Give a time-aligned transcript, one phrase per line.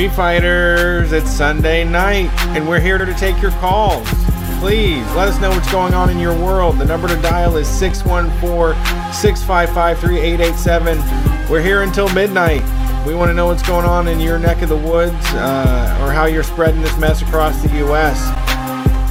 [0.00, 1.12] Street Fighters.
[1.12, 4.08] It's Sunday night, and we're here to take your calls.
[4.58, 6.78] Please let us know what's going on in your world.
[6.78, 8.74] The number to dial is 614
[9.12, 11.50] 655 3887.
[11.50, 12.62] We're here until midnight.
[13.06, 16.10] We want to know what's going on in your neck of the woods uh, or
[16.10, 18.18] how you're spreading this mess across the U.S.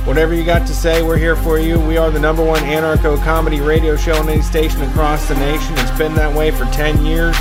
[0.08, 1.80] Whatever you got to say, we're here for you.
[1.80, 5.76] We are the number one anarcho comedy radio show on any station across the nation.
[5.78, 7.38] It's been that way for 10 years.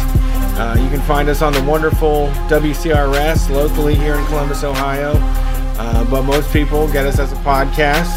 [0.58, 5.12] Uh, you can find us on the wonderful WCRS locally here in Columbus, Ohio.
[5.78, 8.08] Uh, but most people get us as a podcast.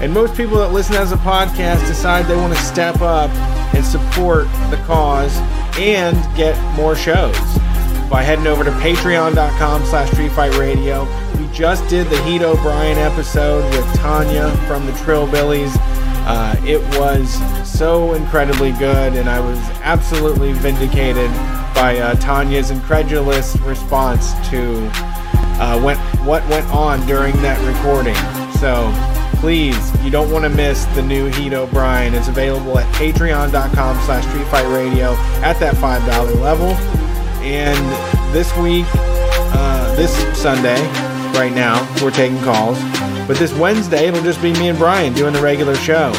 [0.00, 3.30] And most people that listen as a podcast decide they want to step up
[3.74, 5.36] and support the cause
[5.76, 7.36] and get more shows
[8.08, 11.04] by heading over to patreon.com slash streetfightradio.
[11.36, 15.72] We just did the Heat O'Brien episode with Tanya from the Trillbillies.
[16.30, 17.34] Uh, it was
[17.68, 21.30] so incredibly good, and I was absolutely vindicated
[21.78, 24.90] by uh, Tanya's incredulous response to
[25.60, 28.16] uh, went, what went on during that recording.
[28.58, 28.92] So
[29.38, 32.14] please, you don't want to miss the new Heat O'Brien.
[32.14, 36.70] It's available at patreon.com slash streetfightradio at that $5 level.
[37.44, 40.82] And this week, uh, this Sunday,
[41.38, 42.76] right now, we're taking calls.
[43.28, 46.12] But this Wednesday, it'll just be me and Brian doing the regular show.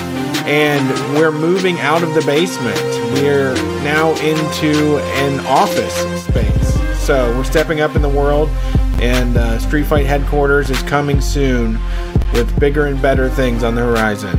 [0.50, 2.75] And we're moving out of the basement.
[3.14, 6.73] We're now into an office space.
[7.05, 8.50] So we're stepping up in the world,
[9.02, 11.73] and uh, Street Fight headquarters is coming soon
[12.33, 14.38] with bigger and better things on the horizon.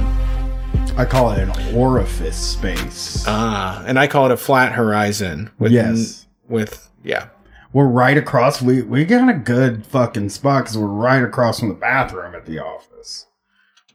[0.96, 3.24] I call it an orifice space.
[3.26, 5.50] Ah, and I call it a flat horizon.
[5.58, 6.26] With Yes.
[6.48, 7.28] with yeah,
[7.72, 8.60] we're right across.
[8.60, 12.46] We we got a good fucking spot because we're right across from the bathroom at
[12.46, 13.26] the office,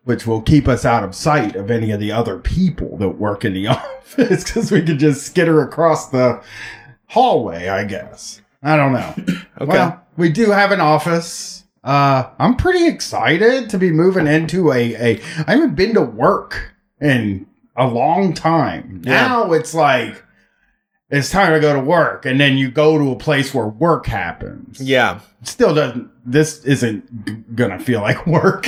[0.05, 3.43] which will keep us out of sight of any of the other people that work
[3.45, 6.41] in the office because we could just skitter across the
[7.07, 7.67] hallway.
[7.67, 9.15] I guess I don't know.
[9.61, 9.71] Okay.
[9.71, 11.63] Well, we do have an office.
[11.81, 15.21] Uh, I'm pretty excited to be moving into a a.
[15.47, 19.01] I haven't been to work in a long time.
[19.05, 19.27] Yeah.
[19.27, 20.21] Now it's like
[21.09, 24.07] it's time to go to work, and then you go to a place where work
[24.07, 24.81] happens.
[24.81, 25.21] yeah.
[25.43, 26.09] Still doesn't.
[26.25, 28.67] This isn't g- gonna feel like work,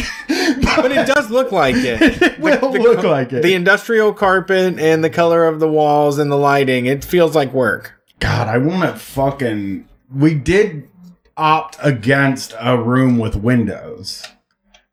[0.82, 2.02] But it does look like it.
[2.22, 3.44] it will The- look like it.
[3.44, 7.52] The industrial carpet and the color of the walls and the lighting, it feels like
[7.54, 7.94] work.
[8.20, 9.88] God, I want to fucking.
[10.14, 10.88] We did
[11.36, 14.24] opt against a room with windows,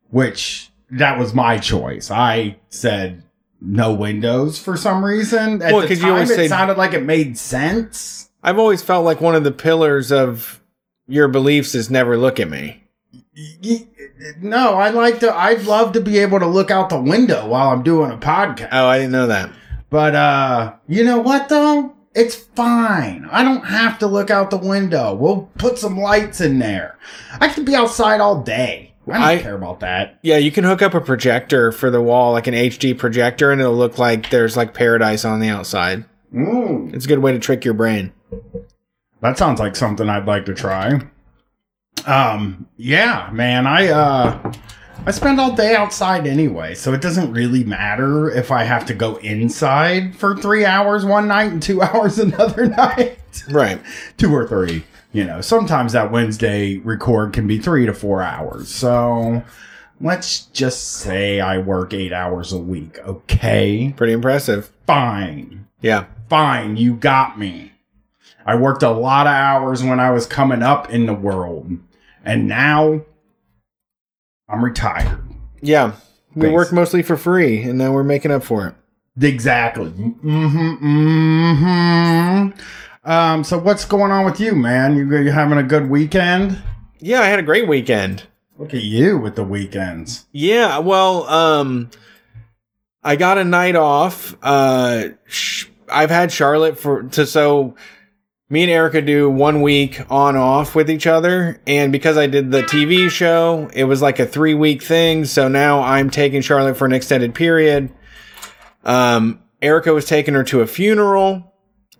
[0.09, 2.11] which that was my choice.
[2.11, 3.23] I said
[3.61, 5.61] no windows for some reason.
[5.61, 8.29] At Well, the 'cause you time, always it say- sounded like it made sense.
[8.43, 10.61] I've always felt like one of the pillars of
[11.07, 12.83] your beliefs is never look at me.
[14.41, 15.35] No, I like to.
[15.35, 18.69] I'd love to be able to look out the window while I'm doing a podcast.
[18.71, 19.49] Oh, I didn't know that.
[19.89, 21.93] But uh, you know what though?
[22.13, 23.27] It's fine.
[23.29, 25.13] I don't have to look out the window.
[25.13, 26.97] We'll put some lights in there.
[27.41, 28.93] I can be outside all day.
[29.07, 30.17] I don't I- care about that.
[30.21, 33.59] Yeah, you can hook up a projector for the wall, like an HD projector, and
[33.59, 36.05] it'll look like there's like paradise on the outside.
[36.33, 38.13] Mm, It's a good way to trick your brain.
[39.21, 41.01] that sounds like something I'd like to try.
[42.05, 43.65] Um, yeah, man.
[43.67, 44.53] I uh,
[45.05, 48.93] I spend all day outside anyway, so it doesn't really matter if I have to
[48.93, 53.19] go inside for three hours one night and two hours another night.
[53.49, 53.81] Right.
[54.17, 54.83] two or three.
[55.11, 58.67] You know, sometimes that Wednesday record can be three to four hours.
[58.67, 59.43] So
[60.01, 62.99] let's just say I work eight hours a week.
[62.99, 63.93] Okay.
[63.95, 64.71] Pretty impressive.
[64.85, 65.67] Fine.
[65.81, 66.05] Yeah.
[66.29, 66.77] Fine.
[66.77, 67.73] You got me.
[68.45, 71.77] I worked a lot of hours when I was coming up in the world.
[72.25, 73.01] And now
[74.49, 75.19] I'm retired.
[75.61, 75.93] Yeah.
[76.35, 76.53] We Thanks.
[76.53, 78.75] work mostly for free, and now we're making up for it.
[79.23, 79.89] Exactly.
[79.91, 80.85] Mm-hmm.
[80.85, 83.09] Mm-hmm.
[83.09, 84.97] Um, so what's going on with you, man?
[84.97, 86.61] You, you having a good weekend?
[86.99, 88.23] Yeah, I had a great weekend.
[88.57, 90.25] Look at you with the weekends.
[90.31, 91.89] Yeah, well, um,
[93.03, 94.35] I got a night off.
[94.41, 97.75] Uh, sh- I've had Charlotte for to so
[98.49, 102.51] me and Erica do one week on off with each other, and because I did
[102.51, 105.25] the TV show, it was like a three week thing.
[105.25, 107.91] So now I'm taking Charlotte for an extended period.
[108.83, 111.53] Um, Erica was taking her to a funeral,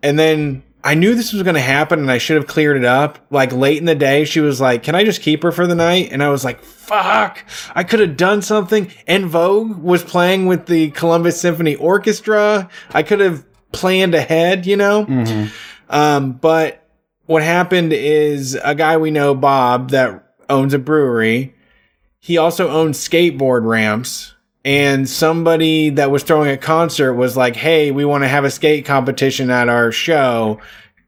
[0.04, 2.86] and then I knew this was going to happen, and I should have cleared it
[2.86, 3.18] up.
[3.32, 5.74] Like late in the day, she was like, "Can I just keep her for the
[5.74, 7.44] night?" And I was like, "Fuck!
[7.74, 12.70] I could have done something." And Vogue was playing with the Columbus Symphony Orchestra.
[12.92, 15.08] I could have planned ahead, you know.
[15.08, 15.48] Mm-hmm.
[15.96, 16.86] Um, but
[17.26, 21.56] what happened is a guy we know, Bob, that owns a brewery.
[22.20, 24.34] He also owns skateboard ramps.
[24.66, 28.52] And somebody that was throwing a concert was like, Hey, we want to have a
[28.52, 30.60] skate competition at our show.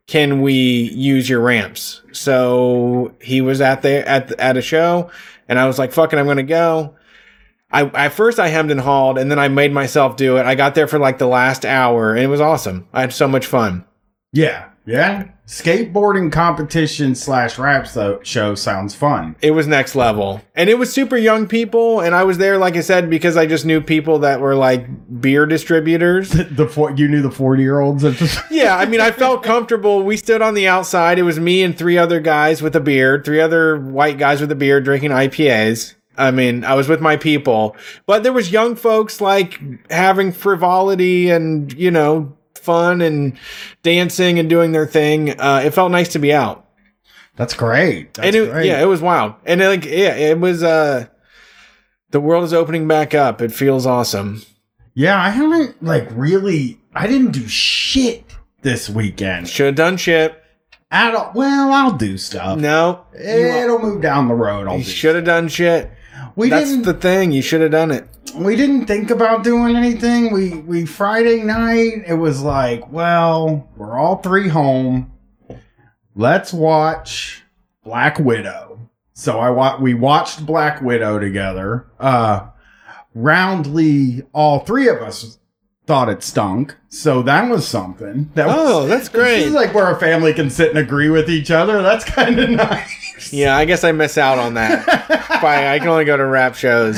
[0.07, 2.01] can we use your ramps?
[2.13, 5.11] So he was at there at at a show,
[5.49, 6.95] and I was like, "Fucking, I'm gonna go."
[7.71, 10.45] I at first I hemmed and hawed, and then I made myself do it.
[10.45, 12.87] I got there for like the last hour, and it was awesome.
[12.93, 13.83] I had so much fun.
[14.31, 15.25] Yeah, yeah.
[15.45, 19.35] Skateboarding competition slash rap so- show sounds fun.
[19.41, 22.75] It was next level, and it was super young people, and I was there, like
[22.75, 24.87] I said, because I just knew people that were like
[25.21, 26.31] beer distributors.
[26.57, 28.03] The four, you knew the forty year olds
[28.51, 30.03] yeah, I mean, I felt comfortable.
[30.03, 31.19] We stood on the outside.
[31.19, 34.51] It was me and three other guys with a beard, three other white guys with
[34.51, 35.95] a beard drinking IPAs.
[36.17, 37.75] I mean, I was with my people,
[38.05, 39.59] but there was young folks like
[39.91, 42.36] having frivolity and, you know,
[42.67, 43.33] fun and
[43.81, 45.39] dancing and doing their thing.
[45.39, 46.65] Uh, it felt nice to be out.
[47.35, 48.13] That's great.
[48.13, 48.67] That's and it, great.
[48.67, 49.33] yeah, it was wild.
[49.45, 51.07] And it, like, yeah, it was, uh,
[52.11, 53.41] the world is opening back up.
[53.41, 54.41] It feels awesome.
[54.93, 56.79] yeah, I haven't like really.
[56.95, 58.23] I didn't do shit
[58.63, 60.41] this weekend Should have done shit.
[60.89, 61.31] at all.
[61.35, 62.57] Well, I'll do stuff.
[62.59, 64.67] No, It'll move down the road.
[64.67, 65.91] I'll you should have done shit.
[66.35, 66.85] We That's didn't.
[66.85, 67.31] the thing.
[67.31, 68.07] You should have done it.
[68.37, 70.31] We didn't think about doing anything.
[70.33, 72.03] We we Friday night.
[72.07, 75.11] It was like, well, we're all three home.
[76.15, 77.43] Let's watch
[77.83, 78.89] Black Widow.
[79.13, 81.87] So I wa- we watched Black Widow together.
[81.99, 82.47] Uh,
[83.13, 85.39] roundly, all three of us
[85.85, 86.75] thought it stunk.
[86.89, 88.29] So that was something.
[88.35, 89.41] That was, Oh, that's This great.
[89.43, 91.81] is like where a family can sit and agree with each other.
[91.81, 93.31] That's kind of nice.
[93.33, 94.85] Yeah, I guess I miss out on that.
[95.41, 96.97] Fine, I can only go to rap shows.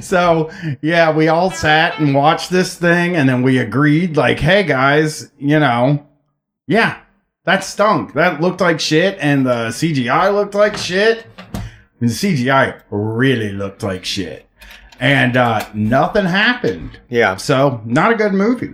[0.04, 0.50] so
[0.82, 5.30] yeah, we all sat and watched this thing, and then we agreed, like, hey guys,
[5.38, 6.06] you know,
[6.66, 7.00] yeah,
[7.44, 8.14] that stunk.
[8.14, 11.26] That looked like shit, and the CGI looked like shit.
[12.00, 14.48] And the CGI really looked like shit,
[14.98, 16.98] and uh, nothing happened.
[17.08, 17.36] Yeah.
[17.36, 18.72] So not a good movie.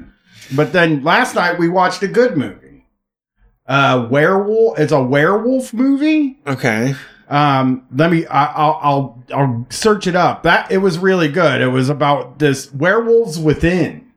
[0.54, 2.86] But then last night we watched a good movie.
[3.66, 4.78] Uh, werewolf.
[4.78, 6.40] It's a werewolf movie.
[6.46, 6.94] Okay.
[7.30, 8.26] Um, let me.
[8.26, 10.42] I, I'll, I'll I'll search it up.
[10.42, 11.60] That it was really good.
[11.60, 14.10] It was about this werewolves within.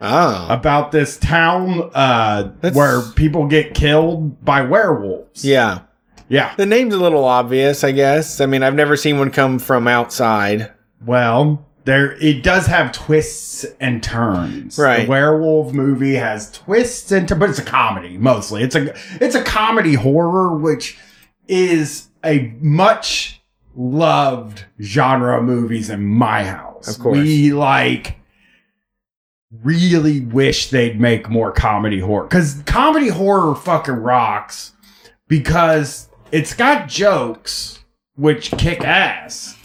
[0.00, 0.46] Oh.
[0.48, 5.44] About this town uh, That's- where people get killed by werewolves.
[5.44, 5.80] Yeah.
[6.28, 6.54] Yeah.
[6.56, 8.40] The name's a little obvious, I guess.
[8.40, 10.70] I mean, I've never seen one come from outside.
[11.04, 14.78] Well, there it does have twists and turns.
[14.78, 15.02] Right.
[15.02, 18.62] The werewolf movie has twists and turns, but it's a comedy mostly.
[18.62, 20.96] It's a it's a comedy horror, which
[21.48, 23.40] is a much
[23.74, 26.88] loved genre of movies in my house.
[26.96, 27.18] Of course.
[27.18, 28.16] we like
[29.62, 34.72] really wish they'd make more comedy horror because comedy horror fucking rocks
[35.26, 37.80] because it's got jokes
[38.14, 39.56] which kick ass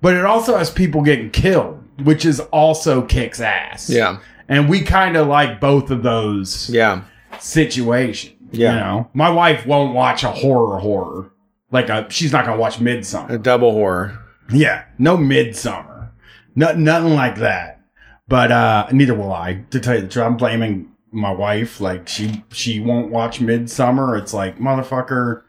[0.00, 4.20] but it also has people getting killed which is also kicks ass Yeah.
[4.48, 7.02] and we kind of like both of those Yeah.
[7.38, 8.72] situations Yeah.
[8.72, 11.30] you know my wife won't watch a horror horror
[11.70, 14.18] like a she's not gonna watch Midsommar A double horror.
[14.50, 16.10] yeah, no Midsommar,
[16.54, 17.80] no, nothing like that.
[18.28, 19.64] But uh neither will I.
[19.70, 21.80] To tell you the truth, I'm blaming my wife.
[21.80, 24.20] Like she she won't watch Midsommar.
[24.20, 25.43] It's like motherfucker.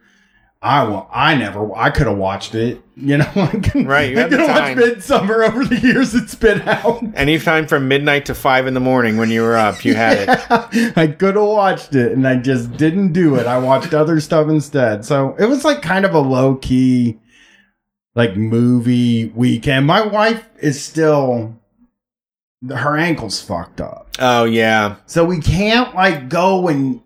[0.65, 1.07] I will.
[1.11, 1.75] I never.
[1.75, 2.81] I could have watched it.
[2.95, 6.67] You know, like, Right, You I could have watched Midsommar over the years it's been
[6.67, 7.03] out.
[7.13, 10.97] Anytime from midnight to five in the morning when you were up, you had it.
[10.97, 13.45] I could have watched it and I just didn't do it.
[13.45, 15.05] I watched other stuff instead.
[15.05, 17.19] So it was like kind of a low key,
[18.15, 19.85] like movie weekend.
[19.85, 21.59] My wife is still,
[22.67, 24.07] her ankle's fucked up.
[24.17, 24.95] Oh, yeah.
[25.05, 27.01] So we can't like go and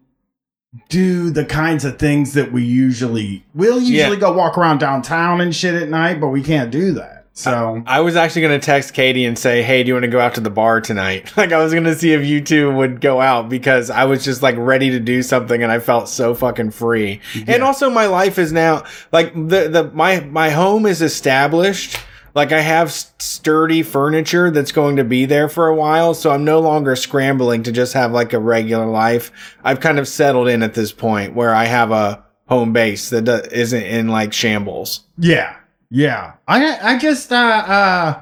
[0.89, 4.15] do the kinds of things that we usually, we'll usually Yeah.
[4.19, 7.15] go walk around downtown and shit at night, but we can't do that.
[7.33, 10.09] So I was actually going to text Katie and say, hey, do you want to
[10.09, 11.31] go out to the bar tonight?
[11.37, 14.25] Like, I was going to see if you two would go out because I was
[14.25, 17.21] just like ready to do something and I felt so fucking free.
[17.47, 18.83] And also, my life is now
[19.13, 21.97] like the, the, my, my home is established.
[22.35, 26.13] Like, I have sturdy furniture that's going to be there for a while.
[26.13, 29.31] So I'm no longer scrambling to just have like a regular life.
[29.63, 33.27] I've kind of settled in at this point where I have a home base that
[33.51, 35.01] isn't in like shambles.
[35.17, 35.55] Yeah,
[35.89, 36.33] yeah.
[36.47, 38.21] I I just uh uh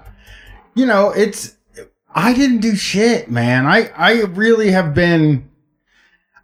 [0.76, 1.56] you know, it's
[2.14, 3.66] I didn't do shit, man.
[3.66, 5.50] I I really have been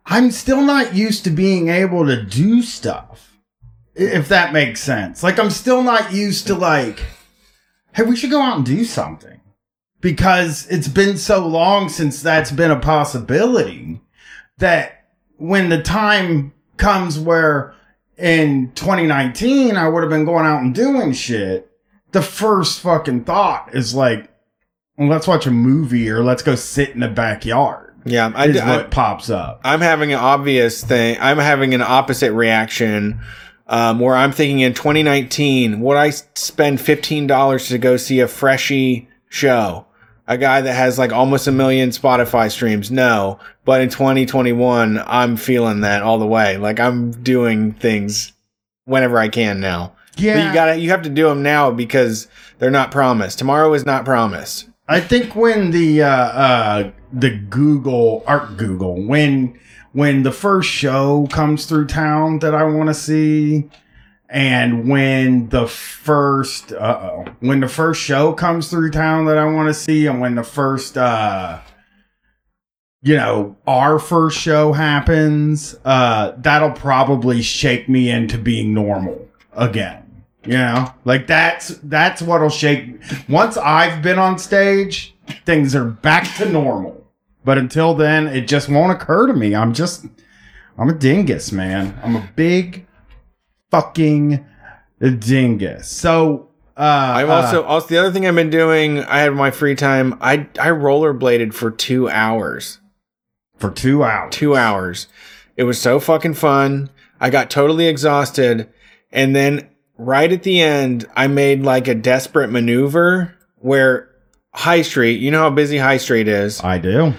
[0.05, 3.37] I'm still not used to being able to do stuff.
[3.95, 5.21] If that makes sense.
[5.21, 7.03] Like I'm still not used to like
[7.93, 9.39] hey, we should go out and do something.
[10.01, 14.01] Because it's been so long since that's been a possibility
[14.57, 15.05] that
[15.37, 17.73] when the time comes where
[18.17, 21.71] in 2019 I would have been going out and doing shit,
[22.11, 24.29] the first fucking thought is like,
[24.97, 27.95] well, let's watch a movie or let's go sit in the backyard.
[28.05, 29.61] Yeah, I, is I, what pops up.
[29.63, 31.17] I'm having an obvious thing.
[31.21, 33.21] I'm having an opposite reaction
[33.67, 39.07] um, where I'm thinking in 2019, would I spend $15 to go see a Freshie
[39.29, 39.85] show?
[40.27, 42.91] A guy that has like almost a million Spotify streams?
[42.91, 43.39] No.
[43.65, 46.57] But in 2021, I'm feeling that all the way.
[46.57, 48.33] Like I'm doing things
[48.85, 49.95] whenever I can now.
[50.15, 52.27] Yeah, But you gotta, you have to do them now because
[52.59, 53.39] they're not promised.
[53.39, 54.69] Tomorrow is not promised.
[54.87, 59.57] I think when the uh, uh, the Google Art Google when
[59.93, 63.69] when the first show comes through town that I want to see,
[64.27, 69.69] and when the first uh when the first show comes through town that I want
[69.69, 71.59] to see, and when the first uh
[73.01, 79.99] you know our first show happens, uh that'll probably shake me into being normal again.
[80.45, 82.99] You know, like that's that's what'll shake.
[83.29, 87.02] Once I've been on stage, things are back to normal.
[87.45, 89.53] But until then, it just won't occur to me.
[89.55, 90.05] I'm just,
[90.77, 91.99] I'm a dingus, man.
[92.03, 92.87] I'm a big
[93.71, 94.45] fucking
[94.99, 95.89] dingus.
[95.89, 98.99] So, uh, I'm also also the other thing I've been doing.
[99.03, 100.17] I had my free time.
[100.21, 102.79] I I rollerbladed for two hours.
[103.57, 104.33] for two hours.
[104.33, 105.07] Two hours.
[105.55, 106.89] It was so fucking fun.
[107.19, 108.69] I got totally exhausted,
[109.11, 109.69] and then
[109.99, 114.09] right at the end, I made like a desperate maneuver where
[114.53, 115.19] High Street.
[115.21, 116.59] You know how busy High Street is.
[116.63, 117.13] I do.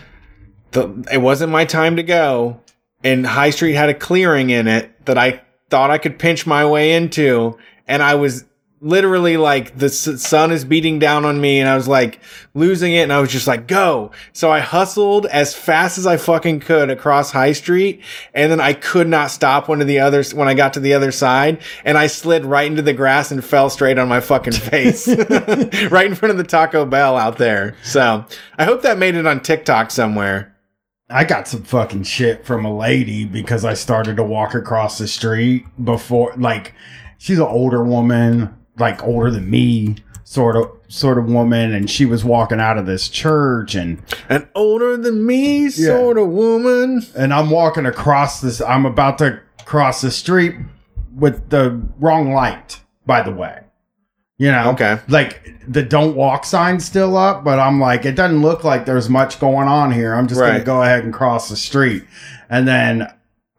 [0.75, 2.61] The, it wasn't my time to go
[3.03, 5.41] and high street had a clearing in it that i
[5.71, 7.57] thought i could pinch my way into
[7.89, 8.45] and i was
[8.81, 12.21] literally like the s- sun is beating down on me and i was like
[12.53, 14.11] losing it and i was just like go!
[14.35, 18.03] So i hustled as fast as i fucking could across high street
[18.35, 20.93] and then i could not stop one of the others when i got to the
[20.93, 24.53] other side and i slid right into the grass and fell straight on my fucking
[24.71, 25.09] face.
[25.91, 27.77] Right in front of the taco bell out there.
[27.85, 28.27] So
[28.59, 30.54] i hope that made it on tiktok somewhere
[31.11, 35.07] I got some fucking shit from a lady because I started to walk across the
[35.07, 36.75] street before, like,
[37.19, 42.07] she's an older woman, like older than me, sort of, sort of woman, and she
[42.07, 47.03] was walking out of this church, and An older than me sort of woman.
[47.15, 48.63] and I'm walking across this.
[48.63, 50.55] I'm about to cross the street
[51.15, 53.64] with the wrong light, by the way.
[54.37, 54.99] You know, Okay.
[55.09, 59.09] like the don't walk sign's still up, but I'm like, it doesn't look like there's
[59.09, 60.13] much going on here.
[60.15, 62.05] I'm just gonna go ahead and cross the street.
[62.51, 63.07] And then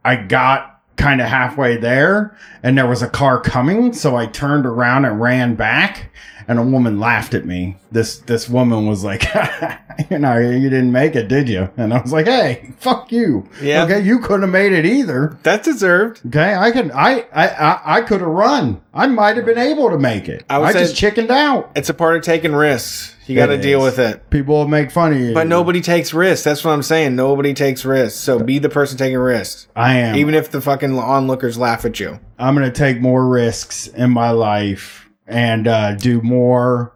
[0.03, 4.65] I got kind of halfway there and there was a car coming, so I turned
[4.65, 6.10] around and ran back
[6.47, 7.77] and a woman laughed at me.
[7.91, 9.25] This this woman was like,
[10.09, 11.69] you know, you didn't make it, did you?
[11.77, 13.49] And I was like, hey, fuck you.
[13.61, 13.83] Yeah.
[13.83, 15.37] Okay, you couldn't have made it either.
[15.43, 16.21] That's deserved.
[16.27, 18.81] Okay, I could I I I, I could have run.
[18.93, 20.45] I might have been able to make it.
[20.49, 21.71] I I, just chickened out.
[21.75, 23.15] It's a part of taking risks.
[23.27, 24.29] You got to deal with it.
[24.29, 25.33] People will make fun of you.
[25.33, 26.43] But nobody takes risks.
[26.43, 27.15] That's what I'm saying.
[27.15, 28.19] Nobody takes risks.
[28.19, 29.67] So be the person taking risks.
[29.75, 30.15] I am.
[30.15, 32.19] Even if the fucking onlookers laugh at you.
[32.37, 36.94] I'm gonna take more risks in my life and uh, do more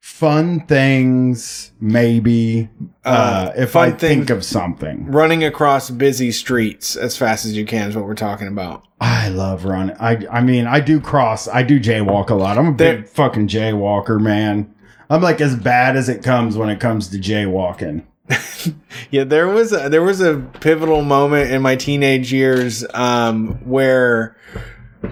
[0.00, 1.72] fun things.
[1.80, 2.68] Maybe
[3.04, 5.06] uh, Uh, if I think of something.
[5.10, 8.82] Running across busy streets as fast as you can is what we're talking about.
[9.00, 9.96] I love running.
[10.00, 11.48] I I mean I do cross.
[11.48, 12.56] I do jaywalk a lot.
[12.58, 14.72] I'm a There- big fucking jaywalker, man.
[15.10, 18.04] I'm like as bad as it comes when it comes to jaywalking.
[19.12, 24.36] Yeah, there was a, there was a pivotal moment in my teenage years um, where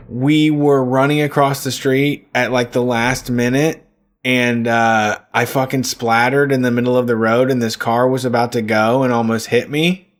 [0.09, 3.87] we were running across the street at like the last minute,
[4.25, 8.25] and uh, I fucking splattered in the middle of the road, and this car was
[8.25, 10.13] about to go and almost hit me.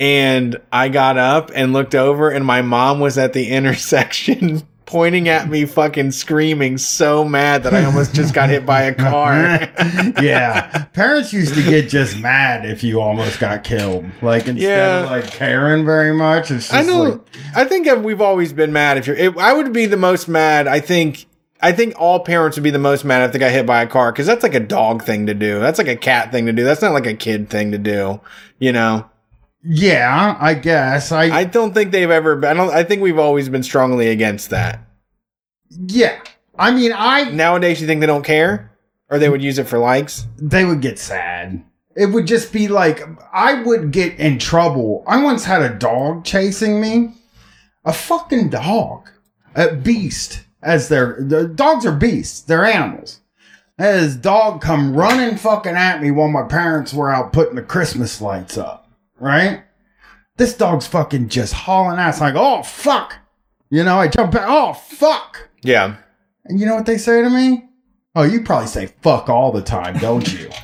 [0.00, 4.62] And I got up and looked over, and my mom was at the intersection.
[4.86, 8.94] Pointing at me, fucking screaming, so mad that I almost just got hit by a
[8.94, 9.34] car.
[10.22, 14.04] yeah, parents used to get just mad if you almost got killed.
[14.20, 15.04] Like instead Yeah.
[15.04, 17.02] of like caring very much, it's just I know.
[17.02, 17.20] like
[17.56, 18.98] I think we've always been mad.
[18.98, 20.66] If you're, if, I would be the most mad.
[20.66, 21.26] I think.
[21.62, 23.86] I think all parents would be the most mad if they got hit by a
[23.86, 25.60] car because that's like a dog thing to do.
[25.60, 26.62] That's like a cat thing to do.
[26.62, 28.20] That's not like a kid thing to do.
[28.58, 29.08] You know.
[29.64, 32.44] Yeah, I guess I, I don't think they've ever.
[32.46, 32.70] I don't.
[32.70, 34.80] I think we've always been strongly against that.
[35.70, 36.20] yeah.
[36.56, 38.70] I mean, I Nowadays, you think they don't care,
[39.10, 40.26] or they would use it for likes.
[40.38, 41.64] they would get sad.
[41.96, 43.02] It would just be like
[43.32, 45.02] I would get in trouble.
[45.06, 47.14] I once had a dog chasing me.
[47.84, 49.10] A fucking dog.
[49.54, 50.44] A beast.
[50.62, 52.40] As their the dogs are beasts.
[52.40, 53.20] They're animals.
[53.76, 57.62] And his dog come running fucking at me while my parents were out putting the
[57.62, 58.83] Christmas lights up.
[59.18, 59.64] Right?
[60.36, 63.16] This dog's fucking just hauling ass like, oh fuck.
[63.70, 65.48] You know, I jump back, oh fuck.
[65.62, 65.96] Yeah.
[66.44, 67.68] And you know what they say to me?
[68.14, 70.50] Oh, you probably say fuck all the time, don't you?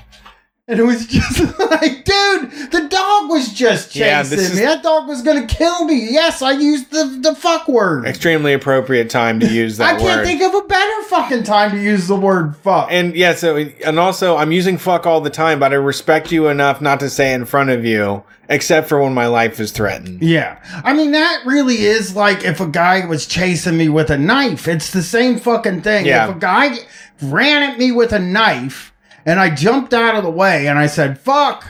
[0.68, 2.86] And it was just like, dude, the
[3.20, 4.64] dog was just chasing Yeah, this is- me.
[4.64, 6.08] That dog was gonna kill me.
[6.10, 8.06] Yes, I used the, the fuck word.
[8.06, 10.26] Extremely appropriate time to use that I can't word.
[10.26, 12.88] think of a better fucking time to use the word fuck.
[12.90, 16.48] and yeah, so and also I'm using fuck all the time, but I respect you
[16.48, 20.22] enough not to say in front of you, except for when my life is threatened.
[20.22, 20.58] yeah.
[20.84, 24.66] I mean, that really is like if a guy was chasing me with a knife.
[24.68, 26.06] It's the same fucking thing.
[26.06, 26.28] Yeah.
[26.30, 26.78] If a guy
[27.22, 28.92] ran at me with a knife
[29.26, 31.66] and I jumped out of the way and I said, fuck.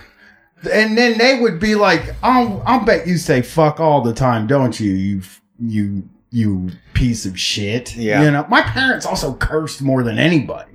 [0.70, 4.46] And then they would be like, I'll, I'll bet you say fuck all the time,
[4.46, 4.92] don't you?
[4.92, 5.22] You,
[5.58, 7.96] you, you piece of shit.
[7.96, 8.22] Yeah.
[8.22, 10.72] You know, my parents also cursed more than anybody.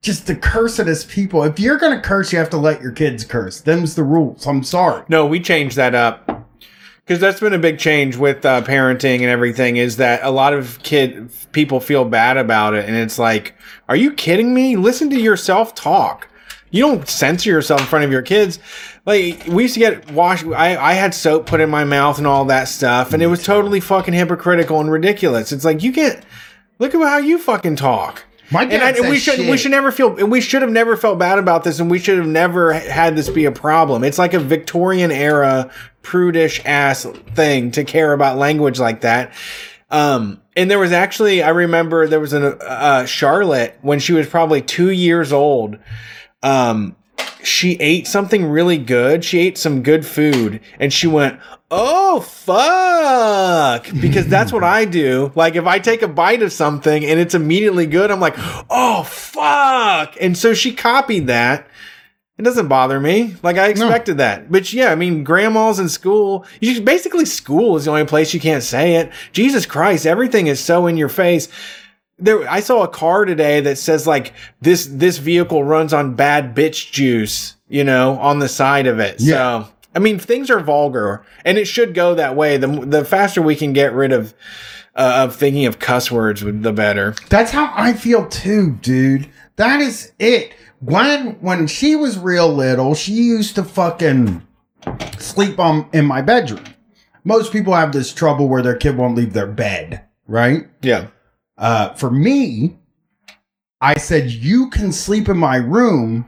[0.00, 1.44] Just the cursedest people.
[1.44, 3.60] If you're going to curse, you have to let your kids curse.
[3.60, 4.46] Them's the rules.
[4.46, 5.04] I'm sorry.
[5.08, 6.48] No, we changed that up
[7.04, 9.76] because that's been a big change with uh, parenting and everything.
[9.76, 13.54] Is that a lot of kid people feel bad about it, and it's like,
[13.88, 14.76] are you kidding me?
[14.76, 16.28] Listen to yourself talk.
[16.70, 18.58] You don't censor yourself in front of your kids.
[19.04, 20.44] Like we used to get wash.
[20.44, 23.42] I I had soap put in my mouth and all that stuff, and it was
[23.42, 25.50] totally fucking hypocritical and ridiculous.
[25.50, 26.22] It's like you can't
[26.78, 28.24] look at how you fucking talk.
[28.52, 30.96] My And, I, and we should we should never feel and we should have never
[30.96, 34.04] felt bad about this and we should have never had this be a problem.
[34.04, 35.70] It's like a Victorian era
[36.02, 37.04] prudish ass
[37.34, 39.32] thing to care about language like that.
[39.90, 44.28] Um, and there was actually I remember there was a uh, Charlotte when she was
[44.28, 45.78] probably two years old.
[46.42, 46.96] Um,
[47.42, 49.24] she ate something really good.
[49.24, 51.38] She ate some good food and she went,
[51.70, 53.86] Oh, fuck.
[54.00, 55.32] Because that's what I do.
[55.34, 58.34] Like, if I take a bite of something and it's immediately good, I'm like,
[58.70, 60.16] Oh, fuck.
[60.20, 61.66] And so she copied that.
[62.38, 63.36] It doesn't bother me.
[63.42, 64.50] Like, I expected that.
[64.50, 66.46] But yeah, I mean, grandma's in school.
[66.60, 69.12] You basically, school is the only place you can't say it.
[69.32, 71.48] Jesus Christ, everything is so in your face
[72.22, 76.54] there I saw a car today that says like this this vehicle runs on bad
[76.54, 79.20] bitch juice, you know, on the side of it.
[79.20, 79.64] Yeah.
[79.64, 82.56] So I mean things are vulgar and it should go that way.
[82.56, 84.34] The the faster we can get rid of
[84.94, 87.14] uh, of thinking of cuss words the better.
[87.28, 89.28] That's how I feel too, dude.
[89.56, 90.54] That is it.
[90.80, 94.46] When when she was real little, she used to fucking
[95.18, 96.64] sleep on in my bedroom.
[97.24, 100.68] Most people have this trouble where their kid won't leave their bed, right?
[100.82, 101.08] Yeah.
[101.58, 102.76] Uh, for me,
[103.80, 106.26] I said you can sleep in my room,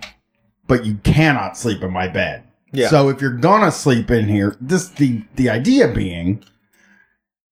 [0.66, 2.44] but you cannot sleep in my bed.
[2.72, 2.88] Yeah.
[2.88, 6.44] So if you're gonna sleep in here, this the the idea being,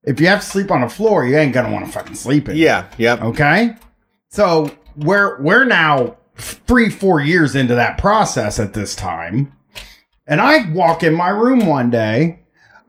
[0.02, 2.48] if you have to sleep on the floor, you ain't gonna want to fucking sleep
[2.48, 2.56] in.
[2.56, 2.88] Yeah.
[2.98, 3.22] Yep.
[3.22, 3.76] Okay.
[4.30, 9.52] So we're we're now three, four years into that process at this time.
[10.26, 12.40] And I walk in my room one day,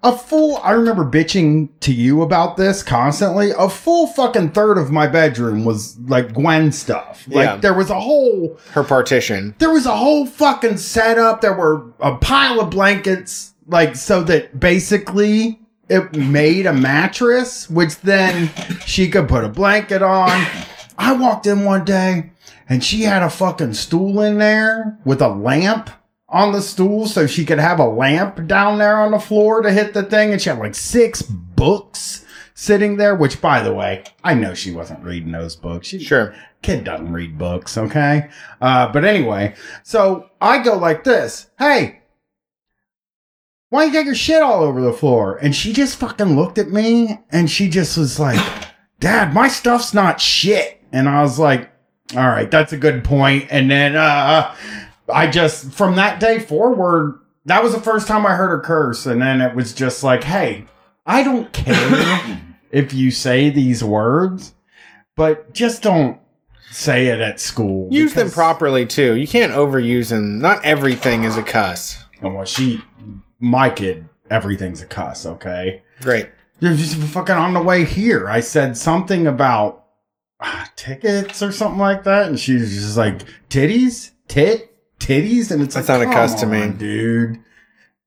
[0.03, 3.51] a full I remember bitching to you about this constantly.
[3.57, 7.23] A full fucking third of my bedroom was like Gwen stuff.
[7.27, 7.55] Like Yeah.
[7.57, 9.55] there was a whole Her partition.
[9.59, 11.41] there was a whole fucking setup.
[11.41, 17.99] There were a pile of blankets, like so that basically it made a mattress, which
[18.01, 18.49] then
[18.85, 20.45] she could put a blanket on.
[20.97, 22.31] I walked in one day
[22.69, 25.89] and she had a fucking stool in there with a lamp
[26.33, 29.71] on the stool so she could have a lamp down there on the floor to
[29.71, 30.31] hit the thing.
[30.33, 34.71] And she had like six books sitting there, which by the way, I know she
[34.71, 35.87] wasn't reading those books.
[35.87, 36.35] She, Sure.
[36.61, 38.29] kid doesn't read books, okay?
[38.59, 41.99] Uh, but anyway, so I go like this Hey,
[43.69, 45.37] why you got your shit all over the floor?
[45.37, 48.39] And she just fucking looked at me and she just was like,
[48.99, 50.79] Dad, my stuff's not shit.
[50.91, 51.71] And I was like,
[52.15, 53.47] All right, that's a good point.
[53.49, 54.55] And then uh,
[55.11, 59.05] I just, from that day forward, that was the first time I heard her curse.
[59.05, 60.65] And then it was just like, Hey,
[61.05, 64.53] I don't care if you say these words,
[65.15, 66.19] but just don't
[66.71, 67.87] say it at school.
[67.91, 69.15] Use them properly too.
[69.15, 70.39] You can't overuse them.
[70.39, 72.03] Not everything is a cuss.
[72.21, 72.81] Oh, well, she,
[73.39, 75.25] my kid, everything's a cuss.
[75.25, 76.29] Okay, Great.
[76.59, 78.29] You're just fucking on the way here.
[78.29, 79.85] I said something about
[80.39, 84.72] ah, tickets or something like that, and she's just like titties, tit,
[85.05, 86.69] titties, and it's That's like not a cuss to me.
[86.69, 87.39] dude.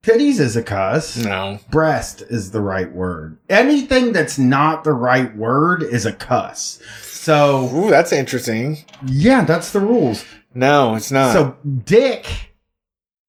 [0.02, 1.16] Titties is a cuss.
[1.16, 1.58] No.
[1.70, 3.38] Breast is the right word.
[3.48, 6.80] Anything that's not the right word is a cuss.
[7.00, 8.84] So Ooh, that's interesting.
[9.06, 10.24] yeah, that's the rules.
[10.54, 11.32] No, it's not.
[11.32, 12.52] So dick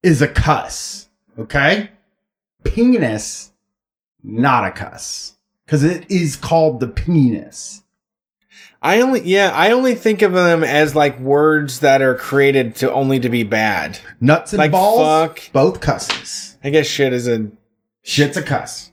[0.03, 1.89] is a cuss, okay?
[2.63, 3.51] Penis,
[4.23, 5.33] not a cuss.
[5.65, 7.83] Because it is called the penis.
[8.81, 12.91] I only yeah, I only think of them as like words that are created to
[12.91, 13.99] only to be bad.
[14.21, 15.51] Nuts and Like balls, fuck.
[15.51, 16.57] both cusses.
[16.63, 17.49] I guess shit is a
[18.03, 18.91] Shit's a cuss.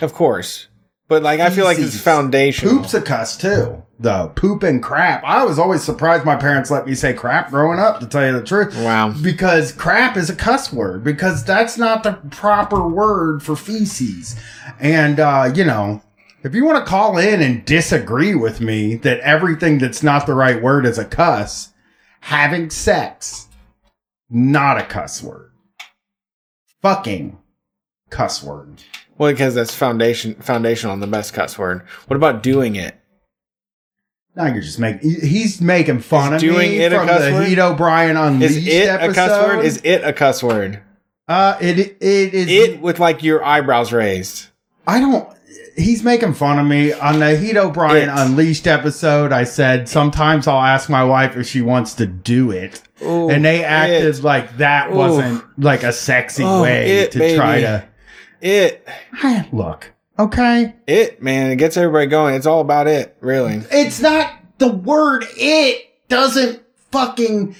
[0.00, 0.68] of course.
[1.08, 2.76] But like I feel like it's foundational.
[2.78, 3.82] Poop's a cuss too.
[3.98, 5.24] the poop and crap.
[5.24, 8.32] I was always surprised my parents let me say crap growing up, to tell you
[8.32, 8.76] the truth.
[8.76, 9.12] Wow.
[9.20, 14.36] Because crap is a cuss word, because that's not the proper word for feces.
[14.78, 16.00] And, uh, you know,
[16.42, 20.34] if you want to call in and disagree with me that everything that's not the
[20.34, 21.70] right word is a cuss,
[22.20, 23.48] having sex,
[24.28, 25.50] not a cuss word.
[26.82, 27.38] Fucking
[28.08, 28.82] cuss word.
[29.18, 31.82] Well, because that's foundation foundational and the best cuss word.
[32.06, 32.96] What about doing it?
[34.34, 35.10] Now you're just making.
[35.10, 37.48] He's making fun Is of doing me it a cuss the word?
[37.48, 39.10] Heat O'Brien Unleashed Is it episode.
[39.10, 39.64] a cuss word?
[39.64, 40.82] Is it a cuss word?
[41.28, 42.48] uh, it it is.
[42.50, 44.46] It with like your eyebrows raised.
[44.86, 45.28] I don't.
[45.76, 48.12] He's making fun of me on the Heat O'Brien It.
[48.14, 49.32] Unleashed episode.
[49.32, 53.44] I said sometimes I'll ask my wife if she wants to do it, Ooh, and
[53.44, 54.22] they acted it.
[54.22, 54.96] like that Ooh.
[54.96, 57.84] wasn't like a sexy Oh, way it, to try to
[58.40, 58.86] it
[59.52, 59.92] look.
[60.18, 61.50] Okay, it man.
[61.50, 62.34] It gets everybody going.
[62.34, 63.62] It's all about it, really.
[63.70, 65.24] it's not the word.
[65.36, 67.56] It doesn't fucking.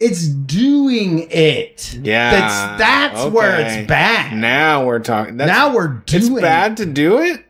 [0.00, 1.98] It's doing it.
[2.02, 4.36] Yeah, that's that's where it's bad.
[4.36, 5.36] Now we're talking.
[5.36, 6.22] Now we're doing.
[6.22, 7.44] it's bad to do it.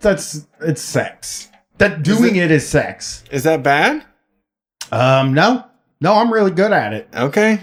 [0.00, 1.48] That's it's sex.
[1.76, 3.24] That doing it is sex.
[3.30, 4.04] Is that bad?
[4.90, 5.66] Um, no,
[6.00, 7.08] no, I'm really good at it.
[7.14, 7.60] Okay.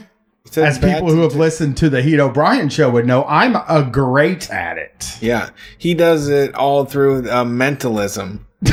[0.55, 3.87] As people who have do- listened to the Heat O'Brien show would know, I'm a
[3.91, 5.17] great at it.
[5.21, 8.47] Yeah, he does it all through uh, mentalism.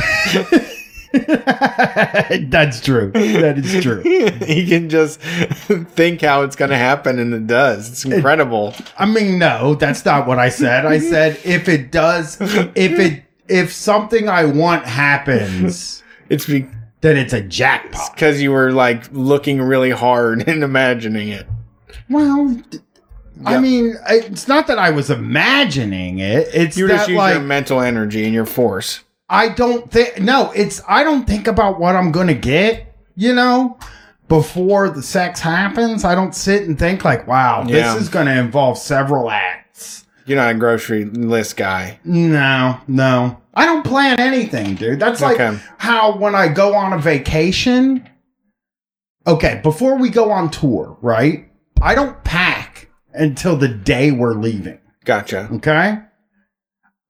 [2.49, 3.11] That's true.
[3.11, 4.01] That is true.
[4.45, 7.89] he can just think how it's going to happen, and it does.
[7.89, 8.73] It's incredible.
[8.97, 10.85] I mean, no, that's not what I said.
[10.85, 17.17] I said if it does, if it, if something I want happens, It's because then
[17.17, 18.13] it's a jackpot.
[18.15, 21.45] Because you were like looking really hard and imagining it.
[22.09, 22.59] Well,
[23.45, 23.61] I Yep.
[23.61, 26.47] mean, it's not that I was imagining it.
[26.53, 29.01] It's You just use like your mental energy and your force.
[29.29, 33.77] I don't think no, it's I don't think about what I'm gonna get, you know,
[34.27, 36.03] before the sex happens.
[36.03, 37.93] I don't sit and think like, wow, Yeah.
[37.93, 40.05] this is gonna involve several acts.
[40.25, 41.99] You're not a grocery list guy.
[42.03, 43.41] No, no.
[43.53, 44.99] I don't plan anything, dude.
[44.99, 45.57] That's like Okay.
[45.77, 48.07] how when I go on a vacation.
[49.27, 51.49] Okay, before we go on tour, right?
[51.81, 54.77] I don't pack until the day we're leaving.
[55.03, 55.49] Gotcha.
[55.53, 55.99] Okay.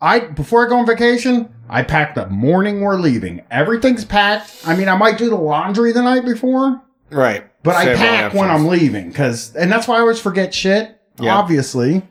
[0.02, 3.44] I before I go on vacation, I pack the morning we're leaving.
[3.50, 4.62] Everything's packed.
[4.66, 7.46] I mean, I might do the laundry the night before, Right.
[7.64, 11.00] but I pack when I'm leaving because, and that's why I always forget shit.
[11.20, 11.36] Yeah.
[11.36, 12.04] Obviously.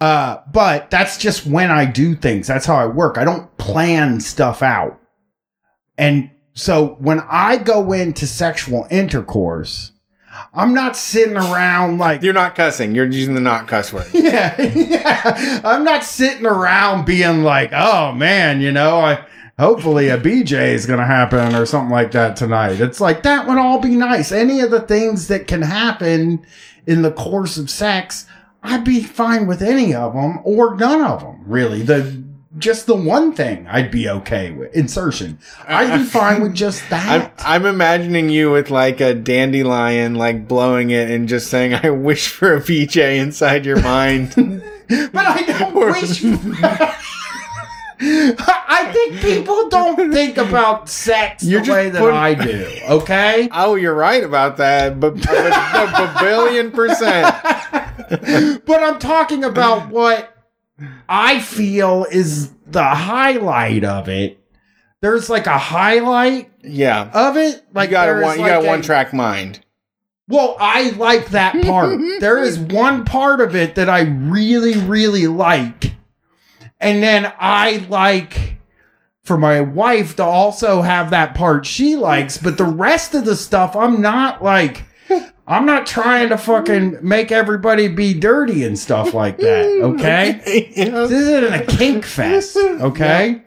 [0.00, 2.46] Uh, but that's just when I do things.
[2.46, 3.18] That's how I work.
[3.18, 5.00] I don't plan stuff out.
[5.96, 9.92] And so when I go into sexual intercourse,
[10.54, 12.94] I'm not sitting around like You're not cussing.
[12.94, 14.06] You're using the not cuss word.
[14.12, 15.60] yeah, yeah.
[15.64, 19.24] I'm not sitting around being like, oh man, you know, I
[19.58, 22.80] hopefully a BJ is gonna happen or something like that tonight.
[22.80, 24.32] It's like that would all be nice.
[24.32, 26.44] Any of the things that can happen
[26.86, 28.26] in the course of sex,
[28.62, 31.42] I'd be fine with any of them or none of them.
[31.46, 35.38] Really, the just the one thing I'd be okay with insertion.
[35.66, 37.34] I'd be uh, uh, fine with just I'm, that.
[37.44, 42.28] I'm imagining you with like a dandelion, like blowing it and just saying, I wish
[42.28, 44.32] for a BJ inside your mind.
[44.88, 46.20] but I don't wish.
[46.20, 46.98] For-
[48.00, 52.78] I think people don't think about sex You're the way that putting- I do.
[52.88, 55.00] Okay, oh, you're right about that.
[55.00, 57.34] But a billion percent.
[58.64, 60.37] but I'm talking about what
[61.08, 64.40] I feel is the highlight of it.
[65.00, 67.10] There's like a highlight Yeah.
[67.12, 67.64] of it.
[67.74, 68.36] Like you got a one.
[68.36, 69.60] You like got a a- one track mind.
[70.28, 71.98] Well, I like that part.
[72.20, 75.94] there is one part of it that I really, really like.
[76.80, 78.56] And then I like
[79.24, 83.36] for my wife to also have that part she likes, but the rest of the
[83.36, 84.84] stuff I'm not like
[85.48, 90.42] I'm not trying to fucking make everybody be dirty and stuff like that, okay?
[90.76, 90.90] yeah.
[90.90, 93.42] This isn't a kink fest, okay?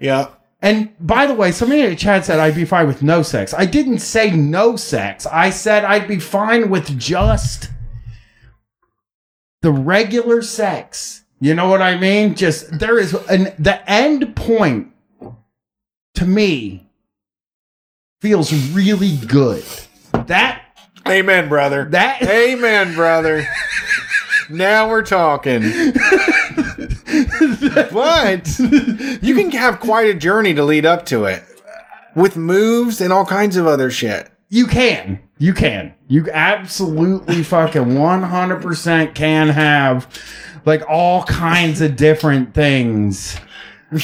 [0.00, 0.28] yeah.
[0.62, 3.52] And by the way, somebody in the chat said I'd be fine with no sex.
[3.52, 5.26] I didn't say no sex.
[5.26, 7.68] I said I'd be fine with just
[9.60, 11.24] the regular sex.
[11.40, 12.36] You know what I mean?
[12.36, 14.92] Just there is an the end point
[16.14, 16.88] to me
[18.20, 19.64] feels really good.
[20.26, 20.61] That
[21.08, 21.84] Amen, brother.
[21.86, 23.46] that Amen, brother.
[24.48, 25.62] now we're talking.
[27.92, 28.58] But
[29.22, 31.42] you can have quite a journey to lead up to it
[32.14, 34.30] with moves and all kinds of other shit.
[34.48, 35.20] You can.
[35.38, 35.94] You can.
[36.08, 40.06] You absolutely fucking 100% can have
[40.64, 43.36] like all kinds of different things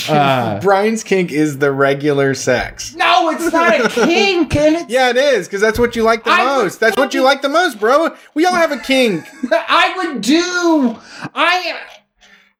[0.09, 2.95] Uh, Brian's kink is the regular sex.
[2.95, 6.25] no, it's not a kink, and it's, Yeah, it is because that's what you like
[6.25, 6.81] the I most.
[6.81, 8.15] That's what you like the most, bro.
[8.35, 9.25] We all have a kink.
[9.53, 10.99] I would do.
[11.35, 11.79] I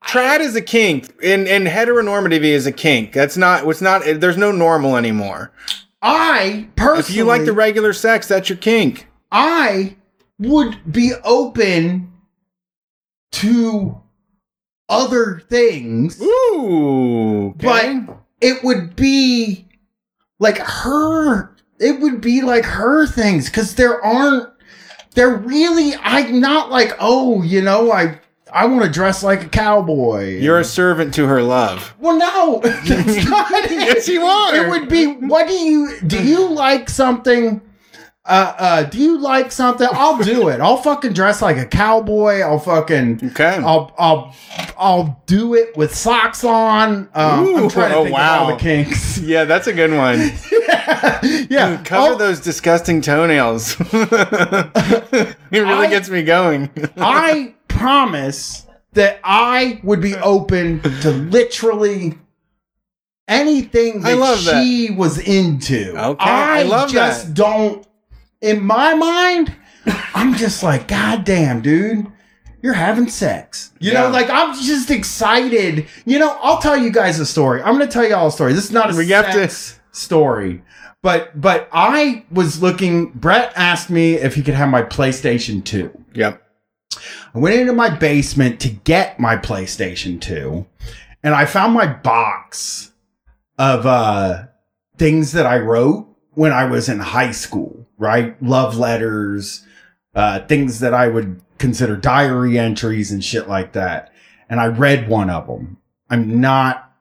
[0.07, 3.13] Trad is a kink, and and heteronormativity is a kink.
[3.13, 3.67] That's not.
[3.67, 4.03] What's not.
[4.05, 5.53] There's no normal anymore.
[6.01, 9.09] I personally, If you like the regular sex, that's your kink.
[9.31, 9.97] I
[10.39, 12.13] would be open
[13.33, 14.01] to
[14.89, 18.01] other things, Ooh, okay.
[18.07, 19.67] but it would be
[20.39, 21.55] like her.
[21.79, 24.49] It would be like her things because there aren't.
[25.15, 25.95] They're really.
[26.03, 28.19] I'm not like oh, you know, I
[28.53, 30.39] I want to dress like a cowboy.
[30.39, 31.95] you're a servant to her love.
[31.99, 33.71] well, no, that's not it.
[33.89, 34.55] Yes, you are.
[34.55, 35.07] It would be.
[35.07, 36.23] What do you do?
[36.23, 37.61] You like something?
[38.29, 39.89] Uh, uh, do you like something?
[39.91, 40.61] I'll do it.
[40.61, 42.41] I'll fucking dress like a cowboy.
[42.41, 43.31] I'll fucking.
[43.31, 43.57] Okay.
[43.57, 44.35] I'll I'll
[44.77, 47.09] I'll do it with socks on.
[47.15, 48.51] Um, Ooh, I'm trying to oh, think of all wow.
[48.55, 49.19] the kinks.
[49.23, 50.19] yeah, that's a good one.
[51.51, 53.77] yeah, Cover I'll- those disgusting toenails.
[53.81, 56.71] it really I- gets me going.
[56.99, 62.19] I promise that I would be open to literally
[63.27, 64.63] anything that I love that.
[64.65, 65.97] she was into.
[65.97, 67.35] Okay, I love just that.
[67.35, 67.88] don't.
[68.41, 69.55] In my mind,
[70.15, 72.07] I'm just like, God damn, dude.
[72.61, 73.73] You're having sex.
[73.79, 75.87] You know, like I'm just excited.
[76.05, 77.63] You know, I'll tell you guys a story.
[77.63, 78.53] I'm gonna tell you all a story.
[78.53, 80.63] This is not a We have to- sex story.
[81.01, 85.91] But but I was looking Brett asked me if he could have my PlayStation 2.
[86.15, 86.43] yep.
[87.33, 90.67] I went into my basement to get my PlayStation 2
[91.23, 92.91] and I found my box
[93.57, 94.47] of uh
[94.97, 98.41] things that I wrote when I was in high school, right?
[98.43, 99.65] Love letters,
[100.15, 104.13] uh things that I would consider diary entries and shit like that.
[104.49, 105.77] And I read one of them.
[106.09, 106.95] I'm not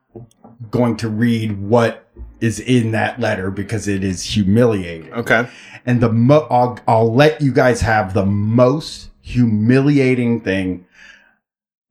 [0.70, 2.04] going to read what
[2.40, 5.48] is in that letter because it is humiliating Okay.
[5.86, 10.84] and the mo- I'll, I'll let you guys have the most humiliating thing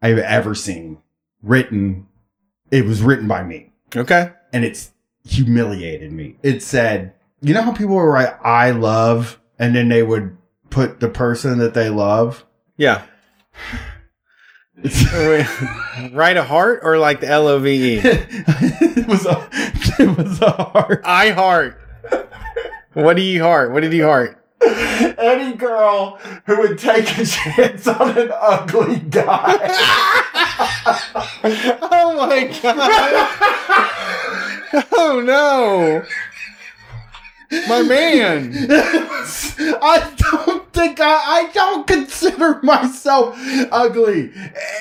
[0.01, 0.99] I've ever seen
[1.41, 2.07] written.
[2.71, 4.31] It was written by me, Okay.
[4.53, 4.91] and it's
[5.25, 6.35] humiliated me.
[6.43, 10.37] It said, "You know how people would write I love, and then they would
[10.69, 12.45] put the person that they love."
[12.77, 13.03] Yeah.
[16.11, 18.01] Write a heart or like the L O V E?
[18.03, 19.49] it was a
[19.99, 21.01] it was a heart.
[21.03, 21.81] I heart.
[22.93, 23.71] What do you heart?
[23.71, 24.43] What did you heart?
[25.17, 29.57] Any girl who would take a chance on an ugly guy.
[31.43, 32.81] Oh my god.
[34.91, 36.03] Oh no.
[37.49, 38.53] My man.
[38.69, 43.35] I don't think I, I don't consider myself
[43.71, 44.31] ugly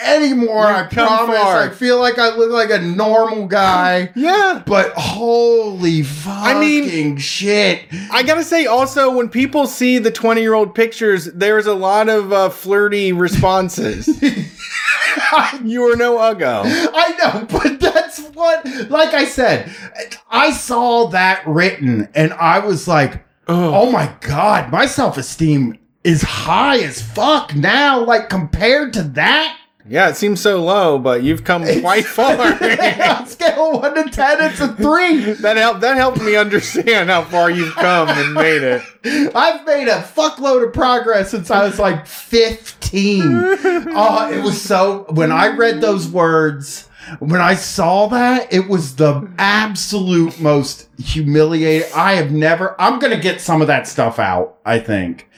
[0.03, 0.67] anymore.
[0.67, 1.37] I You've come promise.
[1.39, 1.63] far.
[1.63, 4.13] I feel like I look like a normal guy.
[4.27, 4.63] Yeah.
[4.67, 7.85] But holy fucking mean- shit.
[8.11, 12.09] I gotta say, also, when people see the 20 year old pictures, there's a lot
[12.09, 14.09] of uh, flirty responses.
[15.63, 16.63] you are no uggo.
[16.67, 17.96] I know, but that's
[18.37, 19.71] what, like I said,
[20.31, 26.23] I saw that written and I was like, oh my God, my self esteem is
[26.23, 28.05] high as fuck now.
[28.05, 29.57] Like compared to that,
[29.89, 32.37] Yeah, it seems so low, but you've come quite far.
[32.41, 35.33] on scale one to ten, it's a three.
[35.43, 35.81] that helped.
[35.81, 38.83] That helped me understand how far you've come and made it.
[39.35, 43.23] I've made a fuckload of progress since I was like 15.
[43.25, 46.86] oh, it was so when I read those words,
[47.19, 51.89] when I saw that, it was the absolute most humiliating.
[51.95, 55.29] I have never I'm gonna get some of that stuff out, I think.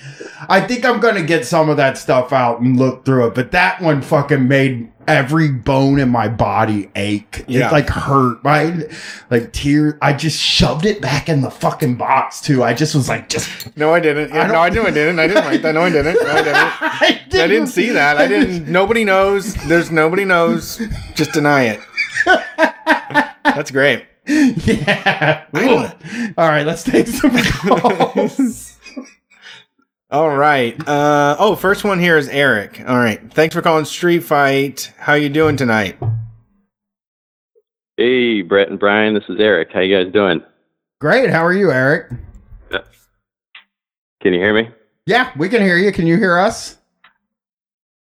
[0.48, 3.52] I think I'm gonna get some of that stuff out and look through it, but
[3.52, 7.44] that one fucking made every bone in my body ache.
[7.48, 7.68] Yeah.
[7.68, 8.44] It like hurt.
[8.44, 8.86] My
[9.30, 9.94] like tears.
[10.02, 12.62] I just shoved it back in the fucking box too.
[12.62, 14.32] I just was like, just No, I didn't.
[14.32, 15.18] Yeah, I no, I knew I didn't.
[15.18, 15.72] I didn't write that.
[15.72, 16.14] No, I didn't.
[16.22, 16.56] No, I didn't.
[16.82, 18.18] I didn't, I didn't see that.
[18.18, 18.70] I didn't.
[18.70, 19.54] Nobody knows.
[19.66, 20.80] There's nobody knows.
[21.14, 21.80] Just deny it.
[23.44, 24.06] That's great.
[24.66, 25.44] Yeah.
[25.56, 26.32] Ooh.
[26.36, 28.76] All right, let's take some calls.
[30.10, 30.76] All right.
[30.86, 32.82] Uh, oh, first one here is Eric.
[32.86, 33.32] All right.
[33.32, 34.92] Thanks for calling Street Fight.
[34.98, 35.98] How you doing tonight?
[37.96, 39.70] Hey, Brett and Brian, this is Eric.
[39.72, 40.42] How you guys doing?
[41.00, 41.30] Great.
[41.30, 42.10] How are you, Eric?
[44.20, 44.68] Can you hear me?
[45.06, 45.90] Yeah, we can hear you.
[45.92, 46.76] Can you hear us?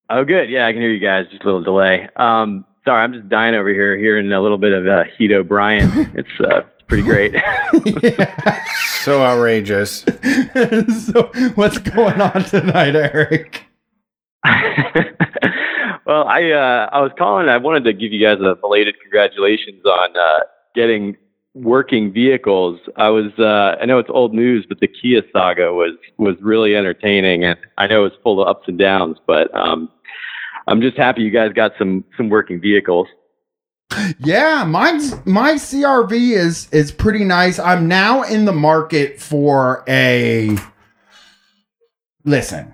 [0.09, 0.49] Oh, good.
[0.49, 1.27] Yeah, I can hear you guys.
[1.29, 2.09] Just a little delay.
[2.15, 6.09] Um, sorry, I'm just dying over here, hearing a little bit of uh, Heat O'Brien.
[6.15, 7.35] It's uh, pretty great.
[9.01, 10.01] So outrageous.
[11.05, 13.63] so, what's going on tonight, Eric?
[16.05, 17.47] Well, I uh, I was calling.
[17.47, 20.39] I wanted to give you guys a belated congratulations on uh,
[20.75, 21.15] getting
[21.53, 22.81] working vehicles.
[22.97, 26.75] I was uh, I know it's old news, but the Kia saga was was really
[26.75, 29.89] entertaining, and I know it's full of ups and downs, but um,
[30.67, 33.07] I'm just happy you guys got some some working vehicles.
[34.19, 37.57] Yeah, mine's my CRV is is pretty nice.
[37.57, 40.57] I'm now in the market for a
[42.25, 42.73] listen,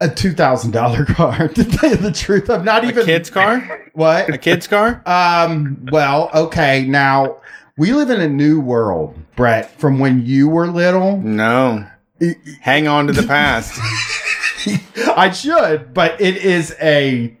[0.00, 1.48] a two thousand dollar car.
[1.48, 3.86] To tell you the truth, I'm not A even kid's car?
[3.94, 4.32] what.
[4.32, 5.02] A kid's car?
[5.06, 5.86] Um.
[5.92, 6.84] Well, okay.
[6.86, 7.40] Now
[7.76, 9.70] we live in a new world, Brett.
[9.78, 11.86] From when you were little, No.
[12.60, 13.78] Hang on to the past.
[15.16, 17.36] I should, but it is a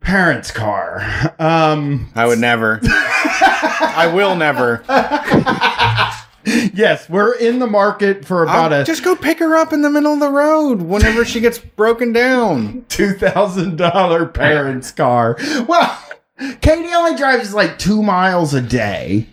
[0.00, 1.00] parent's car.
[1.38, 2.10] Um.
[2.14, 2.80] I would never.
[2.82, 4.82] I will never.
[6.74, 9.82] yes, we're in the market for about I'll a just go pick her up in
[9.82, 12.84] the middle of the road whenever she gets broken down.
[12.88, 15.36] two thousand dollar parents' car.
[15.66, 15.98] Well,
[16.60, 19.26] Katie only drives like two miles a day.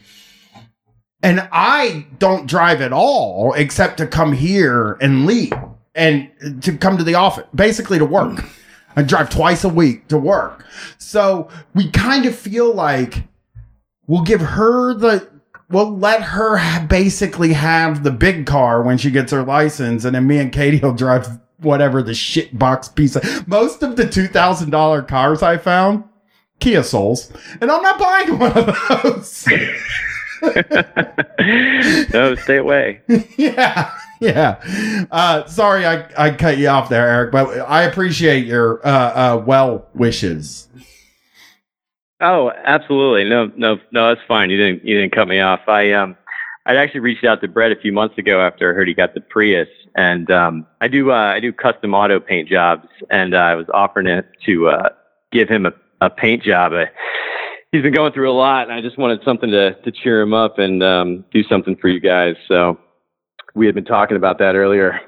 [1.23, 5.51] And I don't drive at all except to come here and leave
[5.97, 8.45] and to come to the office, basically to work.
[8.95, 10.65] I drive twice a week to work.
[10.97, 13.23] So we kind of feel like
[14.07, 15.27] we'll give her the,
[15.69, 20.05] we'll let her basically have the big car when she gets her license.
[20.05, 23.95] And then me and Katie will drive whatever the shit box piece of, most of
[23.95, 26.03] the $2,000 cars I found,
[26.59, 27.31] Kia Souls.
[27.59, 29.47] And I'm not buying one of those.
[32.13, 33.01] no, stay away.
[33.37, 35.07] yeah, yeah.
[35.11, 39.43] Uh, sorry, I, I cut you off there, Eric, but I appreciate your uh, uh,
[39.45, 40.67] well wishes.
[42.19, 43.29] Oh, absolutely.
[43.29, 44.09] No, no, no.
[44.09, 44.49] That's fine.
[44.49, 45.61] You didn't you didn't cut me off.
[45.67, 46.17] I um,
[46.65, 49.13] I'd actually reached out to Brett a few months ago after I heard he got
[49.13, 53.53] the Prius, and um, I do uh, I do custom auto paint jobs, and I
[53.53, 54.89] was offering it to uh,
[55.31, 56.73] give him a, a paint job.
[57.71, 60.33] He's been going through a lot, and I just wanted something to to cheer him
[60.33, 62.35] up and um, do something for you guys.
[62.47, 62.79] So
[63.57, 65.01] we had been talking about that earlier.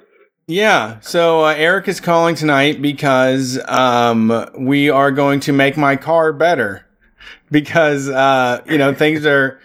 [0.48, 5.96] Yeah, so uh, Eric is calling tonight because um, we are going to make my
[5.96, 6.86] car better.
[7.52, 9.60] Because, uh, you know, things are.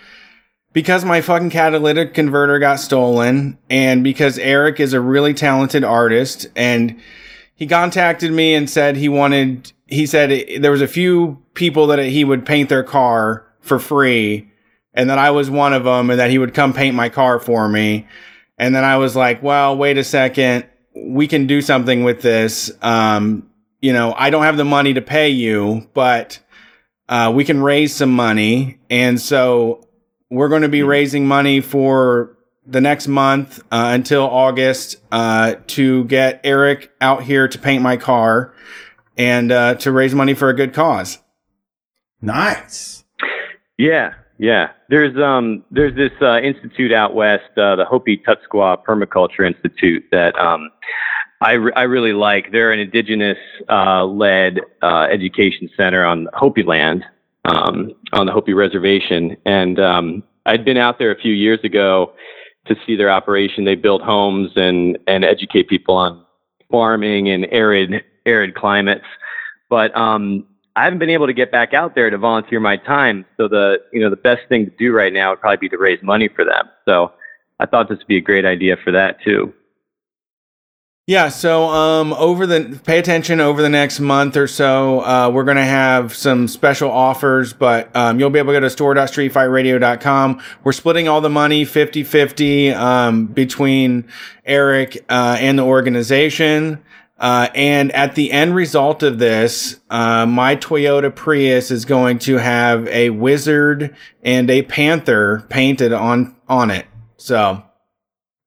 [0.75, 6.49] Because my fucking catalytic converter got stolen, and because Eric is a really talented artist,
[6.57, 7.01] and
[7.55, 9.73] he contacted me and said he wanted.
[9.87, 13.79] He said it- there was a few people that he would paint their car for
[13.79, 14.51] free,
[14.92, 17.38] and that I was one of them, and that he would come paint my car
[17.38, 18.07] for me.
[18.59, 20.67] And then I was like, well, wait a second.
[20.95, 22.71] We can do something with this.
[22.83, 26.38] Um, you know, I don't have the money to pay you, but
[27.09, 28.79] uh, we can raise some money.
[28.88, 29.87] And so
[30.31, 32.37] we're going to be raising money for
[32.67, 37.97] the next month uh, until August uh, to get Eric out here to paint my
[37.97, 38.55] car
[39.17, 41.19] and uh, to raise money for a good cause.
[42.23, 43.05] Nice.
[43.77, 44.70] Yeah, yeah.
[44.88, 50.38] There's um there's this uh, institute out west, uh, the Hopi Tutskwa Permaculture Institute that
[50.38, 50.70] um
[51.40, 52.53] I, re- I really like.
[52.53, 53.37] They're an indigenous
[53.68, 57.05] uh, led uh, education center on Hopi land,
[57.44, 62.14] um, on the Hopi reservation, and um, I'd been out there a few years ago
[62.66, 63.64] to see their operation.
[63.64, 66.25] They build homes and and educate people on
[66.70, 69.05] farming in arid arid climates,
[69.68, 73.24] but um, I haven't been able to get back out there to volunteer my time.
[73.37, 75.78] So the you know the best thing to do right now would probably be to
[75.78, 76.68] raise money for them.
[76.84, 77.12] So
[77.60, 79.52] I thought this would be a great idea for that too.
[81.06, 85.44] Yeah, so um, over the pay attention over the next month or so, uh, we're
[85.44, 90.42] going to have some special offers, but um, you'll be able to go to store.streetfightradio.com.
[90.64, 94.08] We're splitting all the money 50 50 um, between
[94.46, 96.82] Eric uh, and the organization.
[97.16, 102.38] Uh, and at the end result of this, uh, my Toyota Prius is going to
[102.38, 106.87] have a wizard and a panther painted on on it.
[107.16, 107.62] So,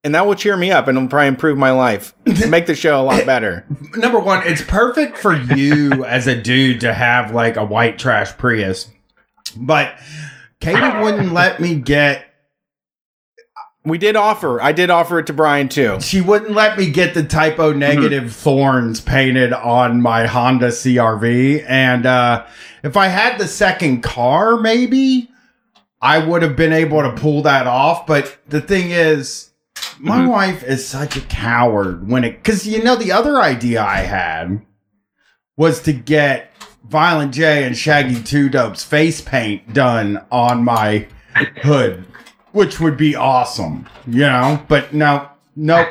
[0.03, 2.13] and that will cheer me up and it'll probably improve my life,
[2.49, 3.65] make the show a lot better.
[3.95, 8.35] Number one, it's perfect for you as a dude to have like a white trash
[8.37, 8.89] Prius,
[9.55, 9.97] but
[10.59, 12.25] Katie wouldn't let me get.
[13.87, 14.61] We did offer.
[14.61, 15.99] I did offer it to Brian too.
[16.01, 21.63] She wouldn't let me get the Type O Negative thorns painted on my Honda CRV,
[21.67, 22.45] and uh,
[22.83, 25.29] if I had the second car, maybe
[26.01, 28.05] I would have been able to pull that off.
[28.05, 29.51] But the thing is,
[29.99, 30.27] my Mhm.
[30.29, 34.61] wife is such a coward when it because you know the other idea I had
[35.55, 36.51] was to get
[36.87, 41.07] Violent J and Shaggy Two Dope's face paint done on my
[41.63, 42.05] hood,
[42.51, 44.63] which would be awesome, you know.
[44.67, 45.87] But no, nope.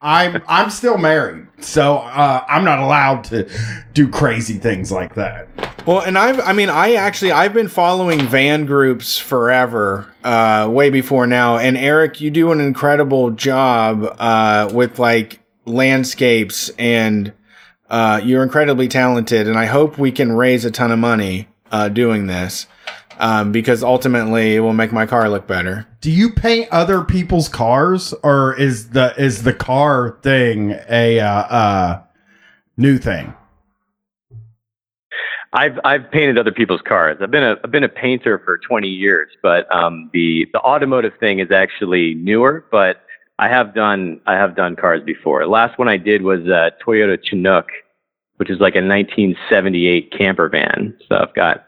[0.00, 3.50] I'm I'm still married, so uh, I'm not allowed to
[3.94, 5.48] do crazy things like that.
[5.86, 10.90] Well, and I've, I mean, I actually, I've been following van groups forever, uh, way
[10.90, 11.56] before now.
[11.56, 17.32] And Eric, you do an incredible job, uh, with like landscapes and,
[17.88, 19.48] uh, you're incredibly talented.
[19.48, 22.66] And I hope we can raise a ton of money, uh, doing this,
[23.18, 25.86] um, because ultimately it will make my car look better.
[26.00, 31.28] Do you paint other people's cars, or is the is the car thing a uh,
[31.28, 32.02] uh,
[32.76, 33.34] new thing?
[35.52, 37.18] I've I've painted other people's cars.
[37.20, 41.12] I've been a I've been a painter for 20 years, but um, the the automotive
[41.18, 42.66] thing is actually newer.
[42.70, 43.02] But
[43.38, 45.46] I have done I have done cars before.
[45.46, 47.68] Last one I did was a Toyota Chinook,
[48.36, 50.96] which is like a 1978 camper van.
[51.08, 51.64] So I've got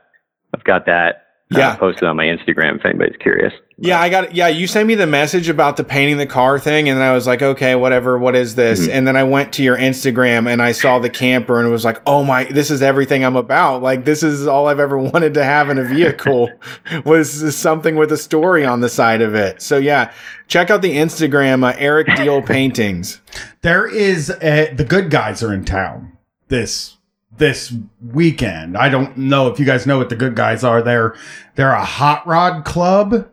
[0.54, 1.76] I've got that uh, Yeah.
[1.76, 3.52] posted on my Instagram if anybody's curious.
[3.82, 4.32] Yeah, I got it.
[4.34, 7.14] Yeah, you sent me the message about the painting the car thing, and then I
[7.14, 8.18] was like, okay, whatever.
[8.18, 8.86] What is this?
[8.86, 8.92] Mhm.
[8.92, 11.82] And then I went to your Instagram and I saw the camper, and it was
[11.84, 13.82] like, oh my, this is everything I'm about.
[13.82, 16.50] Like this is all I've ever wanted to have in a vehicle
[17.06, 19.62] was something with a story on the side of it.
[19.62, 20.12] So yeah,
[20.46, 23.22] check out the Instagram, uh, Eric Deal Paintings.
[23.62, 26.12] There is a, the good guys are in town
[26.48, 26.98] this
[27.40, 28.76] this weekend.
[28.76, 30.82] I don't know if you guys know what the good guys are.
[30.82, 31.16] They're
[31.56, 33.28] they're a hot rod club.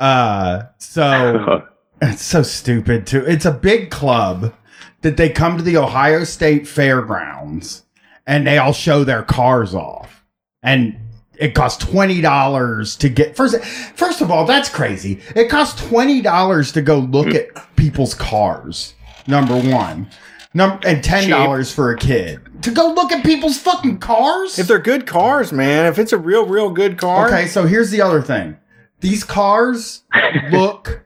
[0.00, 1.64] Uh, so
[2.00, 3.24] it's so stupid too.
[3.26, 4.54] It's a big club
[5.02, 7.82] that they come to the Ohio State Fairgrounds
[8.26, 10.24] and they all show their cars off.
[10.62, 10.96] And
[11.36, 13.62] it costs twenty dollars to get first.
[13.96, 15.20] First of all, that's crazy.
[15.34, 18.94] It costs twenty dollars to go look at people's cars.
[19.26, 20.08] Number one,
[20.54, 24.58] number and ten dollars for a kid to go look at people's fucking cars.
[24.58, 27.90] If they're good cars, man, if it's a real, real good car, Okay, so here's
[27.90, 28.56] the other thing.
[29.00, 30.02] These cars
[30.50, 31.04] look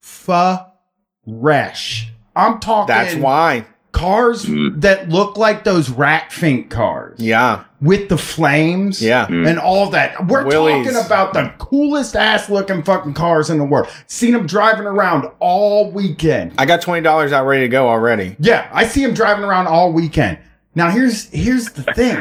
[0.00, 2.12] fresh.
[2.36, 3.66] I'm talking that's why.
[3.92, 4.44] cars
[4.76, 9.26] that look like those rat fink cars Yeah, with the flames yeah.
[9.26, 9.48] Mm.
[9.48, 10.26] and all that.
[10.26, 10.86] We're Willys.
[10.86, 13.88] talking about the coolest ass looking fucking cars in the world.
[14.06, 16.52] Seen them driving around all weekend.
[16.58, 18.36] I got twenty dollars out ready to go already.
[18.38, 20.38] Yeah, I see him driving around all weekend.
[20.74, 22.18] Now here's here's the thing.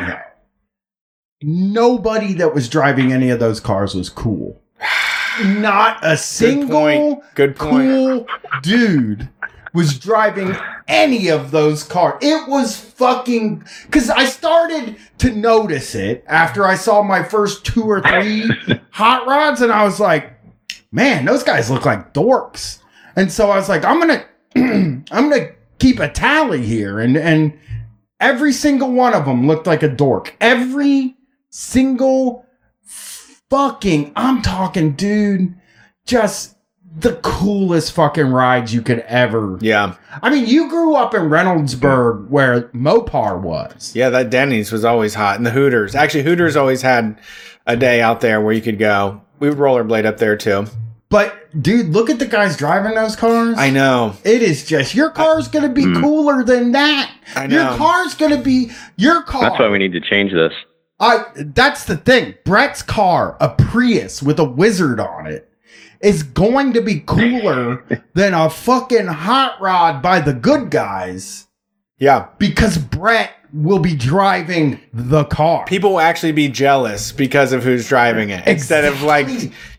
[1.42, 4.62] Nobody that was driving any of those cars was cool.
[5.44, 7.24] Not a Good single point.
[7.36, 7.72] Good point.
[7.72, 8.28] cool
[8.62, 9.30] dude
[9.74, 10.56] was driving
[10.88, 12.20] any of those cars.
[12.22, 17.84] It was fucking because I started to notice it after I saw my first two
[17.84, 18.50] or three
[18.92, 20.34] hot rods, and I was like,
[20.92, 22.80] man, those guys look like dorks.
[23.16, 27.58] And so I was like, I'm gonna I'm gonna keep a tally here, and and
[28.20, 30.36] every single one of them looked like a dork.
[30.42, 31.16] Every
[31.50, 32.46] single
[32.84, 35.56] fucking I'm talking, dude,
[36.06, 36.56] just
[36.98, 39.58] the coolest fucking rides you could ever.
[39.62, 43.96] Yeah, I mean, you grew up in Reynoldsburg where Mopar was.
[43.96, 44.10] yeah.
[44.10, 45.96] That Denny's was always hot, and the Hooters.
[45.96, 47.20] Actually, Hooters always had
[47.68, 49.22] a day out there where you could go.
[49.40, 50.66] We would rollerblade up there too.
[51.10, 53.58] But dude, look at the guys driving those cars.
[53.58, 54.14] I know.
[54.24, 56.02] It is just your car's gonna be Mm.
[56.02, 57.12] cooler than that.
[57.36, 57.56] I know.
[57.70, 59.42] Your car's gonna be your car.
[59.42, 60.54] That's why we need to change this.
[61.00, 62.36] I that's the thing.
[62.46, 65.49] Brett's car, a Prius with a wizard on it,
[66.02, 67.84] is going to be cooler
[68.14, 71.48] than a fucking hot rod by the good guys
[71.98, 75.66] Yeah, because Brett will be driving the car.
[75.66, 78.46] people will actually be jealous because of who's driving it.
[78.48, 79.28] Instead of like,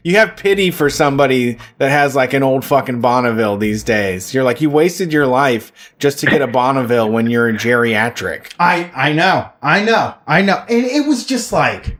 [0.02, 4.34] you have pity for somebody that has like an old fucking Bonneville these days.
[4.34, 8.52] You're like, you wasted your life just to get a Bonneville when you're in geriatric.
[8.58, 11.96] I I know, I know, I know, and it was just like,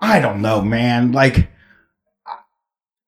[0.00, 1.12] I don't know, man.
[1.12, 1.48] Like,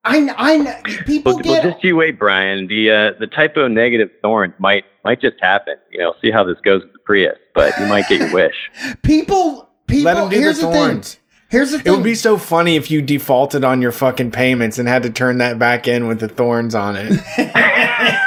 [0.09, 2.67] I I know people Well, well, get just you wait, Brian.
[2.67, 5.75] The uh, the Type O Negative thorns might might just happen.
[5.91, 8.71] You know, see how this goes with the Prius, but you might get your wish.
[9.03, 10.05] people people.
[10.05, 11.15] Let them do here's the the thorns.
[11.15, 11.23] thing.
[11.51, 14.87] Here's the It would be so funny if you defaulted on your fucking payments and
[14.87, 17.21] had to turn that back in with the thorns on it.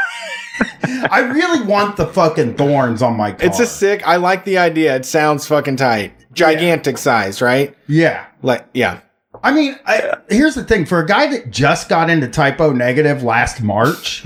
[1.12, 3.46] I really want the fucking thorns on my car.
[3.46, 4.06] It's a sick.
[4.08, 4.96] I like the idea.
[4.96, 6.14] It sounds fucking tight.
[6.34, 7.76] Gigantic size, right?
[7.88, 8.26] yeah.
[8.42, 9.02] Like, yeah.
[9.44, 12.72] I mean, I, here's the thing: for a guy that just got into Type O
[12.74, 14.24] Negative last March,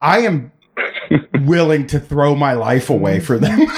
[0.00, 0.52] I am
[1.42, 3.58] willing to throw my life away for them.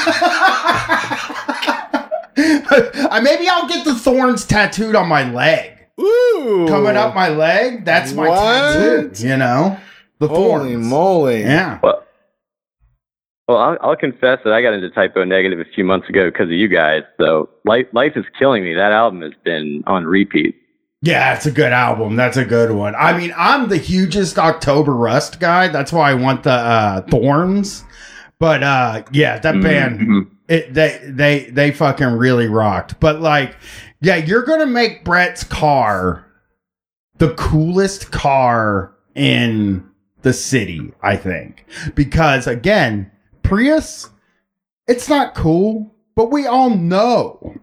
[2.43, 7.85] I maybe I'll get the thorns tattooed on my leg, Ooh, coming up my leg.
[7.85, 8.73] That's my What?
[8.73, 9.27] tattoo.
[9.29, 9.77] You know,
[10.19, 10.87] the Holy thorns.
[10.87, 11.41] moly!
[11.43, 11.79] Yeah.
[11.83, 12.05] Well,
[13.49, 16.31] well, I'll, I'll confess that I got into Type O Negative a few months ago
[16.31, 17.03] because of you guys.
[17.21, 18.75] So life life is killing me.
[18.75, 20.57] That album has been on repeat.
[21.03, 22.17] Yeah, it's a good album.
[22.17, 22.95] That's a good one.
[22.95, 25.69] I mean, I'm the hugest October Rust guy.
[25.69, 27.85] That's why I want the uh, Thorns.
[28.39, 30.31] But uh, yeah, that band, Mhm.
[30.49, 33.01] it, they they they fucking really rocked.
[33.01, 33.57] But like,
[34.03, 36.27] yeah, you're gonna make Brett's car
[37.19, 39.87] the coolest car in
[40.23, 43.11] the city, I think, because again,
[43.43, 44.09] Prius,
[44.87, 47.55] it's not cool, but we all know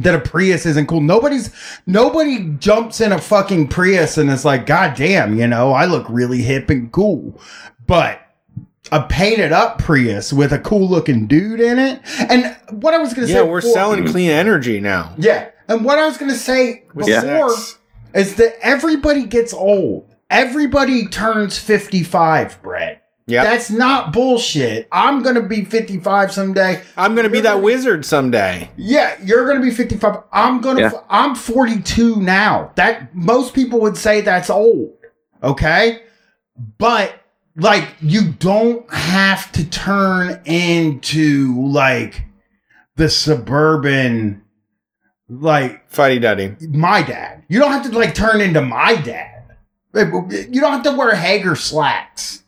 [0.00, 1.00] that a Prius isn't cool.
[1.00, 1.50] Nobody's
[1.86, 6.06] nobody jumps in a fucking Prius and is like, God damn, you know, I look
[6.08, 7.40] really hip and cool.
[7.86, 8.20] But
[8.92, 12.00] a painted up Prius with a cool looking dude in it.
[12.28, 15.14] And what I was gonna say Yeah, we're before- selling clean energy now.
[15.18, 15.48] Yeah.
[15.68, 17.78] And what I was gonna say With before sex.
[18.14, 20.06] is that everybody gets old.
[20.30, 22.99] Everybody turns 55, Brett.
[23.30, 23.44] Yep.
[23.44, 24.88] That's not bullshit.
[24.90, 26.82] I'm gonna be 55 someday.
[26.96, 28.68] I'm gonna be that wizard someday.
[28.76, 30.24] Yeah, you're gonna be 55.
[30.32, 30.80] I'm gonna.
[30.80, 30.90] Yeah.
[31.08, 32.72] I'm 42 now.
[32.74, 34.96] That most people would say that's old.
[35.44, 36.02] Okay,
[36.78, 37.20] but
[37.56, 42.24] like you don't have to turn into like
[42.96, 44.42] the suburban,
[45.28, 46.56] like Fuddy duddy.
[46.68, 47.44] my dad.
[47.48, 49.44] You don't have to like turn into my dad.
[49.94, 52.39] You don't have to wear Haggar slacks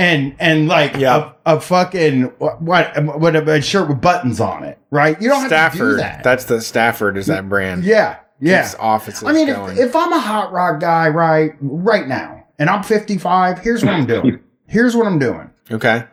[0.00, 1.32] and and like Yeah.
[1.46, 5.20] a, a fucking what what a shirt with buttons on it, right?
[5.20, 5.98] You don't have to do Stafford.
[6.00, 6.24] that.
[6.24, 7.84] That's the Stafford is that brand.
[7.84, 8.62] yeah, yeah.
[8.62, 12.70] Keeps offices I mean, if, if I'm a hot rod guy, right, right now, and
[12.70, 14.40] I'm 55, here's what I'm doing.
[14.66, 15.50] here's what I'm doing.
[15.70, 16.04] okay.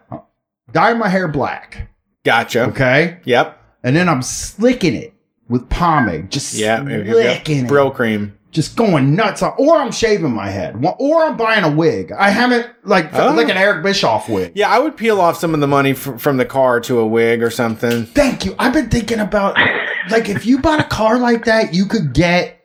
[0.73, 1.89] Dye my hair black,
[2.25, 2.65] Gotcha.
[2.65, 3.57] okay, Yep.
[3.83, 5.13] and then I'm slicking it
[5.47, 6.83] with pomade, just Yeah.
[6.83, 7.69] slicking it.
[7.71, 8.33] Brylcreem.
[8.57, 12.11] Just going nuts on, or I'm shaving my head, or I'm buying a wig.
[12.11, 13.31] I haven't like Oh.
[13.33, 14.53] like an Eric Bischoff wig.
[14.55, 17.05] Yeah, I would peel off some of the money f- from the car to a
[17.05, 18.05] wig or something.
[18.07, 18.55] Thank you.
[18.57, 19.55] I've been thinking about
[20.09, 22.59] like if you bought a car like that, you could get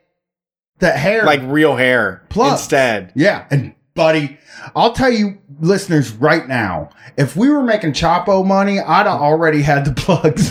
[0.78, 3.12] the hair Like real hair Plus, instead.
[3.14, 3.46] yeah.
[3.50, 4.38] And buddy,
[4.76, 9.62] I'll tell you, listeners, right now, if we were making Chapo money, I'd have already
[9.62, 10.50] had the plugs.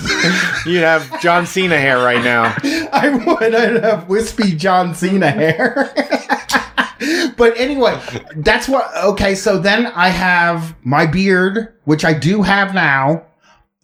[0.65, 2.55] You'd have John Cena hair right now.
[2.93, 3.55] I would.
[3.55, 5.91] I'd have wispy John Cena hair.
[7.37, 7.99] but anyway,
[8.35, 8.89] that's what.
[9.05, 13.25] Okay, so then I have my beard, which I do have now.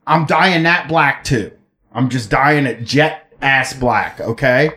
[0.05, 1.51] I'm dyeing that black too.
[1.93, 4.22] I'm just dyeing it jet ass black.
[4.22, 4.72] Okay,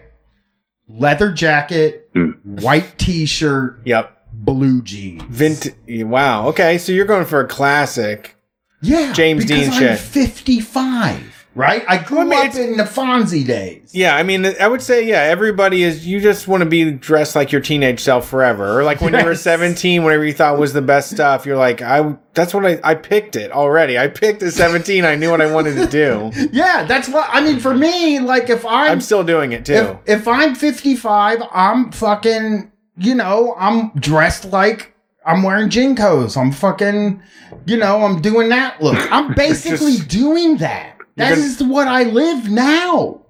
[0.89, 2.31] leather jacket, Hmm.
[2.43, 4.16] white t-shirt, Yep.
[4.45, 5.22] Blue jeans.
[5.24, 5.68] Vint.
[5.88, 6.49] Wow.
[6.49, 8.36] Okay, so you're going for a classic.
[8.82, 9.99] Yeah, James Dean I'm shit.
[9.99, 11.36] 55.
[11.53, 13.93] Right, I grew I mean, up in the Fonzie days.
[13.93, 16.07] Yeah, I mean, I would say, yeah, everybody is.
[16.07, 19.24] You just want to be dressed like your teenage self forever, or like when you
[19.24, 21.45] were 17, whatever you thought was the best stuff.
[21.45, 22.16] You're like, I.
[22.34, 22.78] That's what I.
[22.84, 23.99] I picked it already.
[23.99, 25.05] I picked at 17.
[25.05, 26.30] I knew what I wanted to do.
[26.53, 27.59] Yeah, that's what I mean.
[27.59, 29.99] For me, like if I'm, I'm still doing it too.
[30.07, 34.95] if, if I'm 55, I'm fucking, you know, I'm dressed like
[35.26, 36.36] I'm wearing JNCOs.
[36.36, 37.22] I'm fucking,
[37.66, 38.97] you know, I'm doing that look.
[39.12, 40.97] I'm basically Just- doing that.
[41.16, 43.20] That gonna- is what I live now.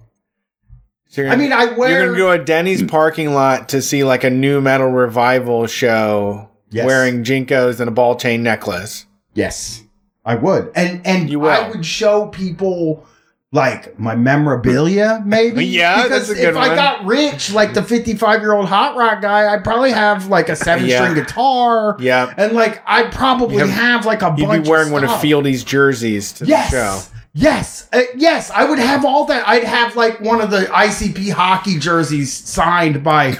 [1.09, 1.91] So you're I mean, I wear.
[2.05, 6.49] You're gonna go to Denny's parking lot to see like a new metal revival show,
[6.71, 6.87] Yes.
[6.87, 9.07] wearing JNCOs and a ball chain necklace.
[9.35, 9.83] yes,
[10.25, 11.51] I would, and and You will.
[11.51, 13.05] I would show people.
[13.53, 15.67] Like my memorabilia, maybe.
[15.81, 19.53] Yeah, because that's a good if I got rich, like the fifty-five-year-old hot rock guy,
[19.53, 21.23] I'd probably have like a seven-string Yeah.
[21.23, 21.97] guitar.
[21.99, 25.05] Yeah, And like I'd probably have, have- like a you'd bunch be wearing of one
[25.05, 25.21] of.
[25.21, 27.17] Fieldy's jerseys to yes, the show.
[27.35, 29.47] Yes, uh, yes, I would have all that.
[29.49, 33.37] I'd have like one of the ICP hockey jerseys signed by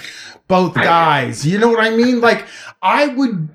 [0.49, 1.47] both guys.
[1.47, 2.21] You know what I mean?
[2.21, 2.47] Like
[2.83, 3.49] I would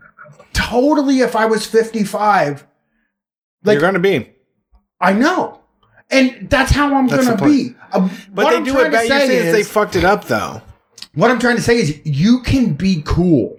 [0.53, 2.65] totally, if I was fifty-five,
[3.65, 4.29] like you're gonna be,
[5.01, 5.59] I know,
[6.11, 7.75] and that's how I'm That's gonna be.
[7.91, 9.05] Uh, but they I'm do it better.
[9.05, 10.61] You're say saying they fucked it up though.
[11.13, 13.57] what I'm trying to say is you can be cool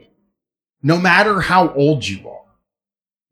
[0.82, 2.42] no matter how old you are.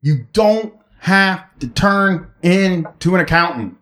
[0.02, 3.76] You don't have to turn into an accountant.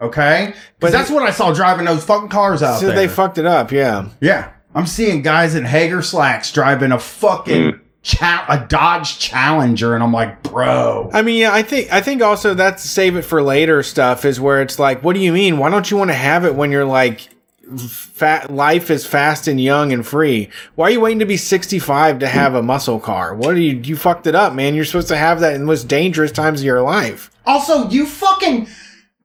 [0.00, 0.54] Okay?
[0.78, 2.96] But that's what I saw driving those fucking cars out So there.
[2.96, 3.72] they fucked it up.
[3.72, 4.10] Yeah.
[4.20, 4.52] yeah.
[4.74, 7.65] I'm seeing guys in Haggar slacks driving a fucking.
[8.06, 12.22] Cha- a Dodge Challenger and I'm like, "Bro, I mean, yeah, I think I think
[12.22, 15.58] also that's save it for later stuff is where it's like, what do you mean?
[15.58, 17.28] Why don't you want to have it when you're like
[17.76, 20.48] fat life is fast and young and free?
[20.76, 23.34] Why are you waiting to be 65 to have a muscle car?
[23.34, 24.74] What are you you fucked it up, man.
[24.76, 27.30] You're supposed to have that in the most dangerous times of your life.
[27.44, 28.68] Also, you fucking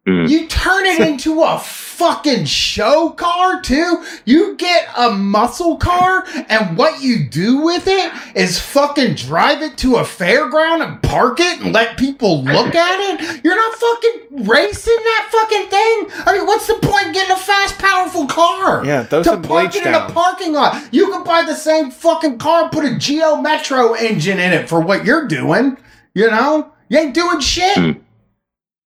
[0.08, 0.28] Mm.
[0.28, 1.60] you turn it into a
[2.02, 4.04] fucking show car too.
[4.26, 9.78] You get a muscle car, and what you do with it is fucking drive it
[9.80, 13.44] to a fairground and park it and let people look at it.
[13.44, 16.26] You're not fucking racing that fucking thing.
[16.26, 18.84] I mean, what's the point getting a fast, powerful car?
[18.84, 20.92] Yeah, throw to some park bleach it in a parking lot.
[20.92, 24.68] You can buy the same fucking car, and put a Geo Metro engine in it
[24.68, 25.78] for what you're doing.
[26.16, 27.78] You know, you ain't doing shit.
[27.78, 27.92] Hmm.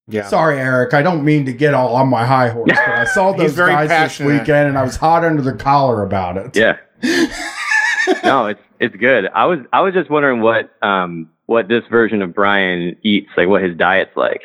[0.08, 0.28] Yeah.
[0.28, 0.94] Sorry, Eric.
[0.94, 3.72] I don't mean to get all on my high horse, but I saw those very
[3.72, 6.56] guys this weekend, and I was hot under the collar about it.
[6.56, 6.78] Yeah.
[8.24, 9.28] no, it's it's good.
[9.34, 13.48] I was I was just wondering what um what this version of Brian eats, like
[13.48, 14.42] what his diet's like.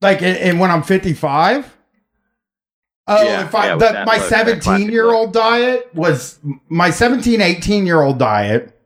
[0.00, 1.76] Like, and, and when I'm 55.
[3.06, 7.86] Oh, Yeah, if I yeah, the, my 17 year old diet was my 17, 18
[7.86, 8.78] year old diet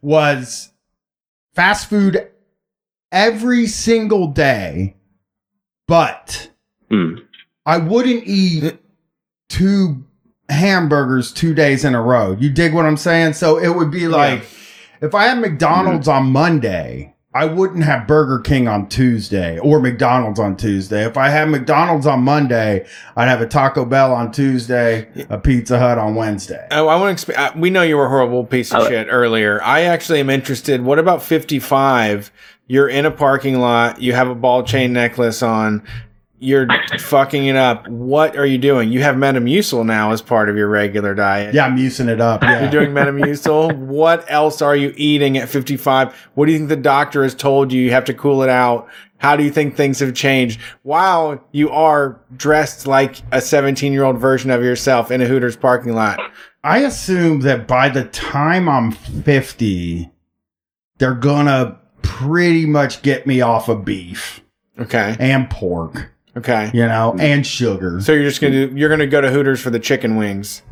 [0.00, 0.70] was
[1.54, 2.28] fast food
[3.12, 4.96] every single day,
[5.86, 6.50] but
[6.90, 7.14] Hmm.
[7.64, 8.78] I wouldn't eat
[9.48, 10.04] two
[10.48, 12.36] hamburgers two days in a row.
[12.38, 13.34] You dig what I'm saying?
[13.34, 14.44] So it would be like
[15.00, 20.38] if I had McDonald's on Monday, I wouldn't have Burger King on Tuesday or McDonald's
[20.38, 21.06] on Tuesday.
[21.06, 25.78] If I had McDonald's on Monday, I'd have a Taco Bell on Tuesday, a Pizza
[25.78, 26.66] Hut on Wednesday.
[26.70, 27.32] Oh, I want to.
[27.32, 29.62] Exp- uh, we know you were a horrible piece of I- shit earlier.
[29.62, 30.82] I actually am interested.
[30.82, 32.30] What about fifty-five?
[32.66, 34.00] You're in a parking lot.
[34.00, 35.82] You have a ball chain necklace on.
[36.42, 36.66] You're
[36.98, 37.86] fucking it up.
[37.88, 38.90] What are you doing?
[38.90, 41.54] You have Metamucil now as part of your regular diet.
[41.54, 42.42] Yeah, I'm using it up.
[42.42, 42.62] Yeah.
[42.62, 43.76] You're doing Metamucil.
[43.76, 46.12] what else are you eating at 55?
[46.34, 47.80] What do you think the doctor has told you?
[47.80, 48.88] You have to cool it out.
[49.18, 50.60] How do you think things have changed?
[50.82, 55.56] While you are dressed like a 17 year old version of yourself in a Hooters
[55.56, 56.18] parking lot.
[56.64, 60.10] I assume that by the time I'm 50,
[60.98, 64.40] they're gonna pretty much get me off of beef
[64.78, 65.16] Okay.
[65.20, 66.70] and pork, Okay.
[66.72, 68.00] you know, and sugar.
[68.00, 70.62] So you're just gonna do, you're gonna go to Hooters for the chicken wings.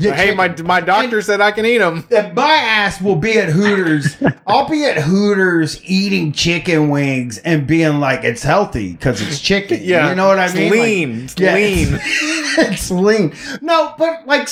[0.00, 2.06] Yeah, hey, my my doctor said I can eat them.
[2.10, 4.16] My ass will be at Hooters.
[4.46, 9.80] I'll be at Hooters eating chicken wings and being like, it's healthy because it's chicken.
[9.82, 10.70] Yeah, You know what I mean?
[10.70, 11.20] Like, lean.
[11.22, 11.88] It's yeah, lean.
[11.90, 13.34] It's, it's lean.
[13.60, 14.48] No, but like,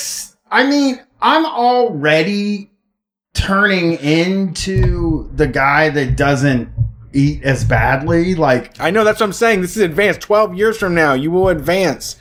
[0.51, 2.71] I mean, I'm already
[3.33, 6.69] turning into the guy that doesn't
[7.17, 8.35] eat as badly.
[8.35, 9.61] Like, I know that's what I'm saying.
[9.61, 10.21] This is advanced.
[10.21, 12.15] Twelve years from now, you will advance.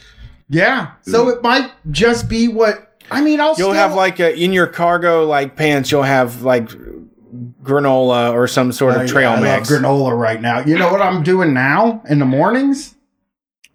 [0.49, 0.93] yeah.
[1.03, 4.53] So it might just be what, I mean, I'll You'll still, have like a, in
[4.53, 5.91] your cargo like pants.
[5.93, 6.69] You'll have like
[7.63, 9.71] granola or some sort of trail I mix.
[9.71, 10.61] granola right now.
[10.61, 12.95] You know what I'm doing now in the mornings?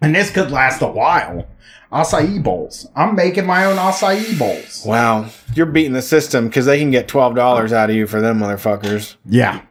[0.02, 1.48] And this could last a while.
[1.92, 2.88] Acai bowls.
[2.96, 4.84] I'm making my own acai bowls.
[4.86, 8.22] Wow, you're beating the system because they can get twelve dollars out of you for
[8.22, 9.18] them motherfuckers.
[9.26, 9.62] Yeah.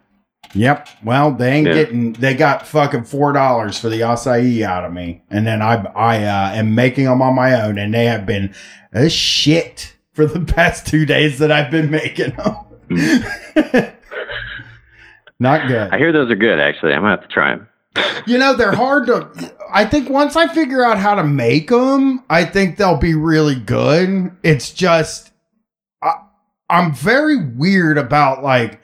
[0.55, 0.88] Yep.
[1.05, 1.74] Well, they ain't Yeah.
[1.74, 2.12] getting.
[2.14, 6.24] They got fucking four dollars for the acai out of me, and then I I
[6.24, 8.53] uh, am making them on my own, and they have been
[8.92, 12.57] a shit for the past two days that I've been making them.
[15.38, 15.88] Not good.
[15.92, 16.59] I hear those are good.
[16.59, 17.66] Actually, I'm gonna have to try them.
[18.26, 19.28] You know, they're hard to.
[19.72, 23.55] I think once I figure out how to make them, I think they'll be really
[23.55, 24.30] good.
[24.42, 25.32] It's just,
[26.03, 26.14] I,
[26.68, 28.80] I'm very weird about like,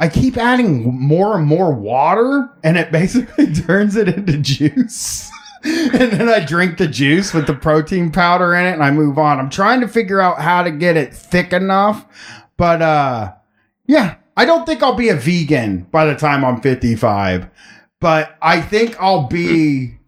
[0.00, 5.30] I keep adding more and more water, and it basically turns it into juice.
[5.62, 9.18] and then I drink the juice with the protein powder in it, and I move
[9.18, 9.38] on.
[9.38, 12.06] I'm trying to figure out how to get it thick enough,
[12.56, 13.34] but uh,
[13.86, 17.48] yeah, I don't think I'll be a vegan by the time I'm 55
[18.00, 19.98] but I think I'll be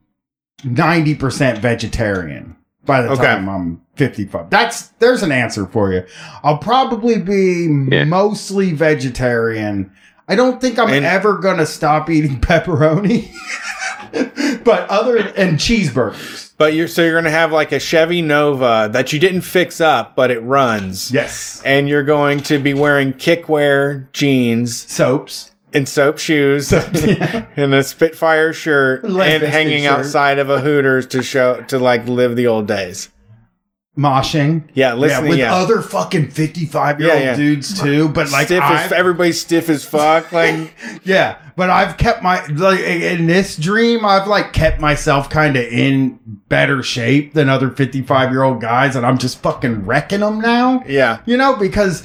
[0.62, 3.22] 90% vegetarian by the Okay.
[3.22, 4.51] time I'm 55.
[4.51, 6.03] That's there's an answer for you.
[6.43, 8.05] I'll probably be Yeah.
[8.05, 9.91] mostly vegetarian.
[10.28, 13.30] I don't think I'm And- ever going to stop eating pepperoni.
[14.64, 16.51] but other and cheeseburgers.
[16.59, 20.14] But you're so you're gonna have like a Chevy Nova that you didn't fix up,
[20.14, 21.11] but it runs.
[21.11, 21.62] Yes.
[21.64, 25.51] And you're going to be wearing kickwear jeans Soaps.
[25.74, 26.72] And soap shoes
[27.56, 29.92] and a Spitfire shirt Leg and hanging shirt.
[30.00, 33.08] outside of a Hooters to show to like live the old days.
[33.96, 34.66] Moshing.
[34.72, 35.54] Yeah, Yeah, with yeah.
[35.54, 37.36] other fucking 55 year old Yeah, yeah.
[37.36, 38.08] dudes too.
[38.08, 40.32] But like, stiff as, everybody's stiff as fuck.
[40.32, 40.72] Like
[41.04, 45.64] Yeah, but I've kept my like in this dream, I've like kept myself kind of
[45.64, 46.18] in
[46.48, 50.82] better shape than other 55 year old guys, and I'm just fucking wrecking them now.
[50.86, 51.20] yeah.
[51.26, 52.02] You know, because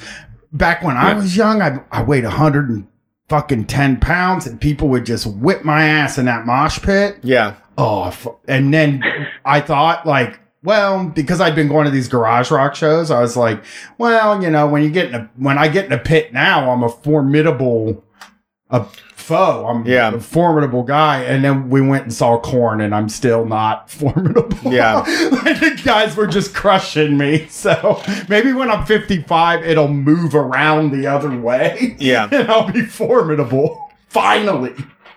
[0.52, 2.86] back when I was young, I I weighed 100 and
[3.28, 7.18] fucking 10 pounds, and people would just whip my ass in that mosh pit.
[7.22, 7.56] Yeah.
[7.76, 9.02] Oh, and then
[9.44, 10.40] I thought like.
[10.64, 13.64] Well, because I'd been going to these garage rock shows, I was like,
[13.96, 16.72] well, you know, when you get in a when I get in a pit now,
[16.72, 18.04] I'm a formidable
[18.68, 18.84] a
[19.28, 19.66] foe.
[19.68, 20.14] I'm Yeah.
[20.14, 21.22] a formidable guy.
[21.22, 24.72] And then we went and saw Korn, and I'm still not formidable.
[24.72, 24.96] Yeah.
[25.44, 27.46] like the guys were just crushing me.
[27.58, 31.96] So maybe when I'm 55, it'll move around the other way.
[31.98, 32.28] Yeah.
[32.32, 33.90] and I'll be formidable.
[34.08, 34.74] Finally.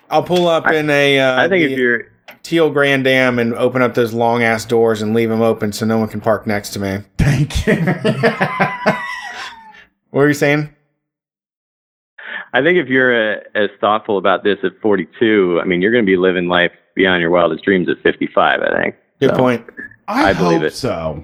[0.10, 1.20] I'll pull up in a.
[1.20, 2.12] Uh, I think the if you're
[2.44, 5.86] Teal Grand Am and open up those long ass doors and leave them open so
[5.86, 7.00] no one can park next to me.
[7.18, 7.76] Thank you.
[10.10, 10.76] What were you saying?
[12.54, 16.06] I think if you're uh, as thoughtful about this at 42, I mean, you're going
[16.06, 18.62] to be living life beyond your wildest dreams at 55.
[18.62, 18.96] I think.
[19.20, 19.66] Good So, point.
[20.08, 20.74] I, I believe hope it.
[20.74, 21.24] so.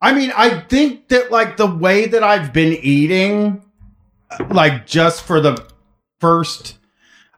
[0.00, 3.64] I mean, I think that like the way that I've been eating,
[4.50, 5.64] like just for the
[6.20, 6.78] first,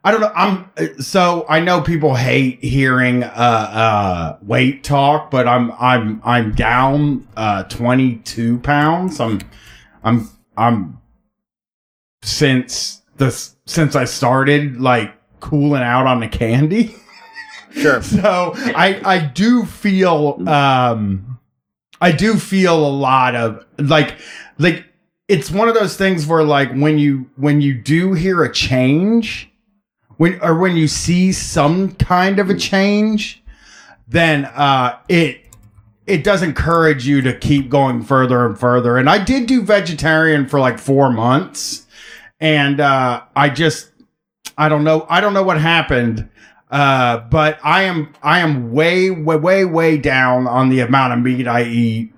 [0.03, 0.31] I don't know.
[0.35, 0.69] I'm
[0.99, 7.27] so I know people hate hearing uh uh weight talk, but I'm I'm I'm down
[7.35, 9.19] uh 22 pounds.
[9.19, 9.39] I'm
[10.03, 11.00] I'm I'm
[12.23, 13.31] since the
[13.65, 16.95] since I started like cooling out on the candy.
[17.73, 18.01] Sure.
[18.01, 21.39] So I I do feel um
[22.01, 24.15] I do feel a lot of like
[24.57, 24.83] like
[25.29, 29.49] it's one of those things where like when you when you do hear a change
[30.17, 33.41] when or when you see some kind of a change
[34.09, 35.45] then uh it
[36.07, 40.45] it does encourage you to keep going further and further and I did do vegetarian
[40.45, 41.87] for like 4 months
[42.41, 43.91] and uh I just
[44.57, 46.27] I don't know I don't know what happened
[46.71, 51.19] uh, but I am I am way way way way down on the amount of
[51.19, 52.13] meat I eat,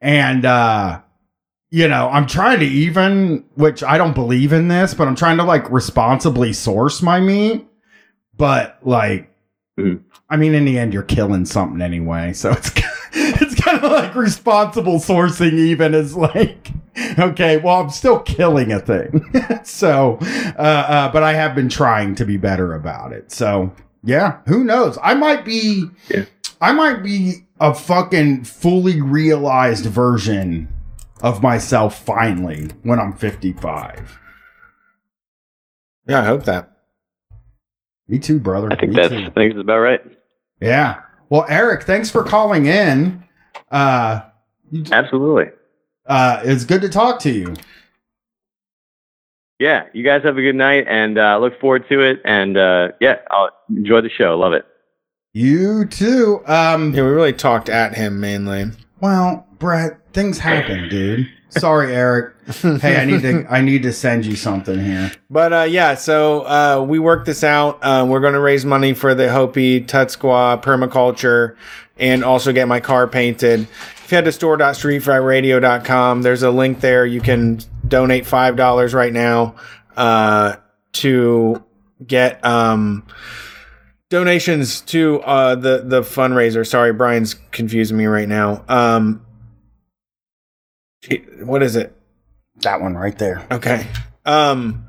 [0.00, 1.02] and uh,
[1.70, 5.36] you know I'm trying to even, which I don't believe in this, but I'm trying
[5.36, 7.68] to like responsibly source my meat.
[8.38, 9.30] But like,
[9.78, 10.00] Mhm.
[10.30, 12.72] I mean, in the end, you're killing something anyway, so it's
[13.12, 15.52] it's kind of like responsible sourcing.
[15.54, 16.70] Even is like,
[17.18, 19.24] okay, well, I'm still killing a thing.
[19.64, 23.30] so, uh, uh, but I have been trying to be better about it.
[23.32, 23.72] So.
[24.02, 24.96] Yeah, who knows?
[25.02, 26.24] I might be Yeah.
[26.58, 30.68] I might be a fucking fully realized version
[31.22, 34.18] of myself finally when I'm 55.
[36.08, 36.78] Yeah, I hope that.
[38.08, 38.72] Me too, brother.
[38.72, 39.10] I think Me that's.
[39.10, 39.18] too.
[39.18, 40.00] I think that's about right.
[40.62, 41.02] Yeah.
[41.28, 43.22] Well, Eric, thanks for calling in.
[43.70, 44.20] Uh
[44.92, 45.46] Absolutely.
[46.06, 47.54] uh it's good to talk to you.
[49.58, 49.84] Yeah.
[49.92, 52.20] You guys have a good night, and uh, look forward to it.
[52.24, 54.38] And uh, yeah, I'll enjoy the show.
[54.38, 54.64] Love it.
[55.34, 56.42] You too.
[56.46, 58.66] Um Yeah, we really talked at him mainly.
[59.00, 61.30] well, Brett, things happen, dude.
[61.50, 62.34] Sorry, Eric.
[62.62, 65.12] Hey, I need to I need to send you something here.
[65.28, 67.78] But uh, yeah, so uh, we worked this out.
[67.82, 71.56] Uh, we're going to raise money for the Hopi Tutskwa permaculture
[71.98, 73.60] and also get my car painted.
[73.60, 77.04] If you head to store.streetfightradio.com, there's a link there.
[77.04, 79.56] You can donate $5 right now
[79.96, 80.56] uh,
[80.94, 81.62] to
[82.06, 83.06] get um,
[84.08, 86.66] donations to uh, the, the fundraiser.
[86.66, 88.64] Sorry, Brian's confusing me right now.
[88.68, 89.24] Um,
[91.40, 91.96] what is it?
[92.56, 93.46] That one right there.
[93.50, 93.86] Okay.
[94.26, 94.86] Um,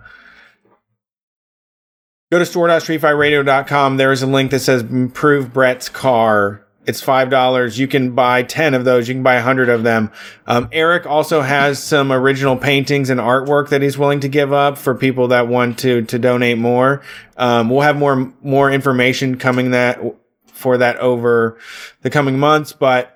[2.31, 3.97] go to store.streetfightradio.com.
[3.97, 6.65] There is a link that says improve Brett's car.
[6.85, 7.77] It's $5.
[7.77, 9.07] You can buy 10 of those.
[9.07, 10.11] You can buy a 100 of them.
[10.47, 14.79] Um, Eric also has some original paintings and artwork that he's willing to give up
[14.79, 17.03] for people that want to, to donate more.
[17.37, 19.99] Um, we'll have more, more information coming that
[20.47, 21.57] for that over
[22.01, 23.15] the coming months, but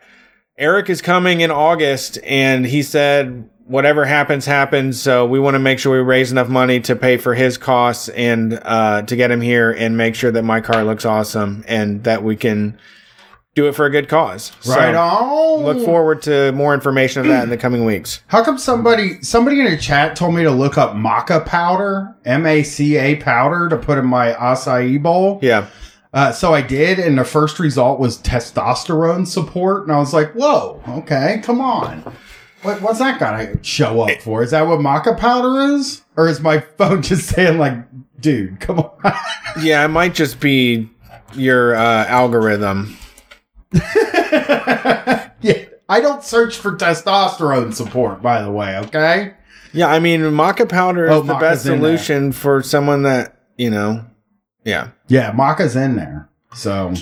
[0.57, 5.59] Eric is coming in August and he said whatever happens happens so we want to
[5.59, 9.31] make sure we raise enough money to pay for his costs and uh, to get
[9.31, 12.77] him here and make sure that my car looks awesome and that we can
[13.55, 15.63] do it for a good cause Right so on.
[15.63, 19.59] look forward to more information of that in the coming weeks How come somebody somebody
[19.59, 23.67] in the chat told me to look up maca powder, M A C A powder,
[23.69, 25.39] to put in my acai bowl?
[25.41, 25.67] yeah
[26.15, 30.31] Uh, so I did, and the first result was testosterone support, and I was like,
[30.33, 32.03] "Whoa, okay, come on,
[32.63, 34.41] what, what's that gonna show up for?
[34.41, 37.75] Is that what maca powder is, or is my phone just saying like,
[38.21, 39.13] dude, come on?"
[39.61, 40.89] yeah it might just be
[41.33, 42.95] your uh, algorithm
[43.73, 48.77] yeah, I don't search for testosterone support, by the way.
[48.77, 49.33] Okay.
[49.73, 54.05] yeah i mean maca powder is Oh, the best solution for someone that you know
[54.65, 56.27] yeah Yeah, maca's in there.
[56.53, 56.93] So,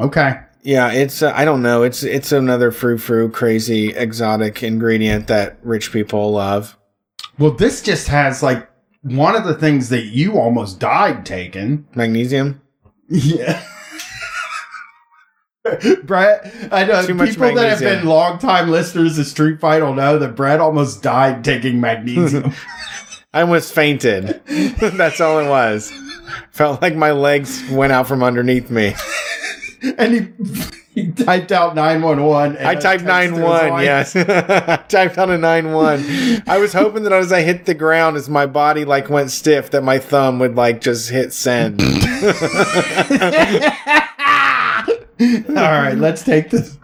[0.00, 0.40] okay.
[0.62, 1.82] Yeah, it's uh, I don't know.
[1.82, 6.76] It's it's another frou frou crazy exotic ingredient that rich people love.
[7.38, 8.68] Well, this just has like
[9.02, 11.86] one of the things that you almost died taking.
[11.94, 12.60] Magnesium.
[13.08, 13.62] Yeah.
[16.04, 17.98] Brett, I know people that have magnesium.
[18.00, 22.52] been longtime listeners of Street Fight will know that Brett almost died taking magnesium.
[23.34, 24.40] I almost fainted.
[24.46, 25.92] That's all it was.
[26.50, 28.94] Felt like my legs went out from underneath me.
[29.98, 30.28] and he,
[30.94, 32.56] he typed out 911.
[32.64, 33.82] I typed nine one.
[33.82, 36.04] Yes, I typed out a nine one.
[36.46, 39.70] I was hoping that as I hit the ground, as my body like went stiff,
[39.70, 41.80] that my thumb would like just hit send.
[45.50, 46.78] All right, let's take this,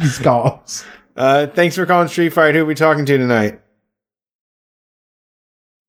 [0.00, 0.84] these calls.
[1.16, 2.54] Uh, thanks for calling Street Fight.
[2.54, 3.60] Who are we talking to tonight?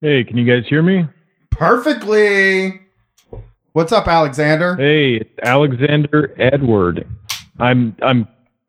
[0.00, 1.06] Hey, can you guys hear me?
[1.50, 2.80] Perfectly.
[3.72, 4.76] What's up, Alexander?
[4.76, 7.06] Hey, it's Alexander Edward.
[7.58, 8.26] I'm I'm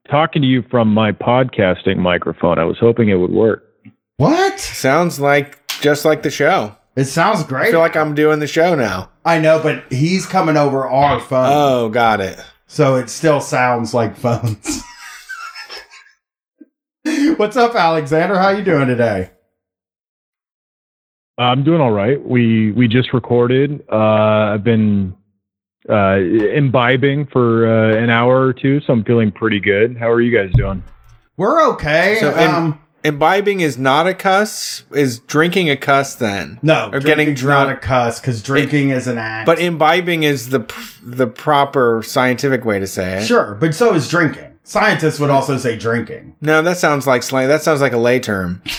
[0.10, 2.60] talking to you from my podcasting microphone.
[2.60, 3.66] I was hoping it would work.
[4.18, 4.60] What?
[4.60, 6.76] Sounds like just like the show.
[6.96, 7.70] It sounds great.
[7.70, 9.10] I feel like I'm doing the show now.
[9.24, 11.50] I know, but he's coming over our phone.
[11.50, 12.38] Oh, got it.
[12.68, 14.84] So it still sounds like phones.
[17.38, 18.38] What's up, Alexander?
[18.38, 19.32] How you doing today?
[21.44, 22.22] I'm doing all right.
[22.26, 23.84] We we just recorded.
[23.92, 23.96] Uh,
[24.54, 25.16] I've been
[25.90, 29.98] uh, imbibing for uh, an hour or two, so I'm feeling pretty good.
[29.98, 30.84] How are you guys doing?
[31.38, 32.18] We're okay.
[32.20, 34.84] So, im- um, imbibing is not a cuss.
[34.92, 36.60] Is drinking a cuss then?
[36.62, 37.70] no, or getting drunk.
[37.70, 39.46] not a cuss because drinking is an act.
[39.48, 43.26] But imbibing is the p- the proper scientific way to say it.
[43.26, 44.50] sure, but so is drinking.
[44.64, 46.36] Scientists would also say drinking.
[46.40, 47.48] No, that sounds like slang.
[47.48, 48.62] That sounds like a lay term.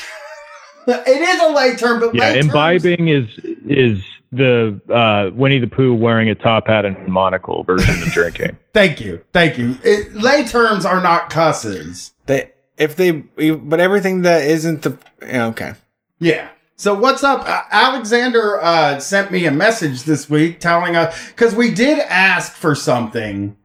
[0.87, 3.29] It is a lay term, but Yeah, lay terms- imbibing is
[3.67, 4.03] is
[4.33, 8.57] the uh, Winnie the Pooh wearing a top hat and monocle version of drinking.
[8.73, 9.77] Thank you, thank you.
[9.85, 12.13] It, lay terms are not cusses.
[12.27, 15.75] They if they but everything that isn't the okay.
[16.19, 16.49] Yeah.
[16.77, 17.47] So what's up?
[17.47, 22.55] Uh, Alexander uh, sent me a message this week telling us because we did ask
[22.55, 23.57] for something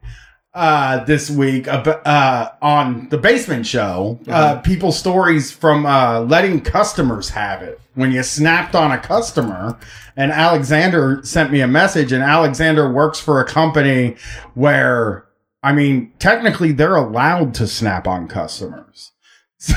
[0.57, 4.19] uh, this week uh, on the basement show.
[4.27, 9.77] Uh, people's stories from uh, letting customers have it when you snapped on a customer.
[10.15, 14.15] And Alexander sent me a message, and Alexander works for a company
[14.55, 15.27] where,
[15.61, 19.11] I mean, technically they're allowed to snap on customers.
[19.59, 19.75] So,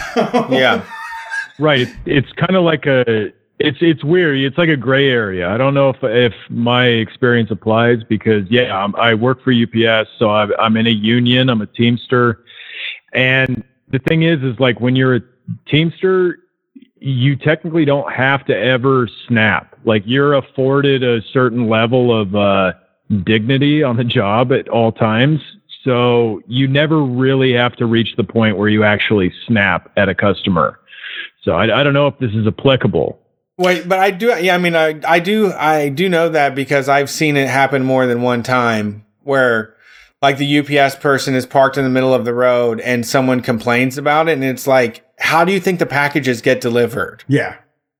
[0.50, 0.84] Yeah.
[1.58, 1.80] Right.
[1.80, 3.32] It's, it's kind of like a.
[3.62, 4.38] It's it's weird.
[4.38, 5.50] It's like a gray area.
[5.50, 10.08] I don't know if if my experience applies because yeah, I'm, I work for UPS,
[10.18, 11.50] so I'm, I'm in a union.
[11.50, 12.42] I'm a Teamster,
[13.12, 15.20] and the thing is, is like when you're a
[15.68, 16.38] Teamster,
[17.00, 19.78] you technically don't have to ever snap.
[19.84, 22.72] Like you're afforded a certain level of uh,
[23.24, 25.40] dignity on the job at all times.
[25.84, 30.14] So you never really have to reach the point where you actually snap at a
[30.14, 30.80] customer.
[31.42, 33.18] So I, I don't know if this is applicable.
[33.60, 36.88] Wait, but I do yeah, I mean I I do I do know that because
[36.88, 39.74] I've seen it happen more than one time where
[40.22, 43.98] like the UPS person is parked in the middle of the road and someone complains
[43.98, 47.22] about it and it's like how do you think the packages get delivered?
[47.28, 47.56] yeah.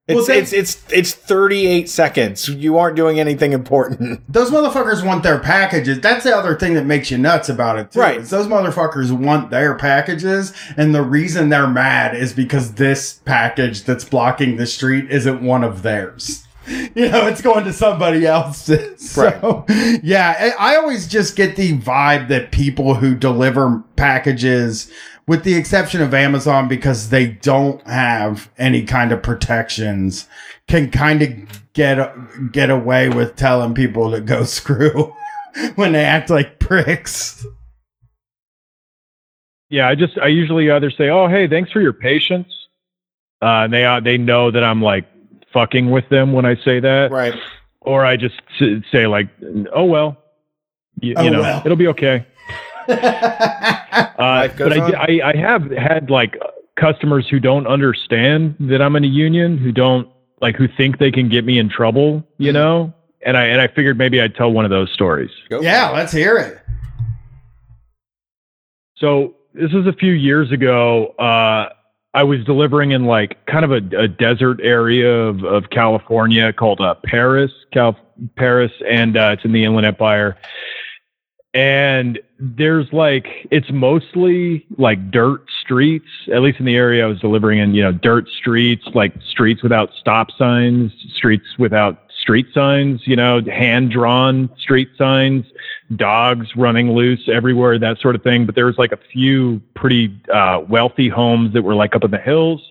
[0.07, 2.49] It's Well, it's it's it's 38 seconds.
[2.49, 4.21] You aren't doing anything important.
[4.31, 5.99] Those motherfuckers want their packages.
[6.01, 7.99] That's the other thing that makes you nuts about it, too.
[7.99, 8.21] Right.
[8.23, 14.03] those motherfuckers want their packages, and the reason they're mad is because this package that's
[14.03, 16.45] blocking the street isn't one of theirs.
[16.95, 18.99] You know, it's going to somebody else's.
[19.11, 19.65] So,
[20.03, 24.89] yeah, I I always just get the vibe that people who deliver packages,
[25.31, 30.27] with the exception of Amazon, because they don't have any kind of protections,
[30.67, 31.29] can kind of
[31.71, 31.97] get
[32.51, 35.15] get away with telling people to go screw
[35.75, 37.45] when they act like pricks.
[39.69, 42.49] Yeah, I just I usually either say, "Oh, hey, thanks for your patience,"
[43.41, 45.05] uh, and they uh, they know that I'm like
[45.53, 47.33] fucking with them when I say that, Right.
[47.79, 48.35] or I just
[48.91, 49.29] say like,
[49.73, 50.17] "Oh well,
[50.99, 51.61] you, Oh, you know, well.
[51.63, 52.25] it'll be okay."
[52.89, 55.19] Uh, but I.
[55.23, 56.37] I, I have had like
[56.79, 60.07] customers who don't understand that I'm in a union, who don't
[60.41, 62.53] like, who think they can get me in trouble, you Mhm.
[62.55, 62.93] know.
[63.23, 65.29] And I and I figured maybe I'd tell one of those stories.
[65.49, 66.59] Go yeah, let's hear it.
[68.97, 71.07] So this was a few years ago.
[71.19, 71.69] Uh,
[72.13, 76.81] I was delivering in like kind of a, a desert area of, of California called
[76.81, 77.97] uh, Perris, Cal-
[78.37, 80.37] Perris, and uh, it's in the Inland Empire.
[81.53, 87.19] And there's like it's mostly like dirt streets, at least in the area I was
[87.19, 87.73] delivering in.
[87.73, 93.01] You know, dirt streets, like streets without stop signs, streets without street signs.
[93.05, 95.45] You know, hand drawn street signs
[95.95, 98.45] dogs running loose everywhere, that sort of thing.
[98.45, 102.11] But there was like a few pretty uh, wealthy homes that were like up in
[102.11, 102.61] the hills.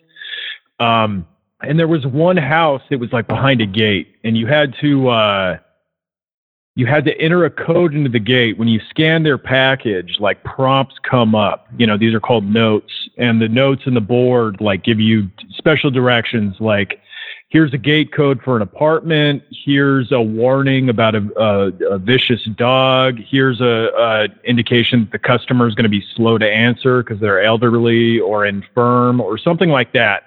[0.79, 1.27] Um,
[1.63, 5.09] and there was one house that was like behind a gate, and you had to
[5.09, 5.59] uh,
[6.77, 8.59] you had to enter a code into the gate.
[8.59, 11.67] When you scan their package, like prompts come up.
[11.77, 15.29] You know, these are called notes, and the notes in the board like give you
[15.57, 17.01] special directions, like
[17.51, 19.43] here's a gate code for an apartment.
[19.51, 23.19] Here's a warning about a, a, a vicious dog.
[23.19, 27.21] Here's a, a indication that the customer is going to be slow to answer because
[27.21, 30.25] they're elderly or infirm or something like that.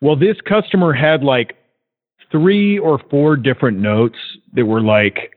[0.00, 1.56] Well, this customer had like
[2.30, 4.18] three or four different notes
[4.54, 5.34] that were like,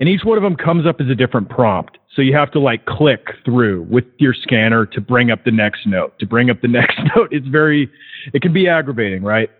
[0.00, 1.98] and each one of them comes up as a different prompt.
[2.16, 5.86] So you have to like click through with your scanner to bring up the next
[5.86, 7.28] note, to bring up the next note.
[7.30, 7.90] It's very,
[8.32, 9.50] it can be aggravating, right?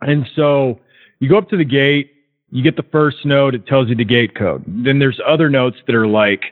[0.00, 0.80] And so
[1.20, 2.12] you go up to the gate,
[2.50, 4.64] you get the first note, it tells you the gate code.
[4.66, 6.42] Then there's other notes that are like,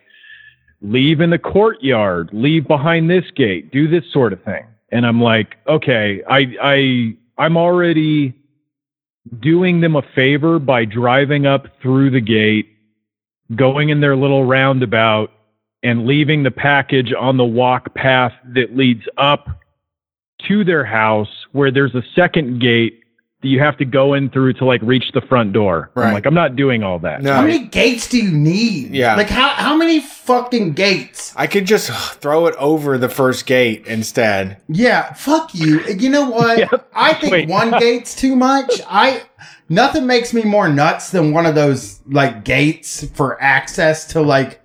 [0.83, 4.64] leave in the courtyard, leave behind this gate, do this sort of thing.
[4.91, 8.35] And I'm like, okay, I, I, I'm already
[9.41, 12.71] doing them a favor by driving up through the gate,
[13.57, 15.30] going in their little roundabout,
[15.82, 19.48] and leaving the package on the walk path that leads up
[20.48, 23.01] to their house where there's a second gate
[23.43, 25.90] that you have to go in through to like reach the front door.
[25.95, 26.09] Right.
[26.09, 27.22] I'm like, I'm not doing all that.
[27.22, 27.34] No.
[27.34, 28.95] How many gates do you need?
[28.95, 29.16] Yeah.
[29.16, 31.34] Like how how many fucking gates?
[31.36, 31.90] I could just
[32.20, 34.59] throw it over the first gate instead.
[34.68, 35.80] Yeah, fuck you.
[35.84, 36.53] You know what?
[36.62, 36.90] Yep.
[36.95, 37.49] I think Wait.
[37.49, 38.80] one gate's too much.
[38.86, 39.22] I
[39.68, 44.62] nothing makes me more nuts than one of those like gates for access to like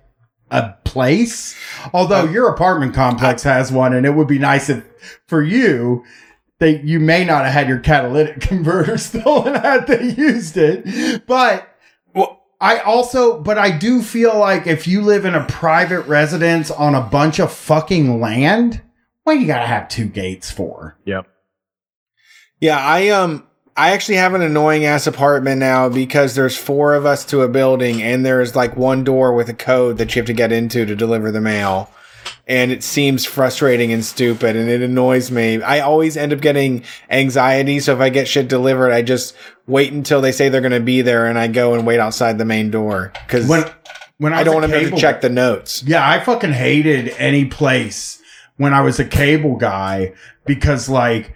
[0.50, 1.56] a place.
[1.92, 4.84] Although uh, your apartment complex has one, and it would be nice if
[5.26, 6.04] for you
[6.60, 11.68] that you may not have had your catalytic converter stolen had they used it, but.
[12.14, 16.70] Well, I also, but I do feel like if you live in a private residence
[16.70, 18.82] on a bunch of fucking land,
[19.28, 20.96] what do you gotta have two gates for?
[21.04, 21.28] Yep.
[22.60, 23.46] yeah, I um
[23.76, 27.48] I actually have an annoying ass apartment now because there's four of us to a
[27.48, 30.84] building and there's like one door with a code that you have to get into
[30.84, 31.90] to deliver the mail.
[32.46, 35.60] And it seems frustrating and stupid and it annoys me.
[35.62, 37.80] I always end up getting anxiety.
[37.80, 39.34] So if I get shit delivered, I just
[39.66, 42.38] wait until they say they're going to be there and I go and wait outside
[42.38, 43.64] the main door because When
[44.18, 45.82] when I, I don't want to check the notes.
[45.84, 48.20] Yeah, I fucking hated any place
[48.56, 50.12] when I was a cable guy
[50.44, 51.34] because like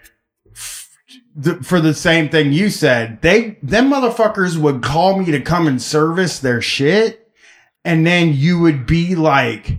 [1.63, 5.81] for the same thing you said, they them motherfuckers would call me to come and
[5.81, 7.31] service their shit,
[7.85, 9.79] and then you would be like.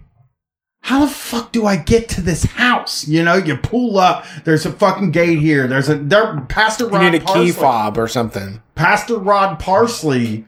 [0.84, 3.07] How the fuck do I get to this house?
[3.07, 4.25] You know, you pull up.
[4.43, 5.65] There's a fucking gate here.
[5.65, 6.41] There's a there.
[6.49, 7.03] Pastor Rod.
[7.03, 8.61] You need a key fob or something.
[8.75, 10.43] Pastor Rod Parsley,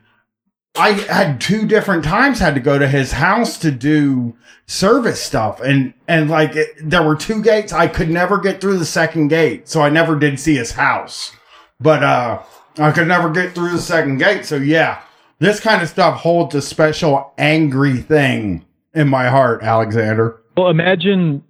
[0.76, 5.62] I had two different times had to go to his house to do service stuff,
[5.62, 7.72] and and like it, there were two gates.
[7.72, 11.32] I could never get through the second gate, so I never did see his house.
[11.80, 12.44] But uh,
[12.78, 14.44] I could never get through the second gate.
[14.44, 15.02] So yeah,
[15.40, 18.66] this kind of stuff holds a special angry thing
[18.96, 20.42] in my heart, Alexander.
[20.58, 21.44] Well, imagine,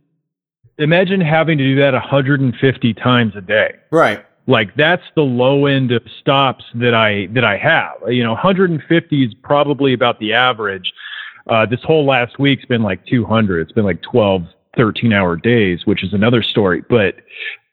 [0.78, 3.76] imagine having to do that 150 times a day.
[3.92, 4.26] Right.
[4.48, 7.94] like that's the low end of stops that I that I have.
[8.08, 10.92] You know, 150 is probably about the average.
[11.48, 13.62] Uh, this whole last week's been like 200.
[13.62, 14.44] It's been like 12,
[14.76, 16.84] 13 hour days, which is another story.
[16.90, 17.16] But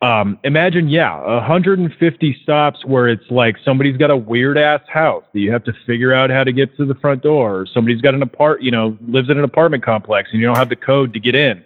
[0.03, 5.41] um, imagine, yeah, 150 stops where it's like somebody's got a weird ass house that
[5.41, 8.15] you have to figure out how to get to the front door, or somebody's got
[8.15, 11.13] an apart, you know, lives in an apartment complex and you don't have the code
[11.15, 11.65] to get in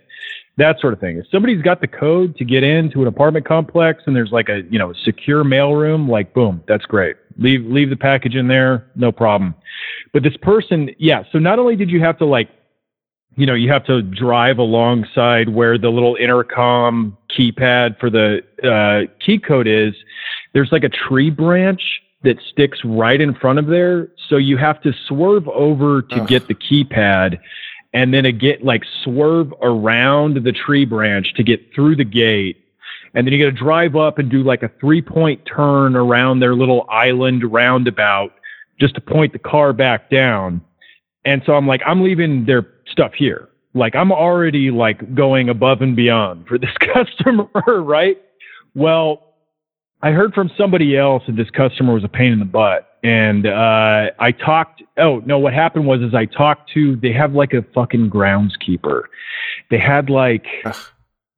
[0.57, 1.18] that sort of thing.
[1.18, 4.62] If somebody's got the code to get into an apartment complex and there's like a
[4.70, 7.16] you know secure mailroom, like boom, that's great.
[7.39, 9.55] Leave leave the package in there, no problem.
[10.12, 11.24] But this person, yeah.
[11.30, 12.49] So not only did you have to like,
[13.37, 19.12] you know, you have to drive alongside where the little intercom keypad for the uh,
[19.24, 19.95] key code is.
[20.55, 21.82] There's like a tree branch
[22.22, 26.28] that sticks right in front of there, so you have to swerve over to Ugh.
[26.28, 27.39] get the keypad
[27.97, 32.62] and then again like swerve around the tree branch to get through the gate
[33.14, 36.39] and then you got to drive up and do like a three point turn around
[36.39, 38.32] their little island roundabout
[38.78, 40.61] just to point the car back down
[41.24, 42.62] and so i'm like i'm leaving their
[42.97, 47.49] stuff here like i'm already like going above and beyond for this customer
[47.82, 48.22] right
[48.74, 49.26] well
[50.03, 53.47] I heard from somebody else that this customer was a pain in the butt, and
[53.47, 54.82] uh, I talked.
[54.99, 56.97] Oh no, what happened was is I talked to.
[56.97, 59.05] They have like a fucking groundskeeper.
[59.70, 60.76] They had like Ugh.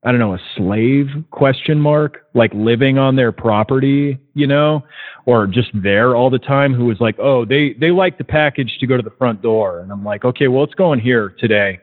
[0.04, 4.84] I don't know a slave question mark like living on their property, you know,
[5.26, 6.72] or just there all the time.
[6.72, 9.80] Who was like, oh, they they like the package to go to the front door,
[9.80, 11.80] and I'm like, okay, well, it's going here today.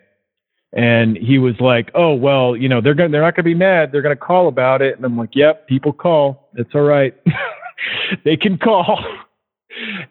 [0.71, 3.91] And he was like, "Oh well, you know they're gonna they're not gonna be mad.
[3.91, 6.49] They're gonna call about it." And I'm like, "Yep, people call.
[6.55, 7.15] It's all right.
[8.25, 9.03] they can call."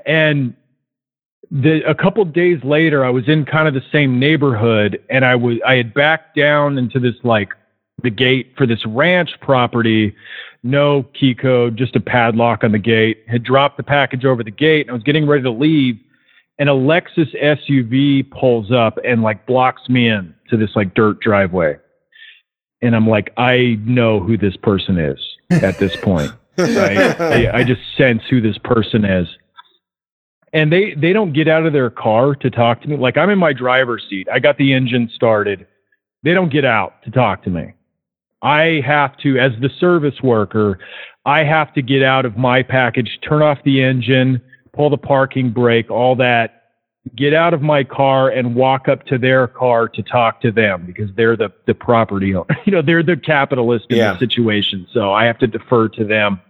[0.06, 0.54] And
[1.50, 5.36] the a couple days later, I was in kind of the same neighborhood, and I
[5.36, 7.50] was I had backed down into this like
[8.04, 10.14] the gate for this ranch property.
[10.62, 13.24] No key code, just a padlock on the gate.
[13.26, 15.98] Had dropped the package over the gate and I was getting ready to leave.
[16.58, 21.20] And a Lexus SUV pulls up and like blocks me in to this like dirt
[21.20, 21.76] driveway.
[22.80, 25.18] And I'm like, I know who this person is
[25.50, 26.30] at this point.
[26.56, 27.20] Right?
[27.20, 29.26] I, I just sense who this person is
[30.54, 33.28] and they they don't get out of their car to talk to me like i'm
[33.28, 35.66] in my driver's seat i got the engine started
[36.22, 37.74] they don't get out to talk to me
[38.44, 40.78] i have to as the service worker
[41.24, 44.40] i have to get out of my package turn off the engine
[44.72, 46.60] pull the parking brake all that
[47.16, 50.84] get out of my car and walk up to their car to talk to them
[50.86, 54.12] because they're the the property owner you know they're the capitalist in Yeah.
[54.12, 56.40] the situation so i have to defer to them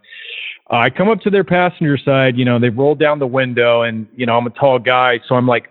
[0.70, 3.82] uh, I come up to their passenger side, you know, they've rolled down the window
[3.82, 5.20] and, you know, I'm a tall guy.
[5.28, 5.68] So I'm like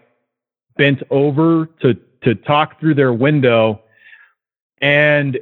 [0.77, 3.81] bent over to, to talk through their window.
[4.81, 5.39] And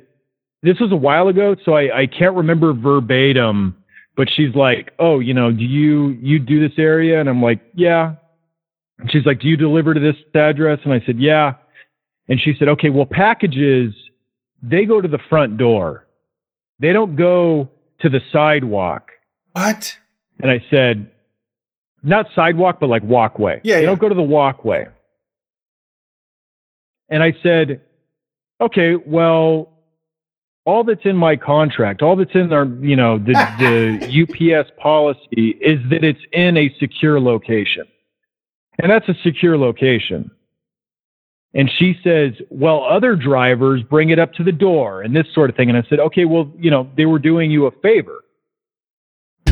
[0.64, 1.56] this was a while ago.
[1.66, 3.76] So I, I can't remember verbatim,
[4.16, 7.20] but she's like, Oh, you know, do you, you do this area?
[7.20, 8.16] And I'm like, yeah.
[9.00, 10.80] And she's like, do you deliver to this address?
[10.84, 11.54] And I said, yeah.
[12.28, 13.96] And she said, okay, well, packages,
[14.62, 16.06] they go to the front door.
[16.80, 17.70] They don't go
[18.02, 19.10] to the sidewalk.
[19.54, 19.98] What?
[20.40, 21.10] And I said,
[22.04, 23.60] not sidewalk, but like walkway.
[23.64, 23.88] Yeah, They yeah.
[23.88, 24.86] don't go to the walkway.
[27.10, 27.82] And I said,
[28.62, 29.71] okay, well,
[30.66, 35.58] all that's in my contract, all that's in our, you know, the, the UPS policy
[35.62, 37.86] is that it's in a secure location.
[38.80, 40.32] And that's a secure location.
[41.54, 45.50] And she says, well, other drivers bring it up to the door and this sort
[45.50, 45.70] of thing.
[45.70, 48.24] And I said, okay, well, you know, they were doing you a favor.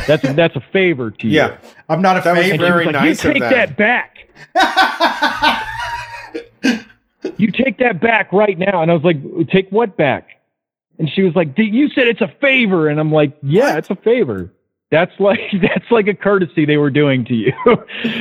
[0.08, 1.34] That's that's a favor to you.
[1.34, 1.58] Yeah.
[1.90, 3.78] I'm not a That was And she very like, nice you of take them." that
[3.78, 5.66] back.
[7.38, 8.82] You take that back right now.
[8.82, 9.18] And I was like,
[9.50, 10.28] take what back?
[11.00, 12.90] And she was like, you said it's a favor.
[12.90, 14.54] And I'm like, yeah, it's a favor.
[14.92, 17.54] That's like that's like a courtesy they were doing to you,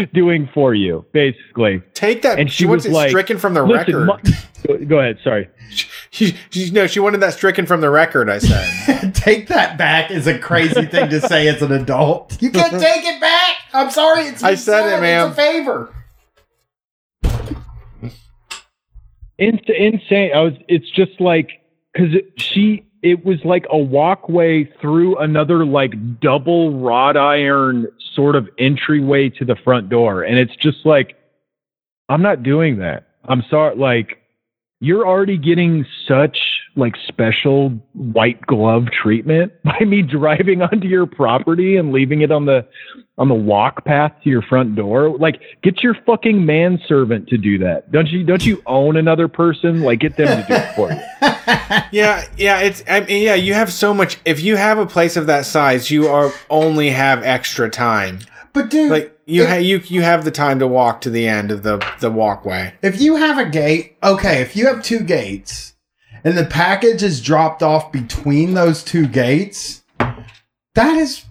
[0.13, 1.83] doing for you, basically.
[1.95, 2.39] Take that.
[2.39, 4.07] And she, she wants was it like, stricken from the record.
[4.07, 4.19] mo-
[4.67, 5.19] go, go ahead.
[5.25, 5.49] Sorry.
[6.11, 8.31] she, she, no, she wanted that stricken from the record.
[8.31, 9.15] I said.
[9.15, 12.41] take that back is a crazy thing to say as an adult.
[12.41, 13.57] You can't take it back.
[13.73, 14.23] I'm sorry.
[14.25, 15.31] It's I said it, ma'am.
[15.31, 15.95] It's a favor.
[19.39, 20.33] In- insane.
[20.35, 20.53] I was.
[20.69, 21.63] It's just like
[21.93, 22.85] because she.
[23.01, 29.45] It was like a walkway through another like double wrought iron sort of entryway to
[29.45, 31.17] the front door, and it's just like
[32.09, 33.07] I'm not doing that.
[33.25, 33.77] I'm sorry.
[33.77, 34.19] Like
[34.81, 36.39] you're already getting such
[36.77, 42.47] like special white glove treatment by me driving onto your property and leaving it on
[42.47, 42.67] the
[43.19, 45.17] on the walk path to your front door.
[45.19, 47.91] Like get your fucking manservant to do that.
[47.91, 49.83] Don't you don't you own another person?
[49.83, 51.01] Like get them to do it for you.
[51.93, 53.35] Yeah, yeah, it's I mean, yeah.
[53.35, 54.19] You have so much.
[54.25, 58.21] If you have a place of that size, you are only have extra time.
[58.53, 61.27] But dude, Like you, if, ha- you, you have the time to walk to the
[61.27, 62.75] end of the the walkway.
[62.83, 65.75] if you have a gate, okay, if you have two gates
[66.25, 71.25] and the package is dropped off between those two gates, that is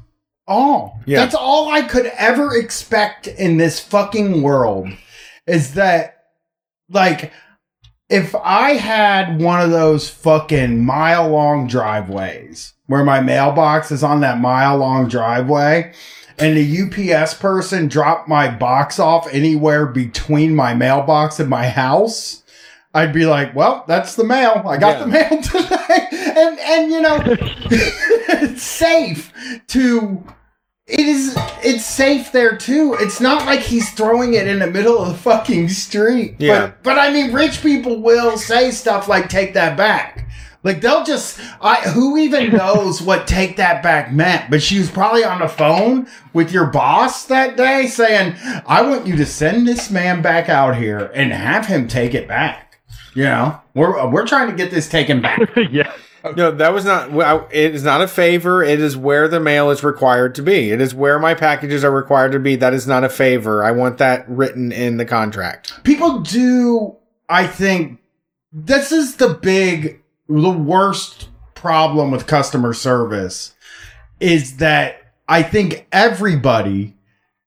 [0.47, 0.99] all.
[1.05, 1.19] Yeah.
[1.19, 4.87] That's all I could ever expect in this fucking world
[5.45, 6.23] is that
[6.89, 7.31] like
[8.09, 14.21] if I had one of those fucking mile long driveways where my mailbox is on
[14.21, 15.91] that mile long driveway
[16.39, 22.43] and the UPS person dropped my box off anywhere between my mailbox and my house,
[22.93, 24.63] I'd be like, well, that's the mail.
[24.65, 24.99] I got Yeah.
[24.99, 26.07] the mail today.
[26.37, 27.17] and and you know,
[28.57, 29.31] it's safe
[29.67, 30.23] to
[30.87, 32.95] it is it's safe there too.
[32.99, 36.37] It's not like he's throwing it in the middle of the fucking street.
[36.39, 36.67] Yeah.
[36.67, 40.27] But, but I mean rich people will say stuff like take that back.
[40.63, 44.89] Like they'll just I who even knows what take that back meant, but she was
[44.89, 48.33] probably on the phone with your boss that day saying,
[48.65, 52.27] I want you to send this man back out here and have him take it
[52.27, 52.79] back.
[53.13, 53.61] You know?
[53.75, 55.41] We're we're trying to get this taken back.
[55.69, 55.91] yeah.
[56.35, 57.09] No, that was not.
[57.53, 58.63] It is not a favor.
[58.63, 60.71] It is where the mail is required to be.
[60.71, 62.55] It is where my packages are required to be.
[62.55, 63.63] That is not a favor.
[63.63, 65.83] I want that written in the contract.
[65.83, 66.95] people do
[67.29, 67.99] i think
[68.51, 73.53] this is the big the worst problem with customer service
[74.19, 76.95] is that i think everybody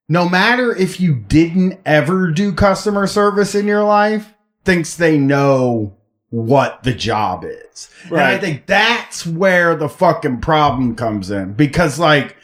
[0.08, 4.32] no matter if you didn't ever do customer service in your life
[4.64, 5.96] thinks they know
[6.30, 11.98] what the job is and i think that's where the fucking problem comes in because
[11.98, 12.36] like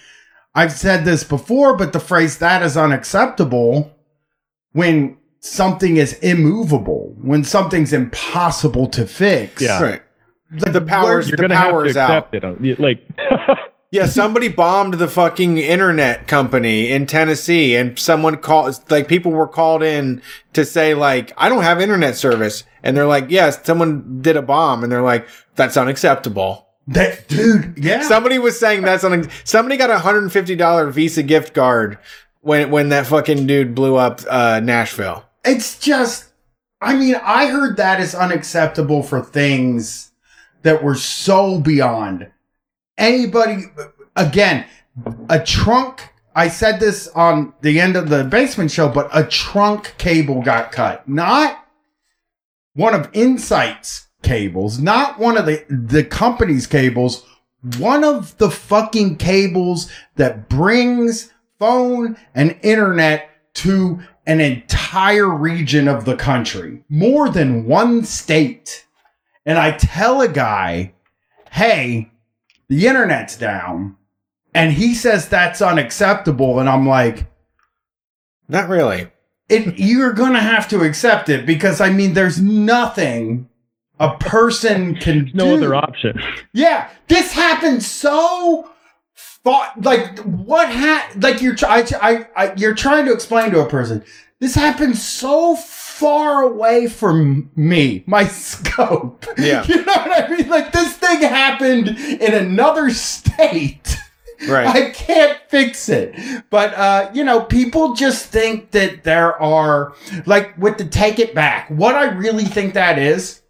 [0.55, 3.93] i've said this before but the phrase that is unacceptable
[4.73, 9.63] when something is immovable, when something's impossible to fix.
[9.63, 9.81] Yeah.
[9.83, 10.03] Right.
[10.51, 12.29] like, The powers- You're The gonna have to power's out.
[12.35, 12.79] it.
[12.81, 13.09] Like,
[13.91, 19.49] Yeah, somebody bombed the fucking internet company in Tennessee, and someone called, like, people were
[19.49, 20.23] called in
[20.53, 22.65] to say, like, I don't have internet service.
[22.83, 24.83] And they're like, yes, someone did a bomb.
[24.83, 26.67] And they're like, that's unacceptable.
[26.89, 28.03] That dude, yeah.
[28.03, 31.99] Somebody was saying that's on, somebody got a $150 Visa gift card
[32.43, 35.25] when, when that fucking dude blew up, uh, Nashville.
[35.45, 36.27] it's just
[36.81, 40.13] i mean i heard that is unacceptable for things
[40.63, 42.31] that were so beyond
[42.99, 43.65] anybody
[44.15, 44.65] again
[45.29, 49.95] a trunk i said this on the end of the basement show but a trunk
[49.99, 51.65] cable got cut not
[52.75, 57.25] one of insight's cables not one of the the company's cables
[57.79, 66.05] one of the fucking cables that brings phone and internet to an entire region of
[66.05, 68.87] the country, more than one state.
[69.45, 70.95] And I tell a guy,
[71.53, 72.11] hey,
[72.69, 73.97] the internet's down.
[74.55, 76.59] And he says that's unacceptable.
[76.61, 77.27] And I'm like,
[78.49, 79.09] Not really.
[79.49, 83.49] it, you're going to have to accept it because I mean, there's nothing
[84.01, 85.55] a person can no do.
[85.57, 86.21] other option.
[86.53, 88.71] Yeah, this happened so
[89.15, 89.73] far.
[89.81, 91.87] Like what ha- Like you're trying.
[92.01, 94.05] I, I, you're trying to explain to a person.
[94.41, 95.57] This happened so
[95.99, 99.25] far away from me, my scope.
[99.39, 99.65] Yeah.
[99.67, 100.49] you know what I mean.
[100.49, 103.97] Like this thing happened in another state.
[104.47, 104.67] Right.
[104.67, 106.15] I can't fix it.
[106.51, 109.95] But uh, you know, people just think that there are
[110.27, 111.71] like with the take it back.
[111.71, 113.41] What I really think that is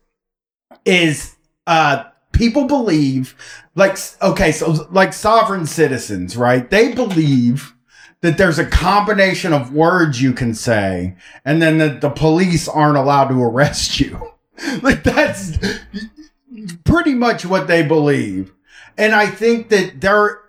[0.84, 1.34] is
[1.66, 3.34] uh people believe
[3.74, 6.70] like okay, so like sovereign citizens, right?
[6.70, 7.74] They believe
[8.20, 12.96] that there's a combination of words you can say and then that the police aren't
[12.96, 14.32] allowed to arrest you.
[14.82, 15.58] like that's
[16.84, 18.52] pretty much what they believe.
[18.98, 20.40] And I think that there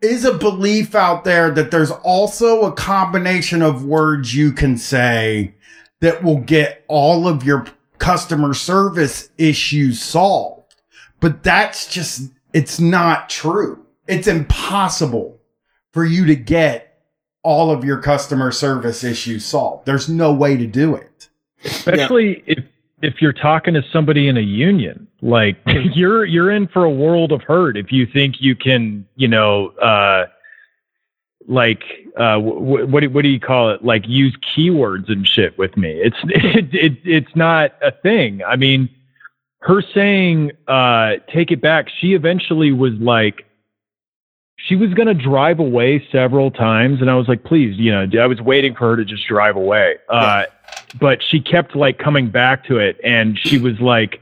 [0.00, 5.54] is a belief out there that there's also a combination of words you can say
[6.00, 7.66] that will get all of your
[7.98, 10.74] customer service issues solved.
[11.20, 13.86] But that's just, it's not true.
[14.06, 15.40] It's impossible
[15.92, 16.93] for you to get
[17.44, 19.86] all of your customer service issues solved.
[19.86, 21.28] There's no way to do it.
[21.64, 22.64] especially if
[23.02, 25.56] if you're talking to somebody in a union like
[25.94, 29.68] you're you're in for a world of hurt if you think you can you know
[29.80, 30.26] uh
[31.46, 31.82] like
[32.18, 35.76] uh w- what do, what do you call it like use keywords and shit with
[35.76, 38.88] me it's it, it it's not a thing i mean
[39.60, 43.46] her saying uh take it back she eventually was like
[44.68, 48.06] she was going to drive away several times and i was like please you know
[48.20, 49.96] i was waiting for her to just drive away.
[50.08, 50.44] Uh
[50.98, 54.20] but she kept like coming back to it and she was like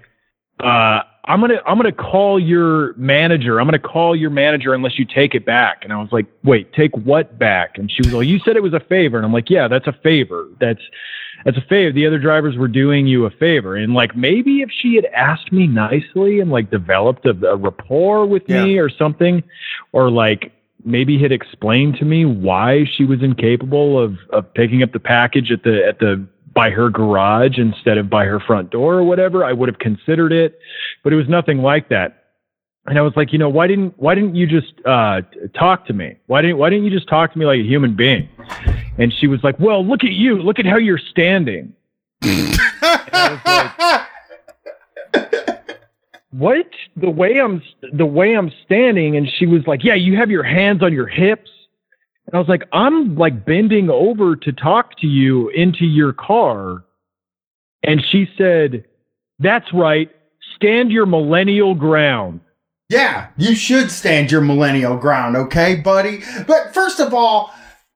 [0.60, 3.60] uh i'm gonna i'm gonna call your manager.
[3.60, 5.84] I'm gonna call your manager unless you take it back.
[5.84, 7.78] And i was like wait take what back?
[7.78, 9.16] And she was like you said it was a favor.
[9.16, 10.48] And i'm like yeah that's a favor.
[10.60, 10.82] That's
[11.44, 13.76] that's a favor the other drivers were doing you a favor.
[13.76, 18.26] And like maybe if she had asked me nicely and like developed a, a rapport
[18.26, 19.42] with me or something
[19.92, 20.52] or like
[20.84, 25.50] maybe had explained to me why she was incapable of of picking up the package
[25.50, 29.44] at the at the by her garage instead of by her front door or whatever
[29.44, 30.58] i would have considered it.
[31.02, 32.21] But it was nothing like that
[32.86, 35.22] and i was like you know why didn't why didn't you just uh
[35.54, 36.16] talk to me?
[36.26, 38.28] Why didn't why didn't you just talk to me like a human being?
[38.98, 40.42] And she was like well look at you.
[40.42, 41.74] Look at how you're standing.
[46.32, 46.70] What?
[46.96, 49.16] The way i'm the way i'm standing.
[49.16, 51.50] And she was like yeah you have your hands on your hips.
[52.26, 56.84] And i was like i'm like bending over to talk to you into your car.
[57.82, 58.84] And she said
[59.38, 60.10] that's right.
[60.56, 62.40] Stand your millennial ground
[62.92, 66.22] Yeah, you should stand your millennial ground, okay, buddy?
[66.46, 67.50] But first of all,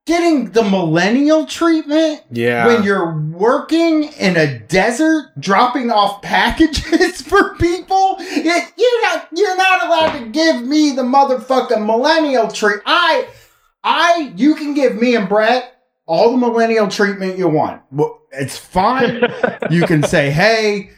[0.06, 2.66] getting the millennial treatment Yeah.
[2.66, 9.56] when you're working in a desert dropping off packages for people, it, you're not you're
[9.56, 12.80] not allowed to give me the motherfucking millennial treat.
[12.86, 13.28] I
[13.84, 15.74] I you can give me and Brett
[16.06, 17.82] all the millennial treatment you want.
[18.32, 19.22] It's fine.
[19.70, 20.90] you can say, "Hey,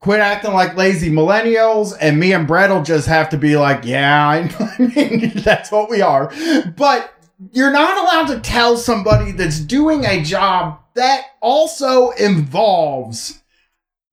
[0.00, 3.84] quit acting like lazy millennials," and me and Brett will just have to be like,
[3.84, 6.32] "Yeah, I, mean that's what we are."
[6.76, 7.12] But
[7.52, 13.42] you're not allowed to tell somebody that's doing a job that also involves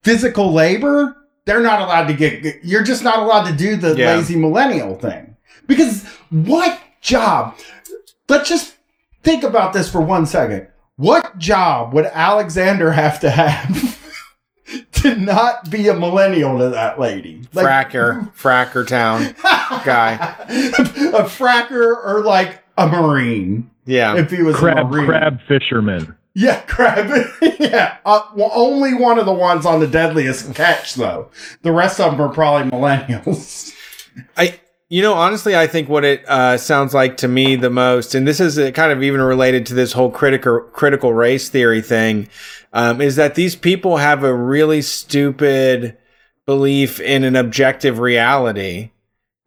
[0.03, 1.15] physical labor.
[1.45, 2.63] They're not allowed to get.
[2.63, 4.15] You're just not allowed to do the Yeah.
[4.15, 5.35] lazy millennial thing
[5.67, 7.55] because what job?
[8.29, 8.75] Let's just
[9.23, 10.67] think about this for one second.
[10.95, 13.92] What job would Alexander have to have
[14.93, 17.41] to not be a millennial to that lady.
[17.53, 19.33] Like, Fracker, Fracker Town
[19.85, 20.13] guy.
[20.49, 24.15] a fracker or like a marine Yeah.
[24.17, 25.05] if he was a crab marine.
[25.05, 26.15] crab fisherman.
[26.35, 27.27] Yeah, crab.
[27.59, 31.29] yeah, uh, well, only one of the ones on the deadliest catch though.
[31.61, 33.71] The rest of them are probably millennials.
[34.37, 34.59] I,
[34.93, 38.27] you know, honestly, I think what it uh, sounds like to me the most, and
[38.27, 42.29] this is uh, kind of even related to this whole critical critical race theory thing,
[42.73, 45.97] um, is that these people have a really stupid
[46.45, 48.91] belief in an objective reality,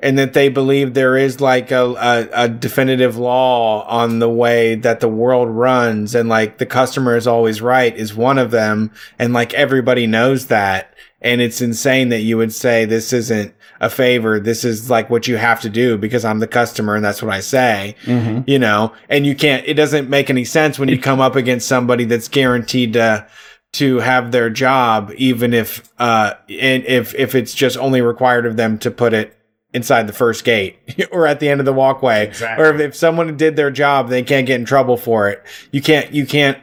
[0.01, 4.75] and that they believe there is like a, a, a definitive law on the way
[4.75, 8.91] that the world runs, and like the customer is always right is one of them,
[9.17, 10.93] and like everybody knows that,
[11.27, 14.39] and it's insane that you would say this isn't a favor.
[14.41, 17.33] This is like what you have to do because I'm the customer and that's what
[17.35, 18.49] I say, Mm-hmm.
[18.49, 21.69] you know, and you can't, it doesn't make any sense when you come up against
[21.69, 23.27] somebody that's guaranteed to,
[23.73, 28.57] to have their job, even if, uh, and if, if it's just only required of
[28.57, 29.37] them to put it
[29.75, 30.79] inside the first gate
[31.13, 32.29] or at the end of the walkway.
[32.29, 32.65] Exactly.
[32.65, 35.43] Or if, if someone did their job, they can't get in trouble for it.
[35.73, 36.57] You can't, you can't,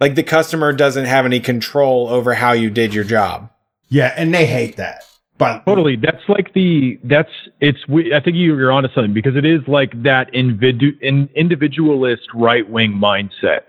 [0.00, 3.50] like the customer doesn't have any control over how you did your job.
[3.88, 5.04] Yeah, and they hate that.
[5.38, 5.96] But Totally.
[5.96, 7.78] That's like the that's it's.
[7.88, 12.68] I think you- you're onto something because it is like that individu- in, individualist right
[12.68, 13.60] wing mindset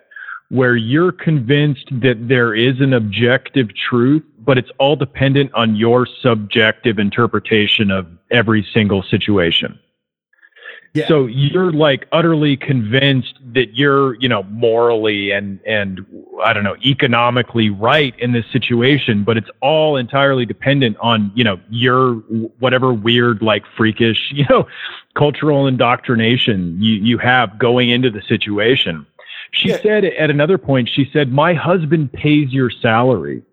[0.50, 6.08] where you're convinced that there is an objective truth, but it's all dependent on your
[6.08, 9.78] subjective interpretation of every single situation.
[10.94, 11.08] Yeah.
[11.08, 16.06] So you're like utterly convinced that you're, you know, morally and and
[16.44, 21.44] I don't know, economically right in this situation, but it's all entirely dependent on, you
[21.44, 22.14] know, your
[22.60, 24.68] whatever weird like freakish, you know,
[25.16, 29.06] cultural indoctrination you you have going into the situation.
[29.52, 29.82] She Yeah.
[29.82, 33.44] said at another point, she said, "My husband pays your salary."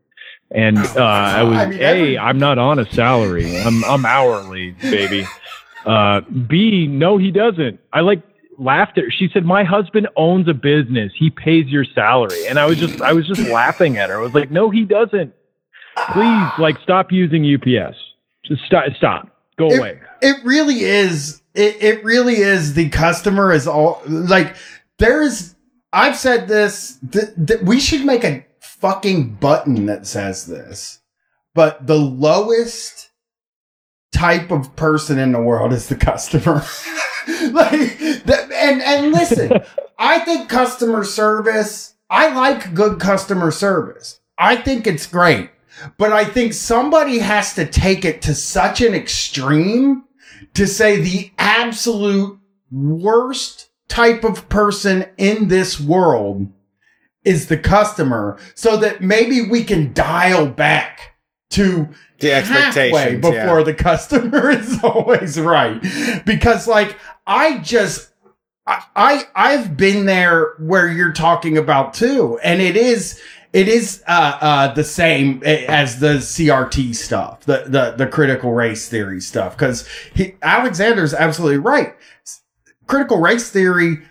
[0.53, 3.59] And uh, I was, I mean, A, every- I'm not on a salary.
[3.59, 5.27] I'm I'm hourly, baby.
[5.87, 7.79] Uh, B, no, he doesn't.
[7.93, 8.23] I like
[8.59, 9.11] laughed at her.
[9.11, 11.13] She said, My husband owns a business.
[11.17, 12.47] He pays your salary.
[12.49, 14.17] And I was just I was just laughing at her.
[14.17, 15.33] I was like, No, he doesn't.
[16.13, 17.97] Please, like, stop using UPS.
[18.45, 19.29] Just stop stop.
[19.59, 20.01] Go It- away.
[20.21, 24.55] it really is it, it really is the customer is all like
[24.99, 25.55] there's
[25.95, 31.01] i've said this th- th- we should make a fucking button that says this
[31.55, 33.06] but the lowest
[34.17, 36.65] type of person in the world is the customer.
[37.27, 39.51] Like that, and and listen
[39.99, 44.21] i think customer service i like good customer service.
[44.39, 45.51] I think it's great.
[45.99, 50.05] But I think somebody has to take it to such an extreme
[50.55, 52.39] to say the absolute
[52.71, 56.49] worst type of person in this world
[57.25, 61.16] is the customer so that maybe we can dial back
[61.51, 63.21] to The halfway expectations.
[63.23, 63.63] before yeah.
[63.65, 65.81] the customer is always right
[66.25, 66.97] because like
[67.27, 68.11] i just
[68.67, 73.21] I, i've been there where you're talking about too and it is
[73.53, 78.87] it is uh, uh, the same as the CRT stuff, the the, the critical race
[78.87, 79.57] theory stuff.
[79.57, 81.95] Because he Alexander's absolutely right.
[82.87, 84.03] Critical race theory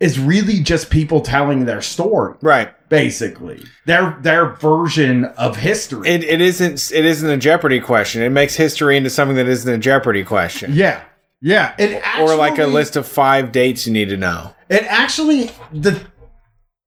[0.00, 2.72] is really just people telling their story, Right.
[2.88, 6.08] Basically their their version of history.
[6.08, 8.22] It, it isn't it isn't a Jeopardy question.
[8.22, 10.72] It makes history into something that isn't a Jeopardy question.
[10.72, 11.02] yeah,
[11.40, 11.74] yeah.
[11.78, 14.54] It or like a list of five dates you need to know.
[14.68, 16.00] It actually the.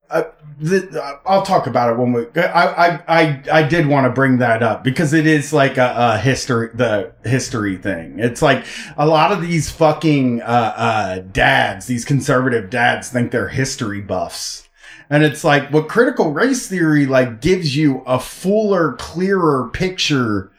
[0.10, 0.23] Uh,
[0.60, 2.28] the, uh, I'll talk about it when we.
[2.36, 5.94] I I I, I did want to bring that up because it is like a,
[5.98, 8.19] a history, the history thing.
[8.19, 8.65] It's like
[8.98, 14.69] a lot of these fucking uh, uh, dads, these conservative dads, think they're history buffs,
[15.11, 20.51] and it's like what critical race theory like gives you a fuller, clearer picture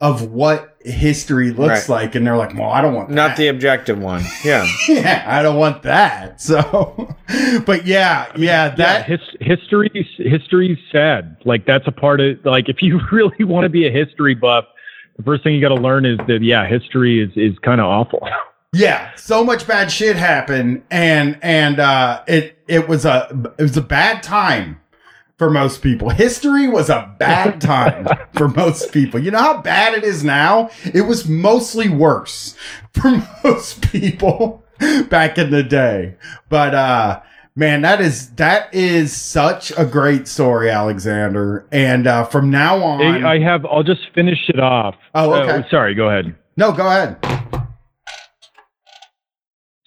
[0.00, 2.02] of what history looks Right.
[2.02, 4.22] like, and they're like, well, I don't want Not the objective one.
[4.42, 4.66] Yeah.
[4.88, 6.40] yeah, I don't want that.
[6.50, 7.14] So,
[7.66, 11.36] but yeah, yeah, yeah, that his, history history's sad.
[11.44, 14.64] Like that's a part of like if you really want to be a history buff,
[15.18, 17.86] the first thing you got to learn is that yeah, history is is kind of
[17.86, 18.26] awful.
[18.72, 23.76] Yeah, so much bad shit happened, and and uh, it it was a it was
[23.76, 24.80] a bad time
[25.38, 26.10] for most people.
[26.10, 29.18] History was a bad time for most people.
[29.18, 30.70] You know how bad it is now?
[30.84, 32.54] It was mostly worse
[32.92, 34.62] for most people
[35.08, 36.14] back in the day.
[36.48, 37.22] But uh
[37.56, 41.66] man, that is that is such a great story, Alexander.
[41.72, 43.64] And uh from now on I I have.
[43.64, 44.94] I'll just finish it off.
[45.14, 45.66] Oh, okay.
[45.70, 45.94] sorry.
[45.94, 46.36] Go ahead.
[46.58, 47.39] No, go ahead.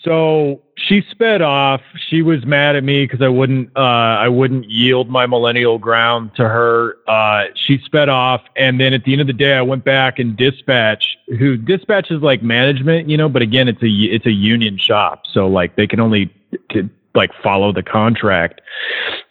[0.04, 1.82] So she sped off.
[2.10, 6.32] She was mad at me because I wouldn't uh, I wouldn't yield my millennial ground
[6.36, 6.98] to her.
[7.08, 10.20] Uh, she sped off, and then at the end of the day, I went back
[10.20, 11.18] and dispatch.
[11.40, 15.48] Who dispatches like management, you know, but again, it's a it's a union shop, so
[15.48, 16.34] like they can only
[16.72, 18.60] to, like follow the contract.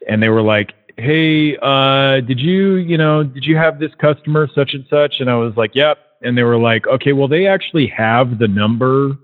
[0.09, 4.49] And they were like, "Hey, uh, did you you know did you have this customer
[4.55, 7.47] such and such?" And I was like, "Yep." And they were like, "Okay, well they
[7.47, 9.19] actually have the number."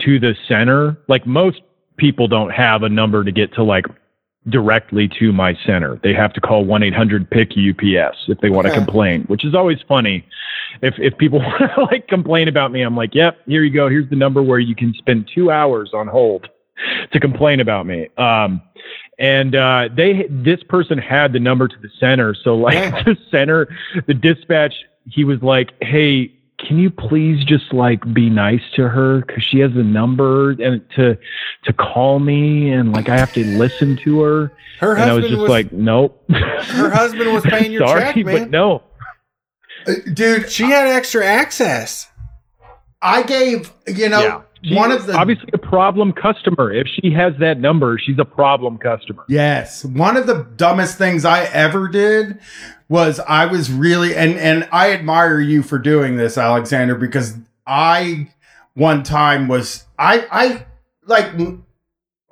[0.00, 0.96] To the center.
[1.08, 1.60] Like most
[1.96, 3.86] people don't have a number to get to like
[4.48, 5.98] directly to my center.
[6.02, 9.78] They have to call 1-800 pick UPS if they want to complain, which is always
[9.88, 10.26] funny.
[10.82, 13.88] If if people want to like complain about me, I'm like, "Yep, here you go.
[13.88, 16.48] Here's the number where you can spend 2 hours on hold
[17.12, 18.62] to complain about me." Um
[19.18, 23.02] and uh, they this person had the number to the center, so like yeah.
[23.02, 23.68] the center,
[24.06, 24.74] the dispatch,
[25.08, 29.58] he was like, "Hey, can you please just like be nice to her because she
[29.60, 31.18] has a number and to
[31.64, 34.52] to call me and like I have to listen to her.
[34.80, 36.22] Her and I was just was, like, nope.
[36.30, 38.24] Her husband was paying your Sorry, check, man.
[38.24, 38.82] But no,
[39.86, 42.08] uh, dude, she had extra access.
[43.02, 44.20] I gave you know.
[44.20, 44.42] Yeah.
[44.62, 46.72] She's one of the obviously a problem customer.
[46.72, 49.24] If she has that number, she's a problem customer.
[49.28, 49.84] Yes.
[49.84, 52.40] One of the dumbest things I ever did
[52.88, 57.36] was I was really and and I admire you for doing this, Alexander, because
[57.66, 58.28] I
[58.74, 60.66] one time was I I
[61.04, 61.32] like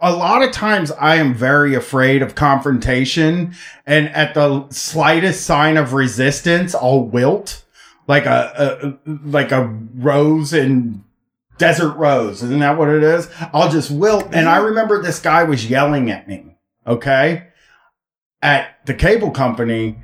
[0.00, 3.54] a lot of times I am very afraid of confrontation
[3.86, 7.64] and at the slightest sign of resistance I'll wilt
[8.06, 11.02] like a, a like a rose in
[11.58, 12.42] desert rose.
[12.42, 13.28] Isn't that what it is?
[13.52, 14.34] I'll just wilt.
[14.34, 16.56] And I remember this guy was yelling at me
[16.86, 17.48] okay
[18.42, 19.96] at the cable company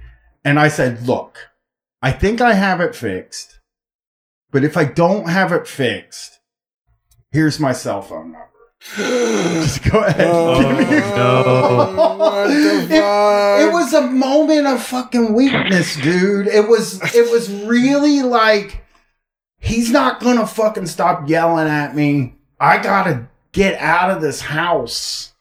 [0.45, 1.51] and I said, look,
[2.03, 3.61] I think I have it fixed.
[4.51, 6.41] But if I don't have it fixed,
[7.31, 8.47] here's my cell phone number.
[8.97, 10.27] Just go ahead.
[10.27, 12.47] Oh, no.
[12.49, 16.47] it, it was a moment of fucking weakness, dude.
[16.47, 18.83] It was it was really like
[19.59, 22.37] he's not gonna fucking stop yelling at me.
[22.59, 25.35] I gotta get out of this house.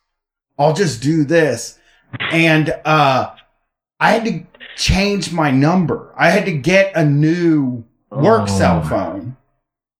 [0.57, 1.79] I'll just do this.
[2.19, 3.33] And uh
[4.01, 4.43] I had to
[4.75, 6.13] change my number.
[6.17, 8.45] I had to get a new work oh.
[8.57, 9.37] cell phone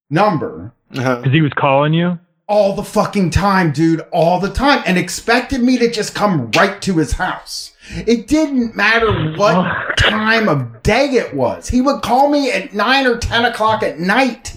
[0.10, 0.74] number.
[0.90, 1.30] Because uh-huh.
[1.30, 2.20] he was calling you?
[2.48, 4.02] All the fucking time, dude.
[4.12, 4.82] All the time.
[4.86, 7.74] And expected me to just come right to his house.
[7.91, 11.70] It didn't matter what time of day it was.
[11.70, 14.56] He would call me at 9 or 10 o'clock at night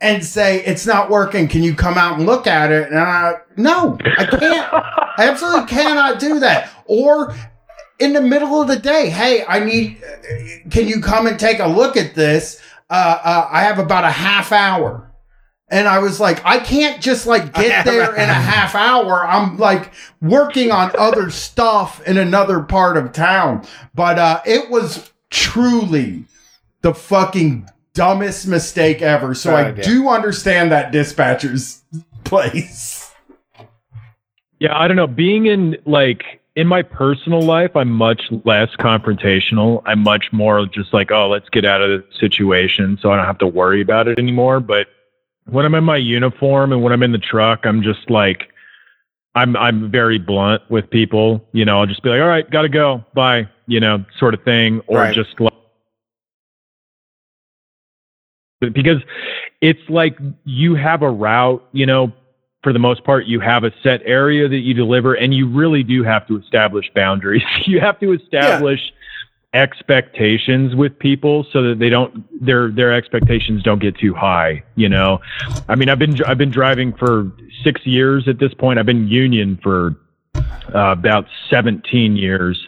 [0.00, 1.48] and say, It's not working.
[1.48, 2.88] Can you come out and look at it?
[2.88, 4.72] And I, no, I can't.
[4.72, 6.70] I absolutely cannot do that.
[6.86, 7.34] Or
[7.98, 9.98] in the middle of the day, hey, I need,
[10.70, 12.60] can you come and take a look at this?
[12.90, 15.04] Uh, uh, I have about a half hour.
[15.70, 19.26] And I was like, I can't just like get there in a half hour.
[19.26, 19.92] I'm like
[20.22, 23.66] working on other stuff in another part of town.
[23.94, 26.24] But uh, it was truly
[26.80, 29.34] the fucking dumbest mistake ever.
[29.34, 29.82] So oh, I yeah.
[29.82, 31.82] do understand that dispatcher's
[32.24, 33.12] place.
[34.58, 35.06] Yeah, I don't know.
[35.06, 39.80] Being in like in my personal life, I'm much less confrontational.
[39.86, 43.26] I'm much more just like, oh, let's get out of the situation so I don't
[43.26, 44.58] have to worry about it anymore.
[44.58, 44.88] But
[45.44, 48.48] when I'm in my uniform and when I'm in the truck, I'm just like,
[49.36, 51.46] I'm I'm very blunt with people.
[51.52, 54.42] You know, I'll just be like, all right, gotta go, bye, you know, sort of
[54.42, 55.14] thing, or right.
[55.14, 55.52] just like
[58.60, 59.00] because
[59.60, 62.12] it's like you have a route, you know,
[62.62, 65.82] for the most part, you have a set area that you deliver, and you really
[65.82, 67.44] do have to establish boundaries.
[67.66, 68.80] you have to establish
[69.54, 69.62] yeah.
[69.62, 74.64] expectations with people so that they don't their their expectations don't get too high.
[74.74, 75.20] You know,
[75.68, 77.30] I mean, I've been I've been driving for
[77.62, 78.78] six years at this point.
[78.78, 79.94] I've been union for
[80.74, 82.66] uh, about 17 years.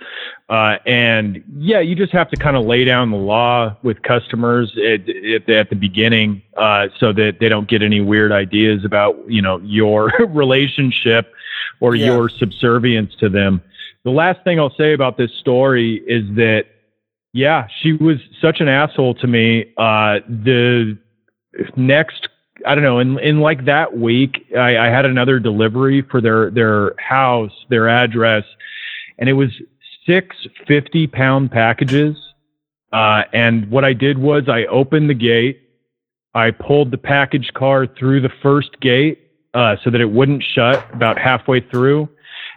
[0.51, 4.77] Uh, and yeah, you just have to kind of lay down the law with customers
[4.78, 8.85] at, at, the, at the beginning uh, so that they don't get any weird ideas
[8.85, 11.32] about you know your relationship
[11.78, 12.06] or yeah.
[12.06, 13.62] your subservience to them.
[14.02, 16.66] The last thing I'll say about this story is that
[17.32, 19.72] yeah, she was such an asshole to me.
[19.77, 20.98] Uh, the
[21.77, 22.28] next
[22.66, 26.51] I don't know, in in like that week, I, I had another delivery for their
[26.51, 28.44] their house, their address,
[29.16, 29.51] and it was
[30.10, 32.16] six 50 pound packages.
[32.92, 35.60] Uh, and what I did was I opened the gate,
[36.34, 39.20] I pulled the package car through the first gate
[39.54, 42.08] uh, so that it wouldn't shut about halfway through.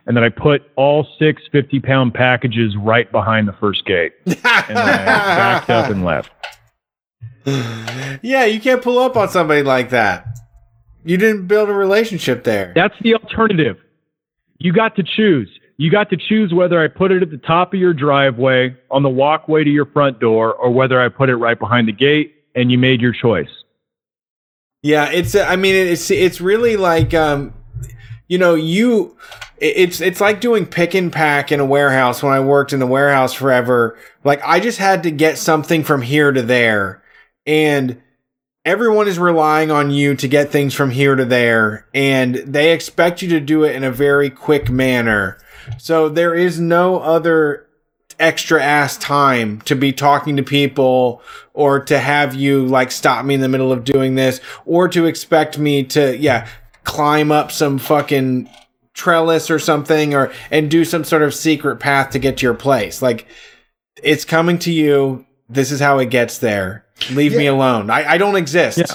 [0.05, 4.13] And then I put all six 50 pound packages right behind the first gate.
[4.25, 6.31] and then I backed up and left.
[8.21, 10.25] Yeah, you can't pull up on somebody like that.
[11.05, 12.71] You didn't build a relationship there.
[12.75, 13.77] That's the alternative.
[14.57, 15.49] You got to choose.
[15.77, 19.03] You got to choose whether I put it at the top of your driveway, on
[19.03, 22.35] the walkway to your front door, or whether I put it right behind the gate,
[22.55, 23.49] and you made your choice.
[24.83, 25.35] Yeah, it's.
[25.35, 27.53] I mean, it's it's really like, um,
[28.27, 29.17] you know, you.
[29.57, 32.21] It's it's like doing pick and pack in a warehouse.
[32.21, 36.01] When I worked in the warehouse forever, like I just had to get something from
[36.01, 37.01] here to there,
[37.45, 38.01] and
[38.65, 43.21] everyone is relying on you to get things from here to there, and they expect
[43.21, 45.37] you to do it in a very quick manner.
[45.77, 47.67] So there is no other
[48.19, 51.21] extra ass time to be talking to people
[51.53, 55.05] or to have you like stop me in the middle of doing this or to
[55.05, 56.47] expect me to yeah
[56.83, 58.47] climb up some fucking
[58.93, 62.53] trellis or something or and do some sort of secret path to get to your
[62.53, 63.01] place.
[63.01, 63.27] Like
[64.01, 65.25] it's coming to you.
[65.49, 66.85] This is how it gets there.
[67.11, 67.89] Leave me alone.
[67.89, 68.77] I, I don't exist.
[68.77, 68.85] Yeah.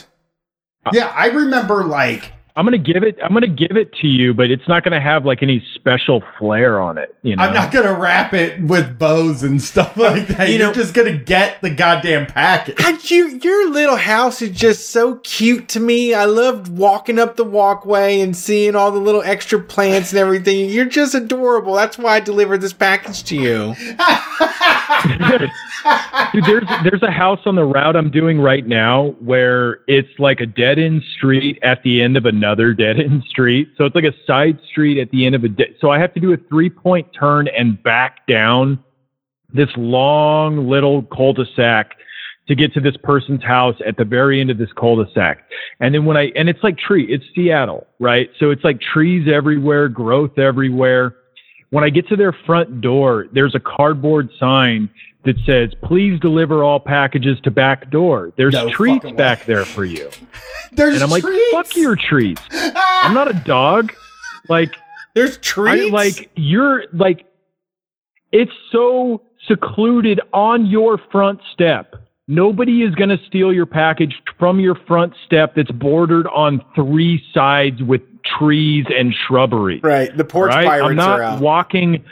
[0.93, 3.16] Yeah, I remember like I'm gonna give it.
[3.22, 6.80] I'm gonna give it to you, but it's not gonna have like any special flair
[6.80, 7.14] on it.
[7.22, 7.44] You know.
[7.44, 10.48] I'm not gonna wrap it with bows and stuff uh, like that.
[10.48, 12.74] You You are know- just gonna get the goddamn package.
[12.74, 16.14] God, you, your little house is just so cute to me.
[16.14, 20.68] I loved walking up the walkway and seeing all the little extra plants and everything.
[20.68, 21.74] You're just adorable.
[21.74, 23.74] That's why I delivered this package to you.
[26.32, 30.40] Dude, there's there's a house on the route I'm doing right now where it's like
[30.40, 33.69] a dead end street at the end of another dead end street.
[33.77, 36.15] So it's like a side street at the end of a de- so I have
[36.15, 38.83] to do a three point turn and back down
[39.53, 41.93] this long little cul-de-sac
[42.49, 45.45] to get to this person's house at the very end of this cul-de-sac.
[45.81, 48.31] And then when I and it's like tree, it's Seattle, right?
[48.39, 51.15] So it's like trees everywhere, growth everywhere.
[51.70, 54.89] When I get to their front door, there's a cardboard sign
[55.29, 59.17] that says, "Please deliver all packages to back door." There's No treats fucking way.
[59.17, 60.11] back there for you.
[60.73, 63.93] There's And I'm like, "Fuck your treats." I'm not a dog.
[64.49, 64.75] Like
[65.15, 67.27] There's I like you're like
[68.33, 71.95] it's so secluded on your front step.
[72.31, 77.25] Nobody is going to steal your package from your front step that's bordered on three
[77.33, 78.03] sides with
[78.39, 79.81] trees and shrubbery.
[79.83, 80.15] right.
[80.15, 80.67] The porch right?
[80.67, 81.41] pirates I'm not are out.
[81.41, 82.05] walking.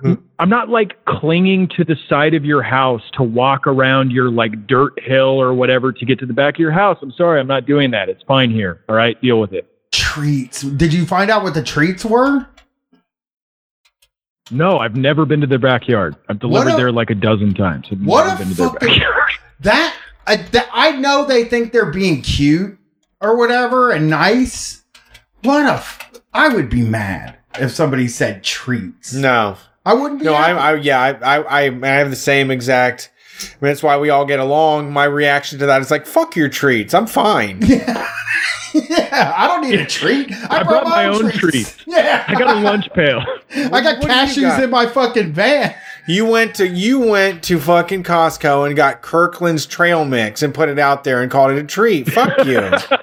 [0.00, 0.14] Hmm.
[0.38, 4.66] I'm not like clinging to the side of your house to walk around your like
[4.68, 6.98] dirt hill or whatever to get to the back of your house.
[7.02, 8.08] I'm sorry, I'm not doing that.
[8.08, 8.84] It's fine here.
[8.88, 9.68] All right, deal with it.
[9.90, 10.60] treats.
[10.62, 12.46] Did you find out what the treats were?
[14.50, 16.16] No, I've never been to their backyard.
[16.28, 17.86] I've delivered a- there like a dozen times.
[17.90, 19.14] I've what a been to fucking- backyard.
[19.60, 19.92] That,
[20.24, 22.78] I that I know they think they're being cute
[23.20, 24.84] or whatever and nice.
[25.42, 29.12] What a f- I would be mad if somebody said treats.
[29.12, 29.56] no.
[29.88, 30.26] I wouldn't be.
[30.26, 30.52] No, happy.
[30.58, 33.10] I, I, yeah, I, I, I, I have the same exact.
[33.40, 34.92] I mean, that's why we all get along.
[34.92, 36.92] My reaction to that is like, "Fuck your treats.
[36.94, 37.60] I'm fine."
[38.74, 40.30] yeah, I don't need a treat.
[40.50, 41.38] I, I brought my own treats.
[41.38, 41.76] treats.
[41.86, 43.20] Yeah, I got a lunch pail.
[43.50, 44.62] I got What cashews got?
[44.62, 45.74] in my fucking van.
[46.06, 50.68] You went to you went to fucking Costco and got Kirkland's trail mix and put
[50.68, 52.10] it out there and called it a treat.
[52.10, 52.60] Fuck you.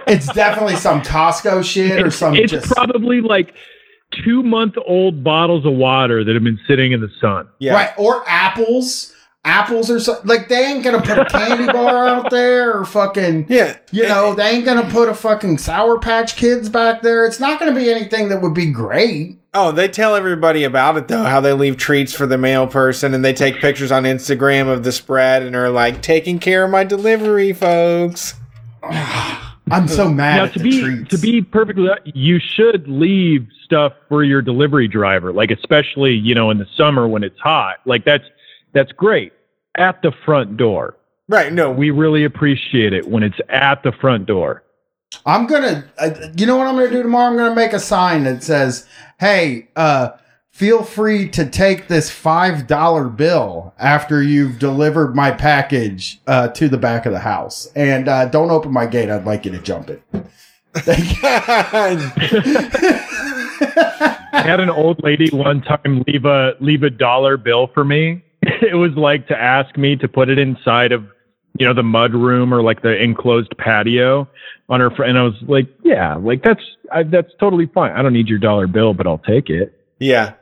[0.07, 3.53] It's definitely some Costco shit or It's, some it's just probably like
[4.24, 7.48] two month old bottles of water that have been sitting in the sun.
[7.60, 7.74] Yeah.
[7.74, 9.12] right or apples.
[9.44, 13.46] Apples or something like they ain't gonna put a candy bar out there or fucking
[13.48, 13.78] Yeah.
[13.92, 17.28] you know they ain't gonna put a fucking Sour Patch Kids back there.
[17.28, 19.38] It's not gonna be anything that would be great.
[19.54, 23.14] Oh, they tell everybody about it though, how they leave treats for the mail person
[23.14, 26.72] and they take pictures on Instagram of the spread and are like, taking care of
[26.72, 28.34] my delivery, folks.
[29.72, 31.10] I'm so mad now to be treats.
[31.10, 36.52] to be perfectly you should leave stuff for your delivery driver like especially you know
[36.52, 38.26] in the summer when it's hot like that's
[38.74, 39.34] that's great
[39.76, 40.98] at the front door
[41.28, 41.52] Right.
[41.52, 44.62] No, we really appreciate it when it's at the front door
[45.26, 47.32] I'm gonna, uh, you know what I'm gonna do tomorrow?
[47.32, 48.86] I'm gonna make a sign that says,
[49.20, 50.10] "Hey, uh,
[50.56, 56.69] feel free to take this five dollar bill after you've delivered my package uh, to
[56.69, 59.10] the back of the house, and uh, don't open my gate.
[59.10, 60.02] I'd like you to jump it."
[60.77, 61.30] Thank you.
[64.34, 68.22] I had an old lady one time leave a leave a dollar bill for me.
[68.61, 71.03] It was like to ask me to put it inside of
[71.57, 74.27] you know the mud room or like the enclosed patio
[74.69, 76.61] on her fr- and I was like, yeah, like that's
[76.91, 77.91] I, that's totally fine.
[77.91, 79.73] I don't need your dollar bill, but I'll take it.
[79.99, 80.34] yeah.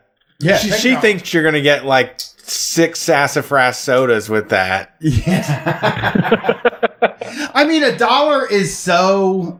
[0.43, 4.95] Yeah, she she thinks you're gonna get like six sassafras sodas with that.
[4.99, 6.59] Yeah.
[7.55, 9.59] I mean, a dollar is so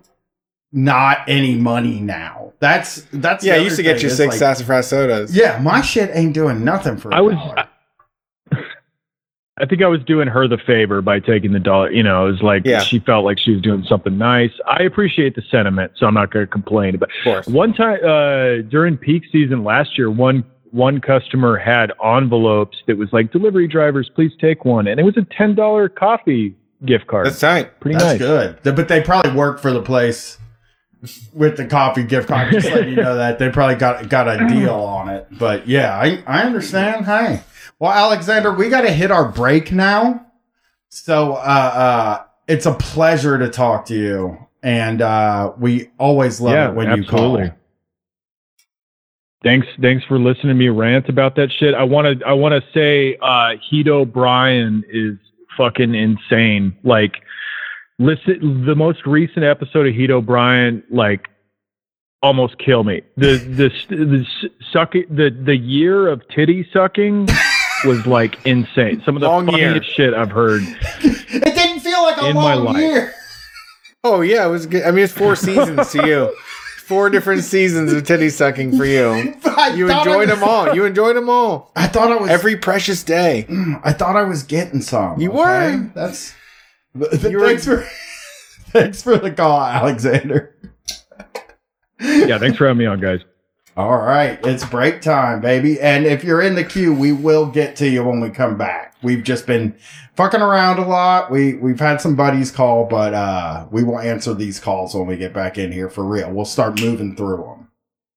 [0.72, 2.54] not any money now.
[2.60, 4.04] That's that's Yeah, I used to get thing.
[4.06, 5.36] you six like- sassafras sodas.
[5.36, 7.14] Yeah, my shit ain't doing nothing for.
[7.14, 7.68] I I was- Dollar.
[9.60, 11.92] I think I was doing her the favor by taking the dollar.
[11.92, 12.80] You know, it was like Yeah.
[12.80, 14.50] she felt like she was doing something nice.
[14.68, 16.98] I appreciate the sentiment, so I'm not going to complain.
[16.98, 17.48] But Of course.
[17.48, 20.44] one time uh, during peak season last year, one
[20.74, 25.16] one customer had envelopes that was like delivery drivers, please take one, and it was
[25.18, 26.56] a ten dollar coffee
[26.86, 27.28] gift card.
[27.28, 27.80] That's tight.
[27.80, 28.58] Pretty That's nice.
[28.64, 28.76] good.
[28.76, 30.38] But they probably work for the place
[31.34, 32.52] with the coffee gift card.
[32.52, 35.28] Just letting you know that they probably got got a deal on it.
[35.32, 37.06] But yeah, I I understand.
[37.06, 37.42] Hey,
[37.80, 40.26] well, Alexander, we got to hit our break now.
[40.90, 46.54] So uh, uh, it's a pleasure to talk to you, and uh, we always love
[46.54, 47.44] Yeah, it when absolutely.
[47.44, 47.58] you call.
[49.44, 51.74] Thanks, thanks for listening to me rant about that shit.
[51.74, 55.18] I want to, I want to say, uh, Heat O'Brien is
[55.58, 56.78] fucking insane.
[56.84, 57.16] Like,
[58.00, 61.28] listen, the most recent episode of Heat O'Brien, like,
[62.22, 63.02] almost kill me.
[63.18, 64.26] The the the
[64.72, 67.28] sucking the the year of titty sucking
[67.84, 69.02] was like insane.
[69.06, 69.72] Some of the Long year.
[69.74, 70.62] funniest shit I've heard.
[71.02, 72.78] It didn't feel like a In my long life.
[72.78, 73.14] year.
[74.06, 74.84] Oh yeah, it was good.
[74.84, 76.34] I mean, it's four seasons to you.
[76.86, 79.14] Four different seasons of titty sucking for you.
[79.16, 80.76] You thought I enjoyed was- them all.
[80.76, 81.72] You enjoyed them all.
[81.76, 83.46] I thought I was Every precious day.
[83.50, 85.20] Mm, I thought I was getting some.
[85.20, 85.78] You okay?
[85.78, 85.92] were.
[85.96, 86.34] That's.
[86.96, 87.82] You were- thanks for
[88.72, 90.56] thanks for the call, Alexander.
[92.00, 93.22] Yeah, thanks for having me on, guys.
[93.78, 95.80] All right, it's break time, baby.
[95.80, 98.93] And if you're in the queue, we will get to you when we come back.
[99.04, 99.76] We've just been
[100.16, 101.30] fucking around a lot.
[101.30, 105.18] We we've had some buddies call, but uh we will answer these calls when we
[105.18, 106.32] get back in here for real.
[106.32, 107.68] We'll start moving through them.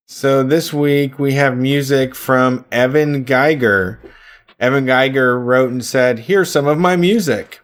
[0.06, 4.00] So this week we have music from Evan Geiger.
[4.60, 7.60] Evan Geiger wrote and said, Here's some of my music.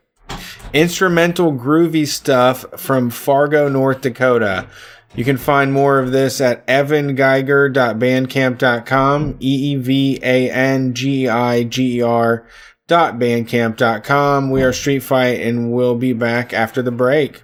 [0.72, 4.66] Instrumental groovy stuff from Fargo, North Dakota.
[5.14, 11.64] You can find more of this at evangeiger.bandcamp.com, E E V A N G I
[11.64, 12.46] G E R
[12.88, 14.50] dot bandcamp.com.
[14.50, 17.42] We are Street Fight and we'll be back after the break.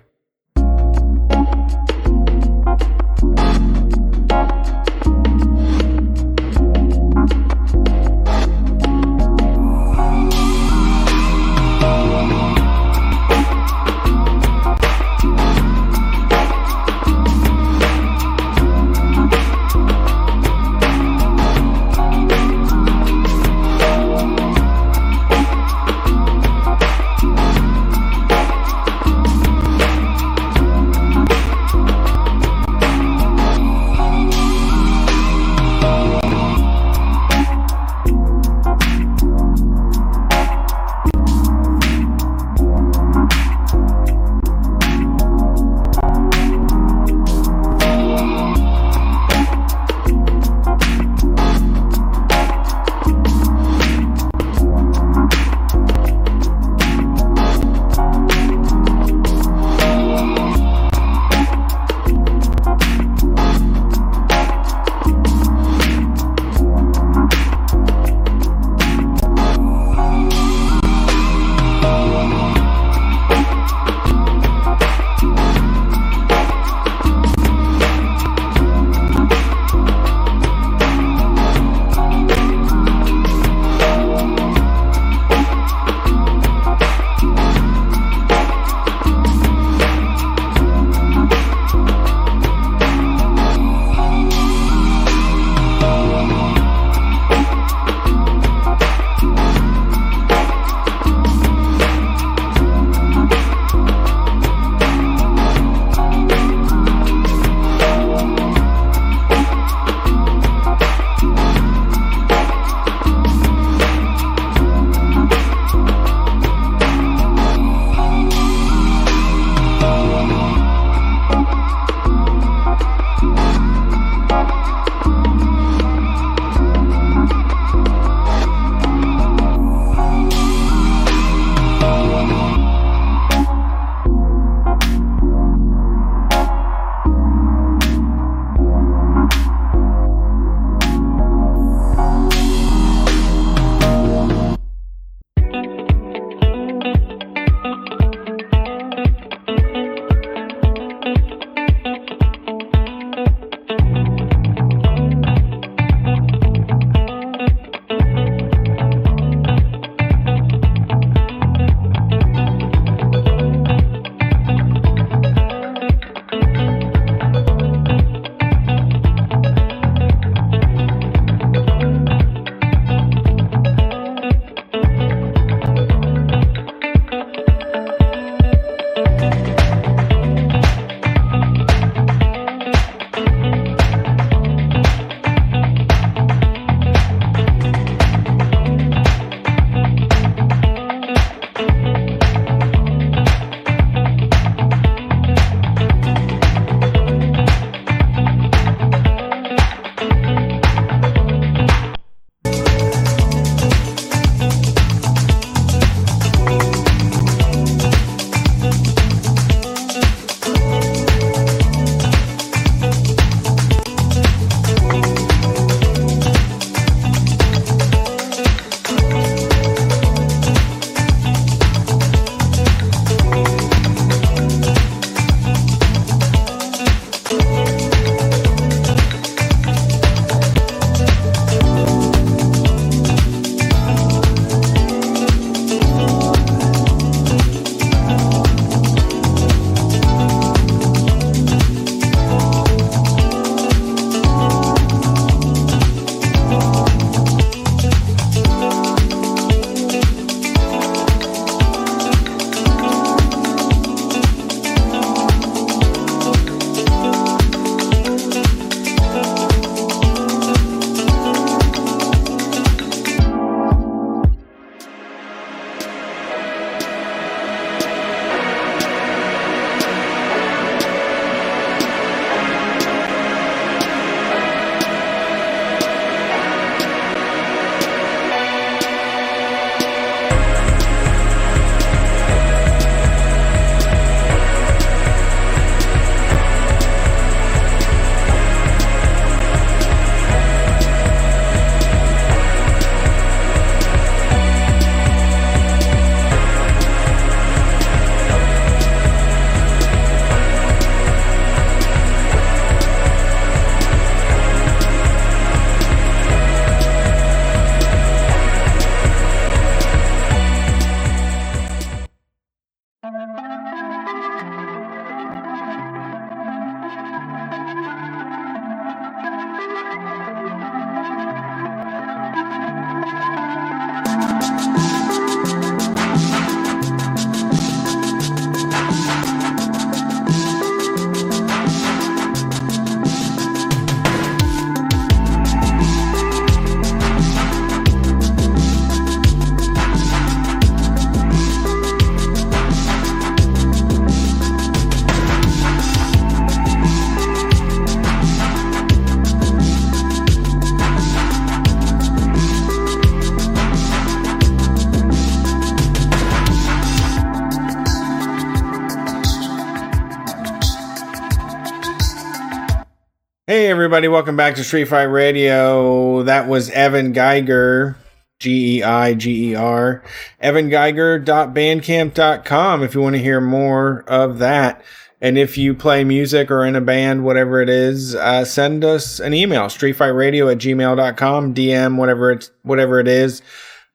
[363.79, 366.25] Everybody, welcome back to Street Fight Radio.
[366.25, 367.97] That was Evan Geiger,
[368.41, 370.03] G E I G E R,
[370.43, 374.83] evangeiger.bandcamp.com if you want to hear more of that.
[375.21, 379.21] And if you play music or in a band, whatever it is, uh, send us
[379.21, 383.43] an email, streetfightradio at gmail.com, DM, whatever it's, whatever it is.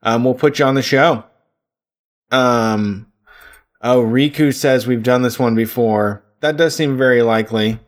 [0.01, 1.26] Um, we'll put you on the show.
[2.31, 3.11] Um,
[3.81, 6.23] oh, Riku says we've done this one before.
[6.39, 7.81] That does seem very likely.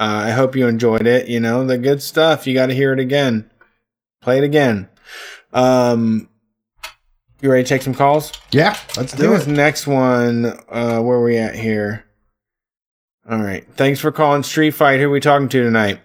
[0.00, 1.28] Uh, I hope you enjoyed it.
[1.28, 2.46] You know, the good stuff.
[2.46, 3.50] You got to hear it again.
[4.20, 4.88] Play it again.
[5.52, 6.28] Um,
[7.40, 8.32] you ready to take some calls?
[8.50, 9.50] Yeah, let's I do think this it.
[9.52, 12.04] next one, uh, where are we at here?
[13.28, 13.66] All right.
[13.74, 14.98] Thanks for calling Street Fight.
[15.00, 16.00] Who are we talking to tonight?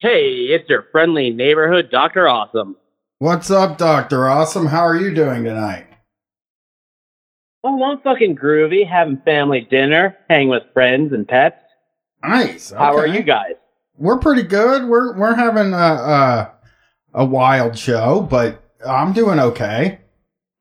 [0.00, 2.28] Hey, it's your friendly neighborhood Dr.
[2.28, 2.76] Awesome.
[3.18, 4.66] What's up, Doctor Awesome?
[4.66, 5.86] How are you doing tonight?
[7.62, 11.56] Oh, I'm fucking groovy, having family dinner, hanging with friends and pets.
[12.22, 12.70] Nice.
[12.70, 13.54] How are you guys?
[13.96, 14.88] We're pretty good.
[14.88, 16.52] We're we're having a a,
[17.14, 20.00] a wild show, but I'm doing okay.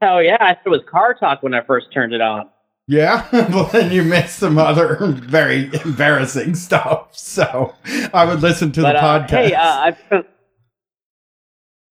[0.01, 2.49] Hell yeah, I thought it was car talk when I first turned it on.
[2.87, 7.15] Yeah, well then you missed some other very embarrassing stuff.
[7.15, 7.75] So
[8.13, 9.29] I would listen to but the uh, podcast.
[9.29, 9.97] hey, uh, I've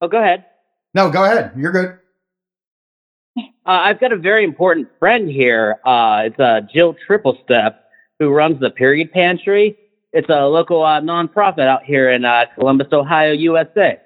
[0.00, 0.44] oh, go ahead.
[0.94, 1.52] no, go ahead.
[1.56, 1.98] You're good.
[3.38, 5.76] Uh, I've got a very important friend here.
[5.84, 7.74] Uh, it's uh, Jill Triplestep,
[8.18, 9.76] who runs the Period Pantry.
[10.12, 13.98] It's a local uh, nonprofit out here in uh, Columbus, Ohio, USA.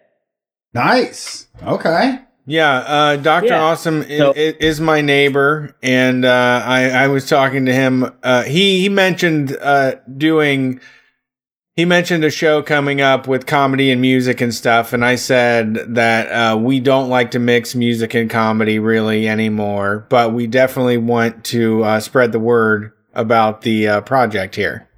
[0.75, 1.47] Nice.
[1.63, 2.19] Okay.
[2.45, 3.63] Yeah, uh, Doctor Yeah.
[3.63, 8.11] Awesome i- So- i- is my neighbor, and uh, I I was talking to him.
[8.23, 10.81] Uh, he he mentioned uh, doing.
[11.77, 15.95] He mentioned a show coming up with comedy and music and stuff, and I said
[15.95, 20.99] that uh, we don't like to mix music and comedy really anymore, but we definitely
[20.99, 24.89] want to uh, spread the word about the uh, project here.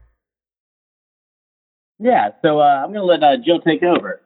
[1.98, 4.20] Yeah, so uh, I'm going to let uh, Jill take over.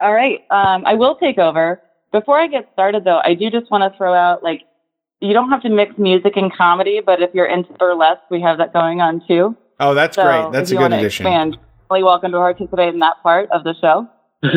[0.00, 0.40] All right.
[0.50, 1.80] Um, I will take over.
[2.12, 4.62] Before I get started, though, I do just want to throw out like,
[5.20, 8.58] you don't have to mix music and comedy, but if you're into burlesque, we have
[8.58, 9.56] that going on too.
[9.78, 10.52] Oh, that's so great.
[10.52, 11.26] That's if a you good want to addition.
[11.26, 11.58] expand,
[11.90, 14.08] really welcome to participate in that part of the show.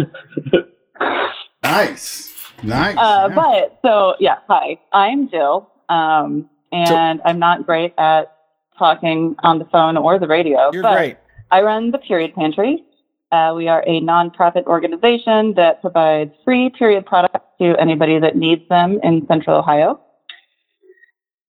[1.64, 2.32] Nice.
[2.64, 2.96] Nice.
[2.98, 3.36] Uh, yeah.
[3.36, 8.36] But so yeah, hi, I'm Jill, um, and I'm not great at
[8.78, 10.72] talking on the phone or the radio.
[10.72, 11.18] You're but great.
[11.52, 12.84] I run the Period Pantry.
[13.32, 18.62] Uh, we are a nonprofit organization that provides free period products to anybody that needs
[18.70, 20.00] them in Central Ohio.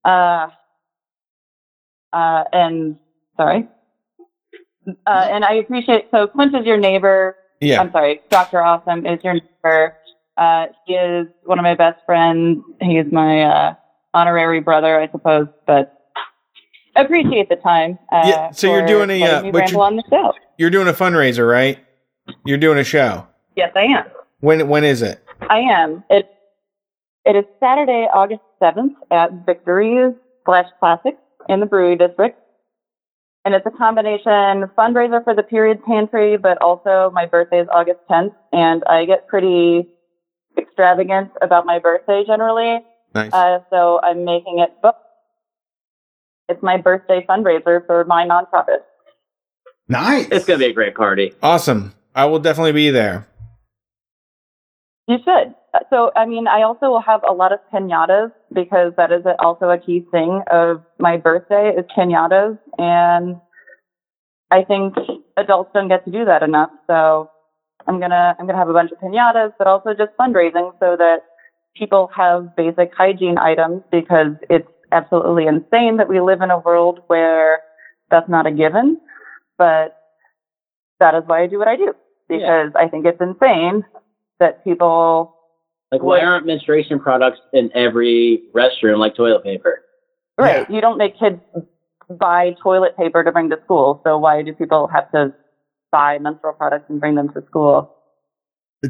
[0.05, 0.49] Uh,
[2.13, 2.97] uh, and
[3.37, 3.69] sorry.
[5.07, 7.37] Uh, and I appreciate so Clint is your neighbor.
[7.61, 7.81] Yeah.
[7.81, 8.63] I'm sorry, Dr.
[8.63, 9.97] Awesome is your neighbor.
[10.37, 12.63] Uh, he is one of my best friends.
[12.81, 13.75] He is my uh,
[14.21, 15.93] honorary brother, I suppose, but
[16.97, 17.99] appreciate the time.
[18.11, 20.33] Uh, Yeah, so you're doing a, uh, but ramble you- on the show.
[20.57, 21.79] You're doing a fundraiser, right?
[22.45, 23.27] You're doing a show.
[23.57, 24.05] Yes, I am.
[24.41, 25.23] When when is it?
[25.51, 26.03] I am.
[26.09, 26.29] It
[27.27, 30.15] it is Saturday, August seventh at Victory's
[30.47, 31.19] Slash Classics
[31.49, 32.39] in the Brewery District.
[33.45, 38.01] And it's a combination fundraiser for the period pantry, but also my birthday is August
[38.11, 39.89] tenth, and I get pretty
[40.59, 42.81] extravagant about my birthday generally.
[43.17, 43.33] Nice.
[43.33, 44.97] Uh, so I'm making it book.
[46.49, 48.81] It's my birthday fundraiser for my nonprofit.
[49.89, 50.29] nice.
[50.31, 51.33] It's going to be a great party.
[51.43, 51.93] awesome.
[52.15, 53.27] I will definitely be there.
[55.09, 55.55] You should.
[55.75, 59.25] Uh, So, I mean, I also will have a lot of pinatas because that is
[59.39, 63.37] also a key thing of my birthday is pinatas, and
[64.51, 64.95] I think
[65.37, 66.71] adults don't get to do that enough.
[66.87, 67.31] So,
[67.87, 71.19] I'm gonna I'm gonna have a bunch of pinatas, but also just fundraising so that
[71.78, 77.01] people have basic hygiene items because it's absolutely insane that we live in a world
[77.09, 77.61] where
[78.11, 78.98] that's not a given.
[79.59, 79.97] But
[81.01, 81.94] that is why I do what I do
[82.28, 83.85] because I think it's insane
[84.39, 85.35] that people
[85.93, 89.82] Like, why aren't menstruation products in every restroom like toilet paper?
[90.39, 90.69] Right.
[90.70, 91.40] You don't make kids
[92.09, 94.01] buy toilet paper to bring to school.
[94.05, 95.32] So why do people have to
[95.90, 97.95] buy menstrual products and bring them to school?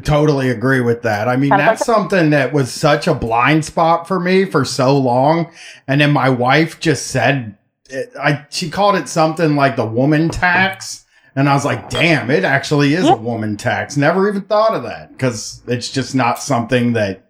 [0.03, 1.27] Totally agree with that.
[1.27, 5.51] I mean, that's something that was such a blind spot for me for so long.
[5.87, 7.57] And then my wife just said,
[7.89, 11.05] it, I she called it something like the woman tax.
[11.35, 13.95] And I was like, damn, it actually is a woman tax.
[13.95, 17.29] Never even thought of that because it's just not something that,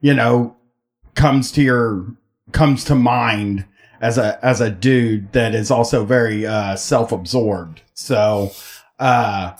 [0.00, 0.56] you know,
[1.14, 2.06] comes to your,
[2.52, 3.64] comes to mind
[4.00, 7.82] as a, as a dude that is also very, uh, self-absorbed.
[7.94, 8.52] So,
[8.98, 9.56] uh,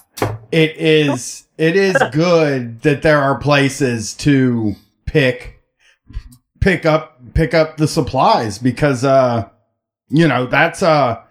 [0.51, 4.75] it is it is good that there are places to
[5.07, 5.61] pick
[6.61, 9.49] pick up pick up the supplies because uh
[10.09, 11.23] you know that's uh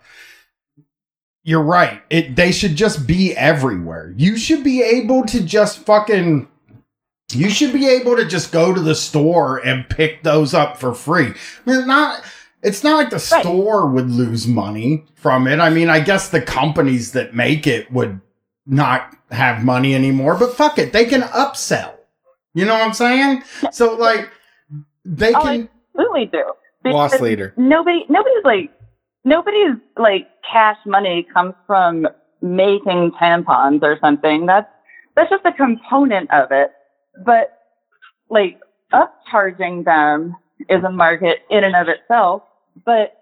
[1.48, 2.02] you're right.
[2.10, 4.14] It they should just be everywhere.
[4.18, 6.50] You should be able to just fucking
[7.32, 10.94] you should be able to just go to the store and pick those up for
[10.94, 11.28] free.
[11.28, 11.34] I
[11.66, 12.22] mean, not
[12.64, 13.42] it's not like the Right.
[13.44, 15.60] store would lose money from it.
[15.60, 18.20] I mean, I guess the companies that make it would
[18.66, 21.94] not have money anymore, but fuck it, they can upsell.
[22.54, 23.44] You know what I'm saying?
[23.72, 24.30] So like
[25.06, 26.44] they Oh, can Absolutely do.
[26.86, 27.54] Loss leader.
[27.58, 28.72] Nobody, nobody's like,
[29.26, 32.08] nobody's like cash money comes from
[32.42, 34.46] making tampons or something.
[34.46, 34.70] That's
[35.16, 36.72] that's just a component of it.
[37.26, 37.58] But
[38.30, 38.60] like
[38.94, 40.36] upcharging them
[40.70, 42.44] is a market in and of itself.
[42.86, 43.14] But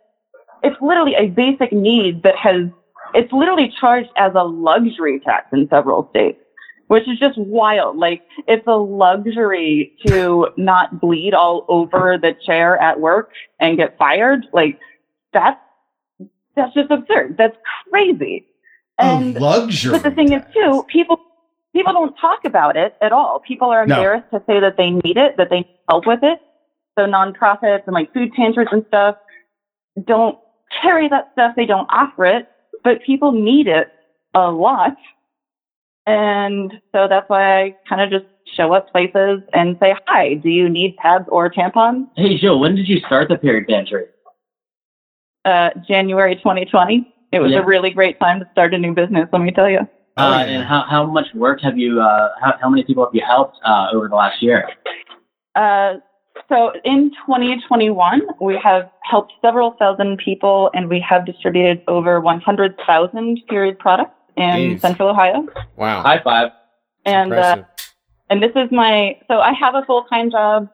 [0.64, 2.68] it's literally a basic need that has
[3.14, 6.40] it's literally charged as a luxury tax in several states,
[6.88, 7.98] which is just wild.
[7.98, 13.98] Like it's a luxury to not bleed all over the chair at work and get
[13.98, 14.46] fired.
[14.54, 14.80] Like
[15.34, 15.60] that's
[16.56, 17.36] that's just absurd.
[17.38, 17.56] That's
[17.90, 18.48] crazy.
[18.98, 19.92] And a luxury.
[19.92, 21.20] but the thing is too, people
[21.74, 23.40] people don't talk about it at all.
[23.40, 23.96] People are No.
[23.96, 26.40] embarrassed to say that they need it, that they need help with it.
[26.98, 29.16] So nonprofits and like food pantries and stuff
[30.06, 30.38] don't
[30.82, 31.54] carry that stuff.
[31.56, 32.48] They don't offer it,
[32.84, 33.88] but people need it
[34.34, 34.94] a lot.
[36.06, 40.50] And so that's why I kind of just show up places and say, "Hi, do
[40.50, 44.06] you need pads or tampons?" Hey, Jill, when did you start the period pantry?
[45.44, 47.06] Uh, January 2020.
[47.32, 47.60] It was Yeah.
[47.60, 49.28] a really great time to start a new business.
[49.32, 49.80] Let me tell you.
[50.18, 50.44] Uh.
[50.48, 53.58] And how, how much work have you, uh, how, how many people have you helped
[53.66, 54.70] uh, over the last year?
[56.50, 63.42] So in 2021, we have helped several thousand people and we have distributed over 100,000
[63.48, 64.82] period products in Jeez.
[64.82, 65.48] central Ohio.
[65.76, 66.02] Wow.
[66.02, 66.52] High five.
[67.06, 67.64] And, uh,
[68.30, 70.70] and this is my, so I have a full-time job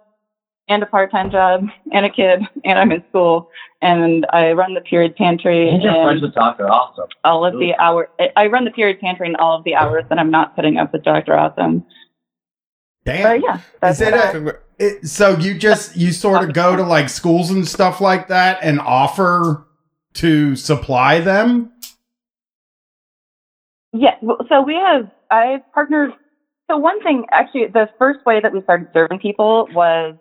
[0.68, 3.50] and a part-time job and a kid and I'm in school
[3.82, 6.70] and I run the period pantry And you're friends with Dr.
[6.70, 7.08] Awesome.
[7.24, 10.18] all of the hour, I run the period pantry in all of the hours that
[10.18, 11.38] I'm not putting up with Dr.
[11.38, 11.86] Awesome.
[13.06, 13.24] Damn.
[13.24, 17.08] But yeah, that's Is it It, so you just you sort of go to like
[17.08, 19.68] schools and stuff like that and offer
[20.14, 21.72] to supply them.
[23.94, 24.16] Yeah.
[24.49, 26.14] So we have, I partnered.
[26.70, 30.16] So one thing, actually, the first way that we started serving people was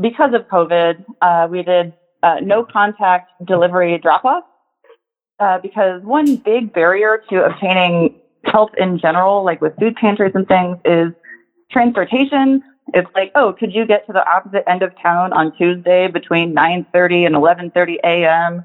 [0.00, 1.04] because of COVID.
[1.20, 1.92] Uh, we did
[2.22, 4.44] uh, no contact delivery drop off
[5.40, 10.46] uh, because one big barrier to obtaining help in general, like with food pantries and
[10.46, 11.12] things, is
[11.70, 12.62] transportation.
[12.92, 16.54] It's like, oh, could you get to the opposite end of town on Tuesday between
[16.54, 18.64] 9:30 and 11:30 a.m.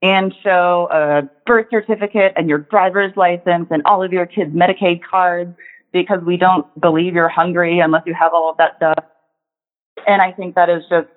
[0.00, 5.02] and show a birth certificate and your driver's license and all of your kids' Medicaid
[5.02, 5.54] cards
[5.92, 9.04] because we don't believe you're hungry unless you have all of that stuff.
[10.06, 11.08] And I think that is just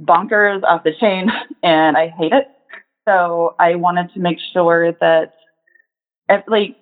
[0.00, 1.30] bonkers off the chain
[1.62, 2.48] and I hate it.
[3.06, 5.34] So I wanted to make sure that
[6.46, 6.76] like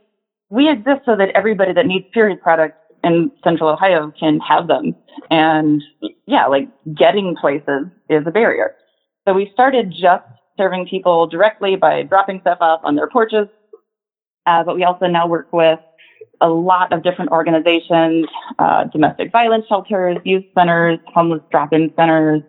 [0.50, 4.94] we exist so that everybody that needs period products in central Ohio can have them.
[5.30, 5.82] And
[6.26, 8.74] yeah, like getting places is a barrier.
[9.26, 10.24] So we started just
[10.56, 13.48] serving people directly by dropping stuff off on their porches.
[14.46, 15.78] Uh, but we also now work with
[16.40, 18.26] a lot of different organizations,
[18.58, 22.42] uh, domestic violence shelters, youth centers, homeless drop-in centers,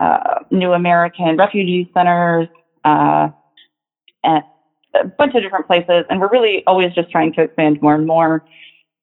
[0.00, 2.48] uh, New American Refugee Centers,
[2.84, 3.28] uh,
[4.24, 4.42] and
[4.94, 6.04] a bunch of different places.
[6.10, 8.44] And we're really always just trying to expand more and more.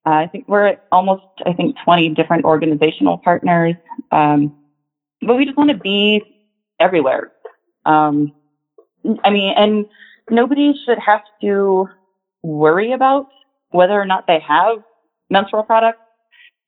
[0.05, 3.75] Uh, I think we're at almost, I think, 20 different organizational partners.
[4.11, 4.55] Um,
[5.21, 6.21] but we just want to be
[6.79, 7.31] everywhere.
[7.85, 8.33] Um,
[9.23, 9.85] I mean, and
[10.29, 11.87] nobody should have to
[12.43, 13.27] worry about
[13.69, 14.77] whether or not they have
[15.29, 15.99] menstrual products.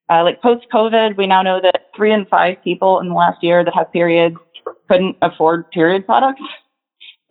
[0.09, 3.43] Uh, like post COVID, we now know that three in five people in the last
[3.43, 4.37] year that have periods
[4.89, 6.41] couldn't afford period products.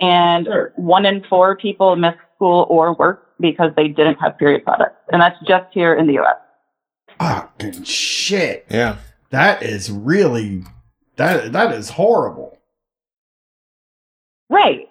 [0.00, 0.72] And Sure.
[0.76, 4.96] one in four people missed school or work because they didn't have period products.
[5.12, 6.36] And that's just here in the US.
[7.18, 8.66] Fucking shit.
[8.70, 8.96] Yeah.
[9.30, 10.64] That is really
[11.16, 12.58] that that is horrible.
[14.48, 14.88] Right.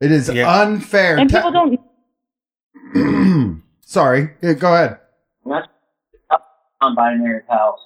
[0.00, 0.60] It is Yeah.
[0.62, 1.18] unfair.
[1.18, 1.52] And Ta- people
[2.94, 4.30] don't Sorry.
[4.42, 4.98] Yeah, go ahead.
[5.44, 5.66] That's
[6.82, 7.80] non-binary pals.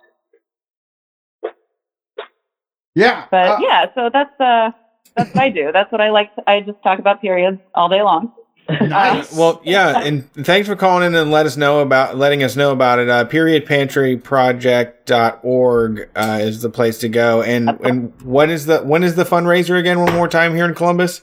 [2.95, 3.27] Yeah.
[3.31, 4.71] But uh, yeah, so that's uh
[5.17, 5.71] that's what I do.
[5.73, 6.35] That's what I like.
[6.37, 8.33] To, I just talk about periods all day long.
[8.81, 9.33] Nice.
[9.37, 12.73] Well, yeah, and thanks for calling in and let us know about letting us know
[12.73, 13.09] about it.
[13.09, 17.43] Uh, periodpantryproject.org uh, is the place to go.
[17.43, 20.01] And and what is the when is the fundraiser again?
[20.01, 21.23] One more time here in Columbus.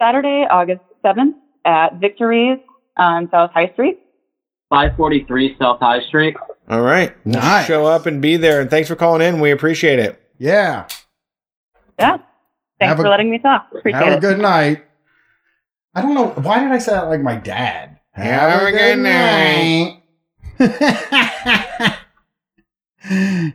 [0.00, 2.58] Saturday, August seventh at Victories
[2.96, 3.98] on South High Street.
[4.70, 6.36] 543 South High Street.
[6.68, 7.66] All right, Nice.
[7.66, 8.60] Show up and be there.
[8.60, 9.40] And thanks for calling in.
[9.40, 10.20] We appreciate it.
[10.38, 10.86] yeah.
[11.98, 12.18] Yeah.
[12.78, 13.66] Thanks Have a- for letting me talk.
[13.76, 14.20] Appreciate Have a it.
[14.20, 14.84] good night.
[15.98, 17.98] I don't know why did I say that like my dad.
[18.12, 20.02] Have a good night.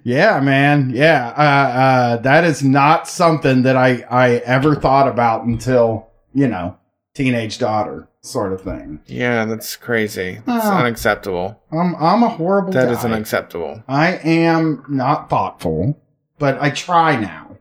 [0.03, 0.91] yeah, man.
[0.91, 6.47] Yeah, uh, uh, that is not something that I I ever thought about until you
[6.47, 6.77] know
[7.13, 9.01] teenage daughter sort of thing.
[9.05, 10.39] Yeah, that's crazy.
[10.45, 10.71] That's Oh.
[10.77, 11.61] unacceptable.
[11.71, 12.71] I'm I'm a horrible.
[12.73, 12.91] That guy.
[12.93, 13.83] is unacceptable.
[13.87, 15.99] I am not thoughtful,
[16.39, 17.57] but I try now.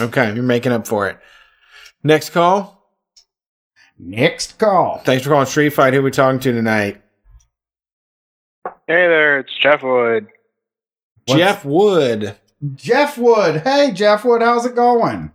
[0.00, 1.18] Okay, you're making up for it.
[2.04, 2.81] Next call.
[4.04, 4.98] Next call.
[5.04, 5.94] Thanks for calling Street Fight.
[5.94, 7.00] Who are we talking to tonight?
[8.88, 10.26] Hey there, it's Jeff Wood.
[11.26, 12.36] What's- Jeff Wood.
[12.74, 13.62] Jeff Wood.
[13.62, 14.42] Hey, Jeff Wood.
[14.42, 15.30] How's it going?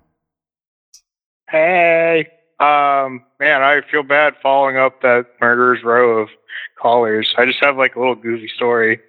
[1.50, 2.30] Hey.
[2.60, 6.30] Um, man, I feel bad following up that murderer's row of
[6.82, 7.34] callers.
[7.38, 9.00] I just have like a little goofy story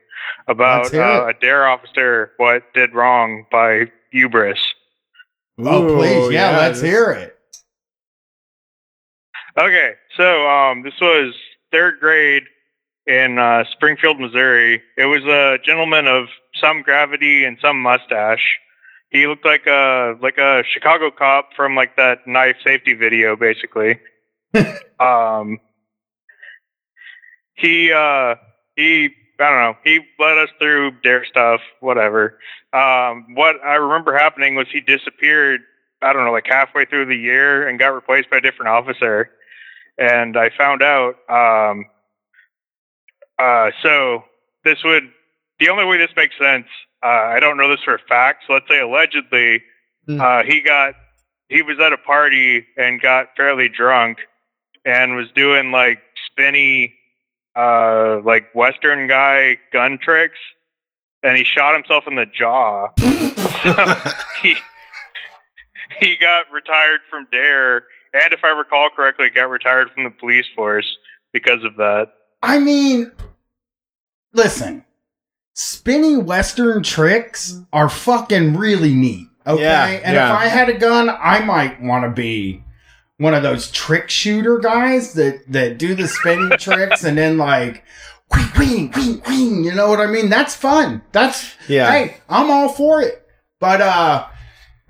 [0.49, 4.59] about uh, a dare officer what did wrong by hubris.
[5.59, 6.27] Oh, please.
[6.27, 7.38] Ooh, Yeah, let's this- hear it.
[9.59, 11.35] Okay, so um, this was
[11.73, 12.45] third grade
[13.09, 14.81] in uh, Springfield, Missouri.
[14.97, 16.27] It was a gentleman of
[16.61, 18.57] some gravity and some mustache.
[19.11, 23.99] He looked like a like a Chicago cop from like that knife safety video, basically.
[25.01, 25.59] um,
[27.55, 28.37] he uh,
[28.77, 29.09] he
[29.41, 29.77] I don't know.
[29.83, 32.39] He led us through dare stuff, whatever.
[32.73, 35.63] Um, what I remember happening was he disappeared.
[36.01, 39.31] I don't know, like halfway through the year, and got replaced by a different officer
[39.99, 41.15] and I found out.
[41.29, 41.87] Um,
[43.39, 44.25] uh, so
[44.65, 45.05] this would
[45.61, 46.67] the only way this makes sense.
[47.03, 48.45] Uh, I don't know this for a fact.
[48.47, 49.63] So let's say allegedly,
[50.07, 50.21] Hmm.
[50.21, 50.95] uh, he got
[51.49, 54.19] he was at a party and got fairly drunk
[54.85, 56.95] and was doing like spinny,
[57.57, 60.39] uh, like Western guy gun tricks,
[61.23, 62.89] and he shot himself in the jaw.
[64.43, 64.57] he
[66.01, 70.47] he got retired from Dare, and if I recall correctly, got retired from the police
[70.55, 70.87] force
[71.33, 72.09] because of that.
[72.43, 73.13] I mean,
[74.33, 74.85] listen,
[75.55, 79.27] spinny Western tricks are fucking really neat.
[79.47, 79.63] Okay.
[79.63, 80.33] Yeah, and yeah.
[80.33, 82.63] if I had a gun, I might want to be
[83.17, 87.83] one of those trick shooter guys that, that do the spinning tricks and then like,
[88.31, 89.65] wing, wing, wing, wing.
[89.65, 90.29] You know what I mean?
[90.29, 91.03] That's fun.
[91.13, 91.91] That's, Yeah.
[91.91, 93.27] hey, I'm all for it.
[93.59, 94.27] But, uh,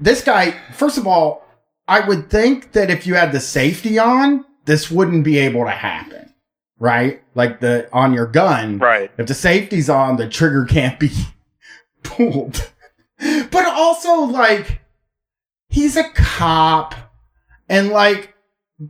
[0.00, 1.47] this guy, first of all,
[1.88, 5.70] I would think that if you had the safety on, this wouldn't be able to
[5.70, 6.34] happen,
[6.78, 7.22] right?
[7.34, 9.10] Like the on your gun, Right.
[9.18, 11.10] if the safety's on, the trigger can't be
[12.02, 12.70] pulled.
[13.18, 14.82] But also, like,
[15.70, 16.94] he's a cop,
[17.68, 18.34] and like,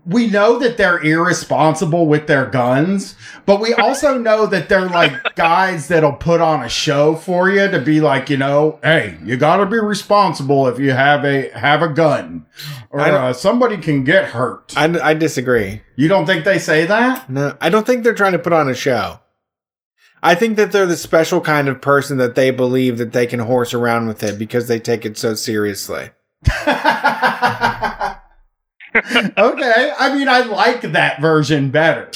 [0.04, 3.14] we know that they're irresponsible with their guns,
[3.46, 7.70] but we also know that they're like guys that'll put on a show for you
[7.70, 11.48] to be like, you know, hey, you got to be responsible if you have a
[11.58, 12.44] have a gun,
[12.90, 14.74] or uh, somebody can get hurt.
[14.76, 15.80] I, I disagree.
[15.96, 17.30] you don't think they say that?
[17.30, 19.20] No, I don't think they're trying to put on a show.
[20.22, 23.40] I think that they're the special kind of person that they believe that they can
[23.40, 26.10] horse around with it because they take it so seriously.
[28.94, 29.92] okay.
[29.98, 32.10] I mean, I like that version better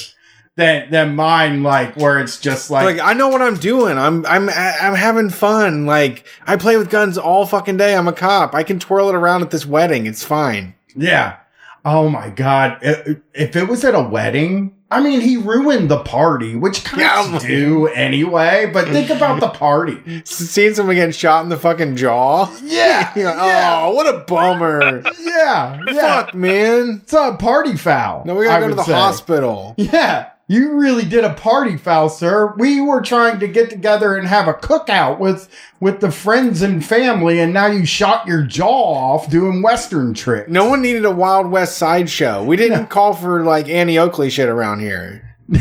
[0.57, 1.63] than than mine.
[1.63, 3.99] Like where it's just like, Like I know what I'm doing.
[3.99, 5.87] I'm I'm I'm having fun.
[5.87, 7.95] Like I play with guns all fucking day.
[7.97, 8.55] I'm a cop.
[8.55, 10.07] I can twirl it around at this wedding.
[10.07, 10.75] It's fine.
[10.97, 11.37] yeah.
[11.85, 12.79] Oh my god!
[12.81, 17.45] If it was at a wedding, I mean, he ruined the party, which Yeah, cops
[17.45, 18.71] do anyway.
[18.73, 20.23] But think about the party.
[20.25, 22.51] Seeing someone getting shot in the fucking jaw.
[22.63, 23.13] Yeah.
[23.17, 23.81] Yeah.
[23.85, 25.03] Oh, what a bummer.
[25.21, 25.81] Yeah.
[25.87, 26.23] Yeah.
[26.23, 27.01] Fuck, man.
[27.03, 28.25] It's a party foul.
[28.25, 28.93] No, we gotta I go to the say.
[28.93, 29.75] hospital.
[29.77, 32.55] Yeah, you really did a party foul, sir.
[32.59, 35.49] We were trying to get together and have a cookout with
[35.81, 40.51] with the friends and family, and now you shot your jaw off doing Western tricks.
[40.51, 42.45] No one needed a Wild West sideshow.
[42.45, 45.37] We didn't call for like Annie Oakley shit around here.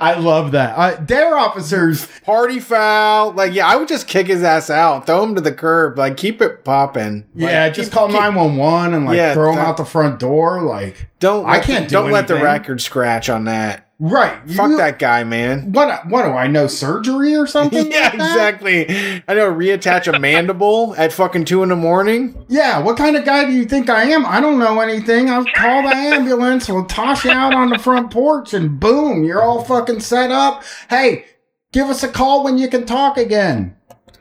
[0.00, 0.74] I love that.
[0.78, 3.32] Uh, dare officers, Party foul.
[3.32, 6.16] Like, yeah, I would just kick his ass out, throw him to the curb, like
[6.16, 7.24] keep it popping.
[7.34, 10.18] yeah, just keep- call nine one one and like Yeah, throw him out the front
[10.20, 10.62] door.
[10.62, 13.87] Like, Don't I can't the, do don't let the record scratch on that.
[13.98, 14.38] Right?
[14.50, 15.72] Fuck you- that guy, man.
[15.72, 16.06] What?
[16.08, 16.66] What do I know?
[16.66, 17.90] Surgery or something?
[17.90, 18.88] yeah, like exactly.
[19.28, 22.44] I know reattach a mandible at fucking two in the morning.
[22.48, 24.24] Yeah, what kind of guy do you think I am?
[24.26, 25.28] I don't know anything.
[25.30, 26.68] I'll call the ambulance.
[26.68, 30.62] We'll toss you out on the front porch, and boom, you're all fucking set up.
[30.90, 31.24] Hey,
[31.72, 33.74] give us a call when you can talk again.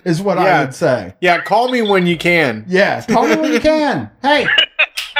[0.05, 1.15] Is what I would say.
[1.19, 2.63] Yeah, call me when you can.
[2.69, 4.09] Yeah, call me when you can.
[4.21, 4.47] Hey,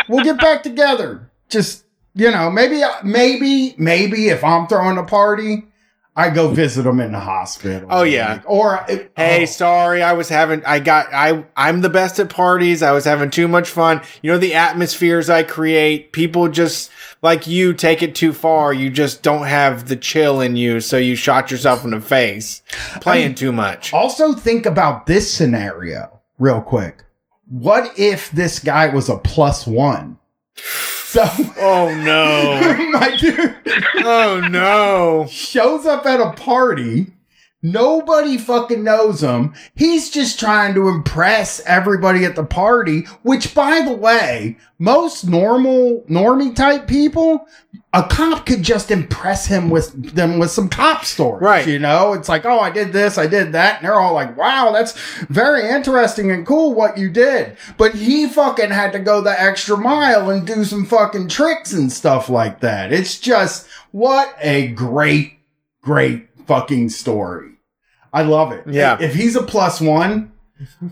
[0.07, 1.29] we'll get back together.
[1.49, 1.83] Just
[2.17, 5.63] you know, maybe, maybe, maybe if I'm throwing a party,
[6.15, 7.87] I go visit them in the hospital.
[7.91, 8.33] Oh, yeah.
[8.33, 12.19] Like, or it- Hey, oh, sorry, I was having I got I I'm the best
[12.19, 12.81] at parties.
[12.81, 14.01] I was having too much fun.
[14.23, 16.11] You know the atmospheres I create.
[16.13, 16.89] People just
[17.21, 18.73] like you take it too far.
[18.73, 22.63] You just don't have the chill in you, so you shot yourself in the face
[23.01, 23.93] playing mean, too much.
[23.93, 27.03] also think about this scenario real quick.
[27.47, 30.17] What if this guy was a plus one?
[31.09, 31.23] So
[31.59, 32.89] Oh no.
[32.91, 33.55] my dude
[34.03, 35.25] Oh no.
[35.29, 37.07] shows up at a party.
[37.63, 39.55] Nobody fucking knows him.
[39.75, 46.03] He's just trying to impress everybody at the party, which by the way, most normal,
[46.07, 47.47] normie type people,
[47.93, 51.41] a cop could just impress him with them with some cop stories.
[51.41, 51.67] Right.
[51.67, 53.77] You know, it's like, oh, I did this, I did that.
[53.77, 57.57] And they're all like, wow, that's very interesting and cool what you did.
[57.75, 61.91] But he fucking had to go the extra mile and do some fucking tricks and
[61.91, 62.93] stuff like that.
[62.93, 65.39] It's just, what a great,
[65.81, 67.51] great fucking story.
[68.13, 68.63] I love it.
[68.67, 68.97] Yeah.
[68.99, 70.31] If he's a plus one,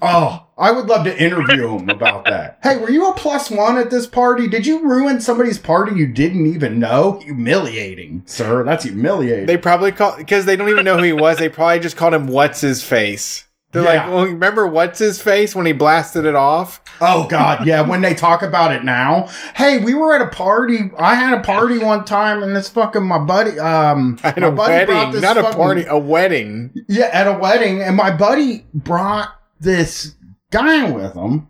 [0.01, 2.59] oh, I would love to interview him about that.
[2.65, 4.47] Hey, were you a plus one at this party?
[4.47, 7.19] Did you ruin somebody's party you didn't even know?
[7.23, 8.63] Humiliating, sir.
[8.63, 9.45] That's humiliating.
[9.45, 11.37] They probably call because they don't even know who he was.
[11.37, 13.45] They probably just called him "What's his face."
[13.75, 17.81] They're like, "Well, remember what's his face when he blasted it off?" Oh God, yeah.
[17.81, 20.91] When they talk about it now, hey, we were at a party.
[20.97, 24.85] I had a party one time, and this fucking my buddy, um, At a buddy
[24.85, 26.73] brought wedding, this not a party, a wedding.
[26.87, 29.29] Yeah, at a wedding, and my buddy brought
[29.59, 30.15] this
[30.51, 31.49] guy with him,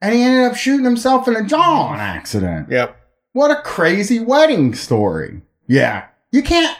[0.00, 2.70] and he ended up shooting himself in the jaw on accident.
[2.70, 2.96] Yep.
[3.32, 5.42] What a crazy wedding story.
[5.66, 6.76] Yeah, you can't,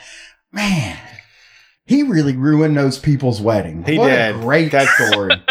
[0.52, 0.98] man.
[1.86, 3.84] He really ruined those people's wedding.
[3.84, 4.36] He what did.
[4.36, 5.32] A great That's- story.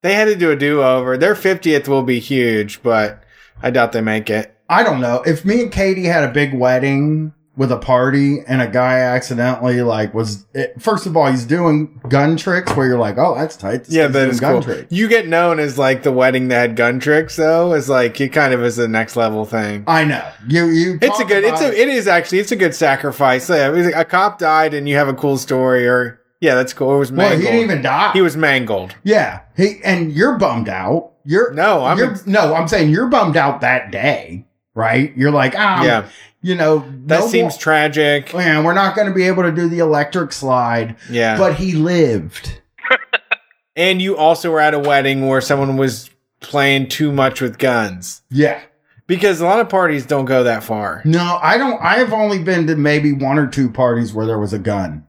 [0.00, 1.18] They had to do a do over.
[1.18, 3.24] Their 50th will be huge, but
[3.60, 4.56] I doubt they make it.
[4.68, 5.24] I don't know.
[5.26, 9.82] If me and Katie had a big wedding with a party and a guy accidentally
[9.82, 13.56] like was it, first of all he's doing gun tricks where you're like, oh, that's
[13.56, 13.84] tight.
[13.84, 14.62] This Yeah, that gun cool.
[14.62, 14.86] tricks.
[14.92, 17.74] You get known as like the wedding that had gun tricks, though.
[17.74, 19.84] Is like it kind of is the next level thing.
[19.86, 20.26] I know.
[20.48, 20.98] You you.
[21.02, 21.44] It's a good.
[21.44, 21.78] It's a.
[21.78, 22.38] It is actually.
[22.38, 23.50] It's a good sacrifice.
[23.50, 26.94] Yeah, a cop died, and you have a cool story, or yeah, that's cool.
[26.94, 27.40] It was Well, mangled.
[27.40, 28.12] he didn't even die.
[28.12, 28.94] He was mangled.
[29.02, 29.40] Yeah.
[29.56, 31.12] He and you're bummed out.
[31.24, 31.98] You're No, I'm.
[31.98, 32.54] you're, no.
[32.54, 34.46] I'm saying you're bummed out that day,
[34.78, 35.12] right?
[35.16, 36.08] You're like, ah, yeah,
[36.40, 38.32] You know, that no seems more- tragic.
[38.32, 41.72] Man, we're not going to be able to do the electric slide, Yeah, but he
[41.72, 42.60] lived.
[43.76, 46.08] and you also were at a wedding where someone was
[46.40, 48.60] playing too much with guns Yeah.
[49.08, 51.02] because a lot of parties don't go that far.
[51.04, 51.82] No, I don't.
[51.82, 55.06] I have only been to maybe one or two parties where there was a gun,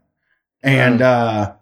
[0.64, 1.54] and uh,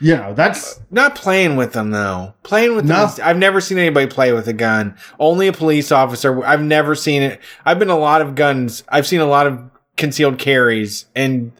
[0.00, 2.34] know that's uh, Not playing with them though.
[2.42, 3.06] Playing with No.
[3.06, 3.26] them.
[3.26, 4.96] I've never seen anybody play with a gun.
[5.18, 6.44] Only a police officer.
[6.44, 7.40] I've never seen it.
[7.64, 8.84] I've been a lot of guns.
[8.88, 9.60] I've seen a lot of
[9.96, 11.50] concealed carries, and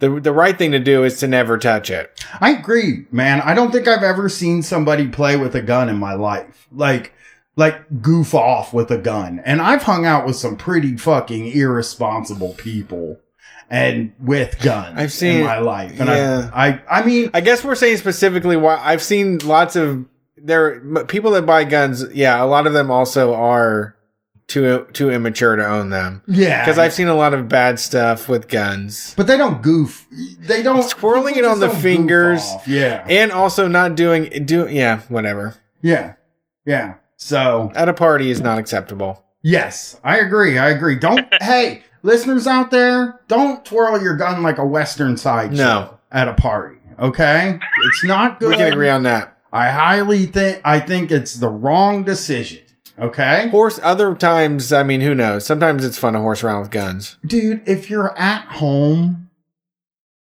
[0.00, 2.24] the the right thing to do is to never touch it.
[2.40, 3.40] I agree, man.
[3.42, 6.66] I don't think I've ever seen somebody play with a gun in my life.
[6.72, 7.12] Like
[7.56, 9.40] like goof off with a gun.
[9.44, 13.20] And I've hung out with some pretty fucking irresponsible people
[13.70, 15.98] and with guns I've seen- in my life.
[15.98, 16.50] And yeah.
[16.52, 20.80] I, I I mean I guess we're saying specifically why I've seen lots of there
[21.06, 22.04] people that buy guns.
[22.12, 23.96] Yeah, a lot of them also are
[24.46, 26.62] too too immature to own them yeah.
[26.62, 29.14] because I've seen a lot of bad stuff with guns.
[29.16, 30.06] but they don't goof.
[30.38, 32.46] They don't Swirling people it on the fingers.
[32.66, 33.04] Yeah.
[33.08, 36.14] and also not doing do yeah whatever Yeah.
[36.66, 36.94] Yeah.
[37.16, 40.56] So at a party is not acceptable Yes, I agree.
[40.56, 40.96] I agree.
[40.96, 45.56] Don't hey, listeners out there, don't twirl your gun like a western side No.
[45.56, 46.76] show at a party.
[46.98, 47.58] Okay?
[47.86, 48.50] It's not good.
[48.50, 52.60] we can agree on that I highly think I think it's the wrong decision.
[52.96, 53.48] Okay?
[53.50, 57.16] horse other times i mean who knows sometimes it's fun to horse around with guns
[57.26, 59.30] Dude, if you're at home,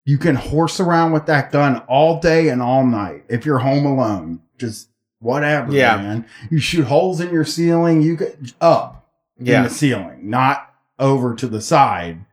[0.05, 3.25] you can horse around with that gun all day and all night.
[3.29, 4.89] If you're home alone, just
[5.19, 5.97] whatever, Yeah.
[5.97, 6.25] man.
[6.49, 9.07] You shoot holes in your ceiling, you get up.
[9.39, 12.25] in yeah the ceiling, not over to the side.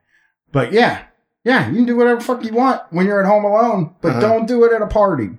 [0.53, 1.05] But yeah,
[1.45, 4.20] yeah, you can do whatever fuck you want when you're at home alone, but Uh-huh.
[4.20, 5.31] don't do it at a party.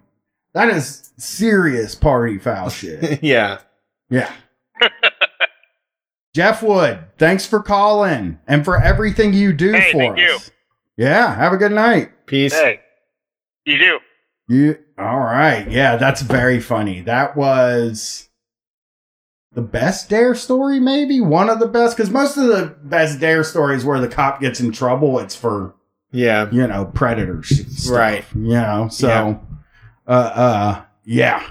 [0.53, 3.23] That is serious party foul shit.
[3.23, 3.59] yeah
[4.09, 4.31] Yeah.
[6.33, 10.35] Jeff Wood, thanks for calling and for everything you do Hey, for thank you.
[10.35, 10.51] us.
[10.97, 12.25] Yeah, have a good night.
[12.25, 12.79] peace Hey,
[13.65, 13.99] you do.
[14.47, 15.69] You all right?
[15.69, 17.01] Yeah, that's very funny.
[17.01, 18.29] That was
[19.53, 23.43] the best dare story, maybe one of the best, because most of the best dare
[23.43, 25.75] stories where the cop gets in trouble, it's for
[26.11, 28.25] yeah you know predators, stuff, Right.
[28.35, 29.37] You know, so Yeah.
[30.07, 31.43] uh, uh, yeah.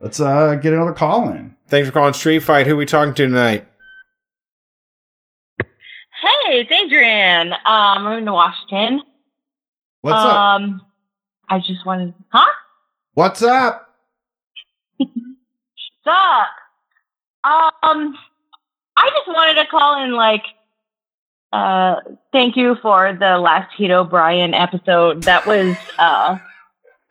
[0.00, 1.56] Let's uh get another call in.
[1.68, 3.66] thanks for calling street fight who we talking to tonight
[5.58, 7.52] Hey, it's Adrian.
[7.52, 9.02] Um, I'm in Washington.
[10.02, 10.36] What's up?
[10.36, 10.82] um,
[11.48, 12.44] I just wanted, huh?
[13.14, 13.88] What's up?
[16.04, 16.48] Suck.
[17.44, 18.14] Um,
[18.96, 20.42] I just wanted to call in, like,
[21.52, 21.96] uh,
[22.32, 25.22] thank you for the last Heat O'Brien episode.
[25.24, 26.38] That was, uh,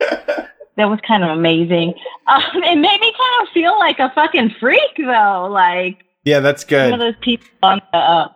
[0.00, 1.94] that was kind of amazing.
[2.26, 5.48] Um, it made me kind of feel like a fucking freak though.
[5.50, 7.00] Like Yeah, that's one of good.
[7.00, 8.28] those people on the, uh,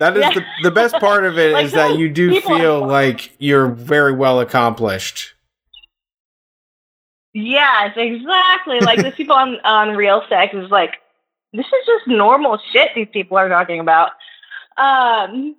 [0.00, 0.30] That is Yeah.
[0.34, 4.12] the, the best part of it is Like that you do feel like you're very
[4.12, 5.32] well accomplished.
[7.38, 8.80] Yes, exactly.
[8.80, 10.94] Like these people on on Real Sex is like,
[11.52, 14.12] this is just normal shit these people are talking about.
[14.78, 15.54] Um,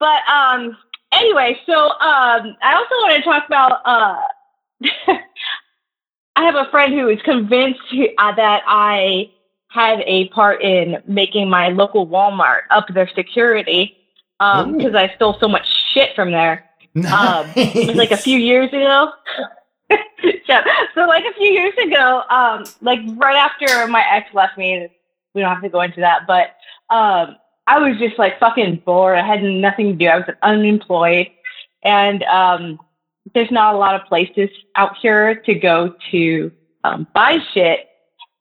[0.00, 0.74] but um,
[1.12, 3.82] anyway, so um, I also want to talk about.
[3.84, 5.16] Uh,
[6.36, 7.80] I have a friend who is convinced
[8.16, 9.30] uh, that I
[9.68, 13.98] had a part in making my local Walmart up their security
[14.42, 14.72] Ooh.
[14.74, 16.64] because I stole so much shit from there.
[16.98, 19.12] Um, it was like a few years ago.
[20.46, 20.60] so,
[20.94, 24.88] so like a few years ago, um, like right after my ex left me,
[25.34, 26.56] we don't have to go into that, but
[26.94, 27.36] um,
[27.66, 29.18] I was just like fucking bored.
[29.18, 30.06] I had nothing to do.
[30.06, 31.28] I was unemployed,
[31.82, 32.78] and um,
[33.34, 36.52] there's not a lot of places out here to go to
[36.84, 37.86] um, buy shit.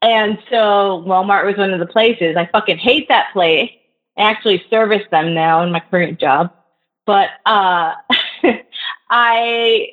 [0.02, 2.36] And so Walmart was one of the places.
[2.38, 3.72] I fucking hate that place.
[4.18, 6.52] I actually service them now in my current job.
[7.06, 7.94] But uh,
[9.10, 9.88] I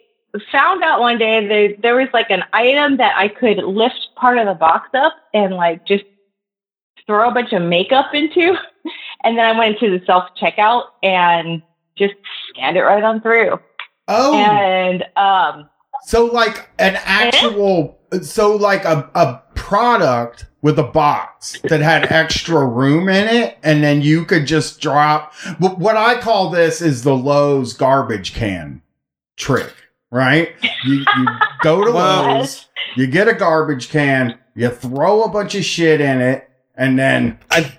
[0.51, 4.39] found out one day that there was like an item that I could lift part
[4.39, 6.05] of the box up and like just
[7.06, 8.56] throw a bunch of makeup into.
[9.23, 11.62] And then I went into the self checkout and
[11.97, 12.15] just
[12.51, 13.59] scanned it right on through.
[14.09, 15.70] oh, And um,
[16.02, 22.66] so like an actual, so like a, a product with a box that had extra
[22.66, 25.35] room in it, and then you could just drop.
[25.59, 28.82] What what I call this is the Lowe's garbage can
[29.36, 29.73] trick,
[30.15, 30.55] right?
[30.85, 31.27] You, you
[31.62, 32.39] go to Wow.
[32.39, 36.99] Lowe's, you get a garbage can, you throw a bunch of shit in it, and
[36.99, 37.73] then I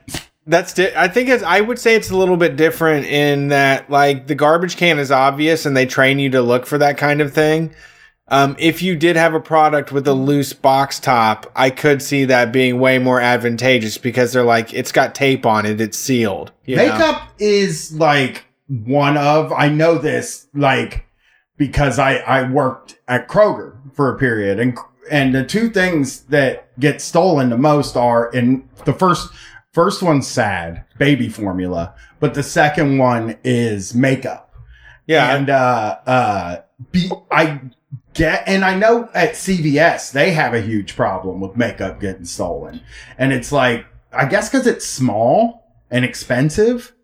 [0.45, 3.89] that's di- I think it's I would say it's a little bit different in that
[3.89, 7.21] like the garbage can is obvious and they train you to look for that kind
[7.21, 7.73] of thing.
[8.27, 12.25] Um, if you did have a product with a loose box top, I could see
[12.25, 16.51] that being way more advantageous because they're like it's got tape on it, it's sealed.
[16.65, 16.87] you know?
[16.87, 21.04] Makeup is like one of I know this like
[21.57, 24.59] because I I worked at Kroger for a period.
[24.59, 24.77] And
[25.09, 29.31] and the two things that get stolen the most are in the first
[29.71, 34.53] first one's sad baby formula but the second one is makeup.
[35.05, 36.57] Yeah, and uh uh
[36.91, 37.61] be I
[38.15, 42.81] get and I know at CVS they have a huge problem with makeup getting stolen.
[43.17, 46.94] And it's like I guess cuz it's small and expensive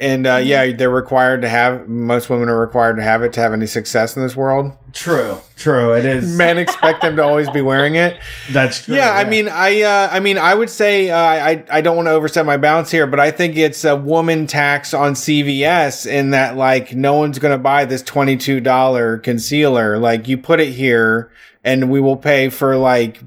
[0.00, 1.86] and uh, yeah, they're required to have.
[1.86, 4.72] Most women are required to have it to have any success in this world.
[4.94, 5.92] True, true.
[5.92, 6.36] It is.
[6.38, 8.18] Men expect them to always be wearing it.
[8.50, 8.96] That's true.
[8.96, 12.06] Yeah, I mean, I, uh, I mean, I would say uh, I, I don't want
[12.06, 16.30] to overstep my bounds here, but I think it's a woman tax on CVS in
[16.30, 19.98] that like no one's going to buy this twenty two dollar concealer.
[19.98, 21.30] Like you put it here,
[21.62, 23.20] and we will pay for like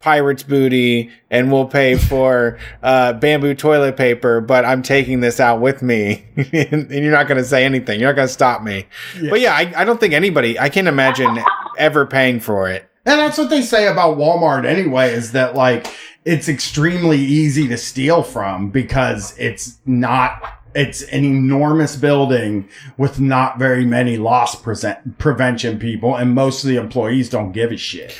[0.00, 4.40] pirate's booty, and we'll pay for uh, bamboo toilet paper.
[4.40, 8.00] But I'm taking this out with me, and you're not going to say anything.
[8.00, 8.86] You're not going to stop me.
[9.20, 9.30] Yeah.
[9.30, 10.58] But yeah, I, I don't think anybody.
[10.58, 11.38] I can't imagine
[11.78, 12.88] ever paying for it.
[13.04, 15.12] and that's what they say about Walmart anyway.
[15.12, 15.86] Is that like
[16.24, 20.42] it's extremely easy to steal from because it's not.
[20.74, 22.68] It's an enormous building
[22.98, 27.72] with not very many loss present, prevention people, and most of the employees don't give
[27.72, 28.14] a shit.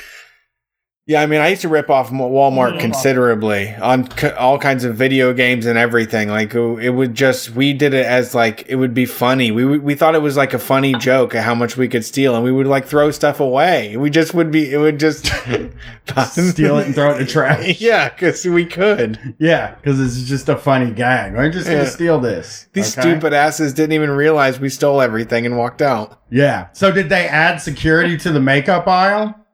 [1.09, 5.33] Yeah, I mean, I used to rip off Walmart considerably on all kinds of video
[5.33, 6.29] games and everything.
[6.29, 9.53] Like it would just, we did it as like it would be funny.
[9.53, 12.35] We we thought it was like a funny joke at how much we could steal,
[12.35, 13.97] and we would like throw stuff away.
[13.97, 15.27] We just would be, it would just
[16.27, 17.81] Steal it and throw it in the trash.
[17.87, 19.37] Yeah, because we could.
[19.39, 21.35] Yeah, because it's just a funny gag.
[21.35, 22.67] We're just gonna steal this.
[22.73, 23.09] These okay?
[23.09, 26.21] stupid asses didn't even realize we stole everything and walked out.
[26.31, 26.67] Yeah.
[26.73, 29.46] So did they add security to the makeup aisle?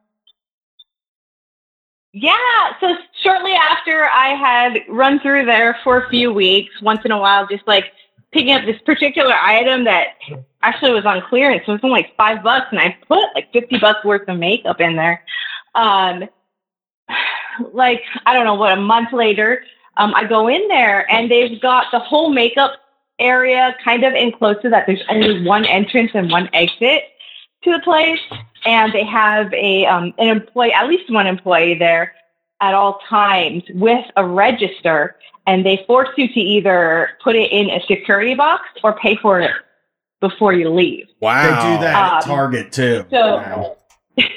[2.13, 2.73] Yeah.
[2.81, 7.19] So shortly after I had run through there for a few weeks, once in a
[7.19, 7.93] while, just like
[8.33, 10.09] picking up this particular item that
[10.63, 11.63] actually was on clearance.
[11.67, 14.81] It was only like five bucks, and I put like fifty bucks worth of makeup
[14.81, 15.25] in there.
[15.75, 16.29] Um,
[17.73, 19.63] like I don't know what a month later,
[19.97, 22.73] um, I go in there and they've got the whole makeup
[23.19, 27.05] area kind of enclosed so that there's only one entrance and one exit
[27.63, 28.21] to the place,
[28.65, 32.15] and they have a um, an employee, at least one employee there
[32.61, 35.17] at all times with a register,
[35.47, 39.41] and they force you to either put it in a security box or pay for
[39.41, 39.51] it
[40.21, 41.07] before you leave.
[41.21, 41.43] Wow.
[41.43, 43.05] They do that at Um, Target too.
[43.11, 43.77] so- now.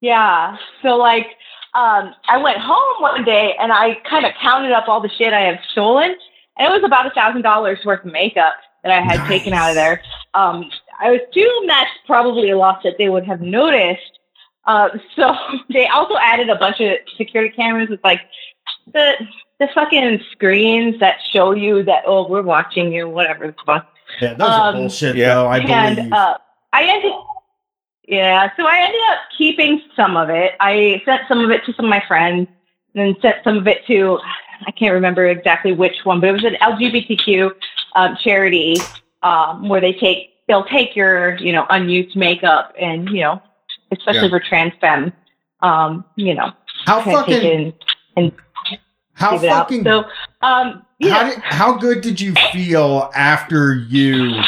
[0.00, 0.56] Yeah.
[0.82, 1.26] So like,
[1.74, 5.32] um, I went home one day and I kind of counted up all the shit
[5.32, 6.14] I have stolen,
[6.56, 8.54] and it was about a thousand dollars worth of makeup
[8.84, 10.00] that I had taken out of there.
[10.34, 14.18] Um, I assume that's probably a loss that they would have noticed.
[14.66, 15.34] Uh, so
[15.70, 18.20] they also added a bunch of security cameras with like
[18.92, 19.14] the
[19.58, 23.88] the fucking screens that show you that oh we're watching you whatever the fuck.
[24.20, 25.34] yeah, those are um, bullshit yeah.
[25.34, 25.46] though.
[25.46, 26.12] I and believe.
[26.12, 26.38] uh,
[26.72, 27.12] I ended,
[28.06, 28.50] yeah.
[28.56, 30.52] So I ended up keeping some of it.
[30.60, 32.48] I sent some of it to some of my friends,
[32.94, 34.20] and then sent some of it to
[34.66, 37.52] I can't remember exactly which one, but it was an LGBTQ
[37.94, 38.76] um, charity
[39.22, 43.40] um, where they take they'll take your you know unused makeup and you know
[43.92, 44.28] especially Yeah.
[44.30, 45.12] for trans femme,
[45.62, 46.50] um, you know,
[46.84, 47.72] how kind of take fucking
[48.16, 48.32] and
[49.14, 49.68] how give it out.
[49.68, 50.04] fucking So
[50.42, 51.10] um, yeah.
[51.14, 54.40] how did, how good did you feel after you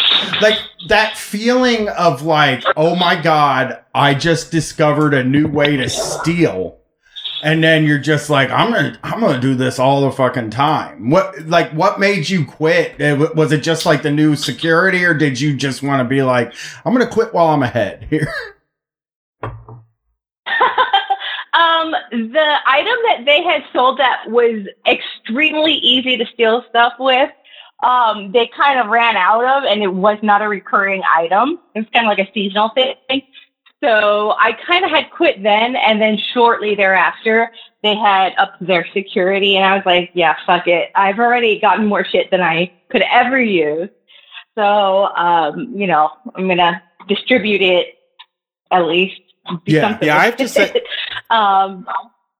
[0.42, 0.58] like
[0.88, 6.79] that feeling of like oh my god i just discovered a new way to steal
[7.42, 11.10] and then you're just like i'm gonna i'm gonna do this all the fucking time
[11.10, 15.14] what like what made you quit Uh, was it just like the new security or
[15.14, 16.52] did you just want to be like
[16.84, 18.32] i'm gonna quit while i'm ahead here
[21.52, 27.30] um, the item that they had sold that was extremely easy to steal stuff with,
[27.82, 31.58] um, they kind of ran out of, and it was not a recurring item.
[31.74, 32.94] It was kind of like a seasonal thing.
[33.82, 37.50] So I kind of had quit then, and then shortly thereafter,
[37.82, 40.90] they had upped their security, and I was like, "Yeah, fuck it.
[40.94, 43.88] I've already gotten more shit than I could ever use."
[44.54, 47.94] So, um, you know, I'm gonna distribute it
[48.70, 49.20] at least.
[49.66, 49.80] Yeah.
[49.82, 50.82] something Yeah, I have to say-
[51.30, 51.86] um,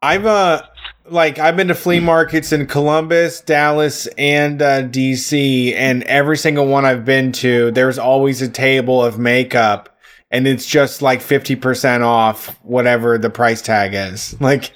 [0.03, 0.63] I've uh
[1.09, 6.67] like I've been to flea markets in Columbus, Dallas, and uh, DC, and every single
[6.67, 9.99] one I've been to, there's always a table of makeup,
[10.31, 14.37] and it's just like fifty percent off whatever the price tag is.
[14.41, 14.73] Like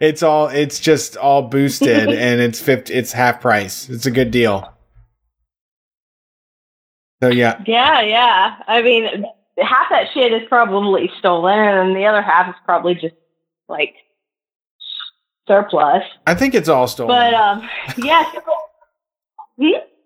[0.00, 3.88] it's all it's just all boosted, and it's fifty, it's half price.
[3.88, 4.72] It's a good deal.
[7.22, 8.56] So yeah, Yeah, yeah.
[8.66, 9.24] I mean,
[9.58, 13.16] half that shit is probably stolen, and the other half is probably just
[13.68, 13.94] like
[15.48, 16.04] surplus.
[16.26, 17.08] I think it's all stolen.
[17.08, 17.68] But um,
[17.98, 18.24] yeah.
[19.58, 19.66] Hmm?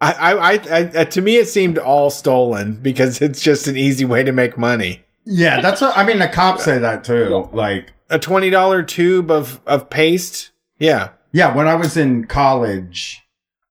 [0.00, 3.76] I, I, I, I, uh, to me, it seemed all stolen because it's just an
[3.76, 5.02] easy way to make money.
[5.24, 9.30] yeah that's what i mean the cops say that too like A twenty dollar tube
[9.30, 10.52] of of paste.
[10.78, 11.10] Yeah.
[11.32, 13.20] Yeah, when I was in college,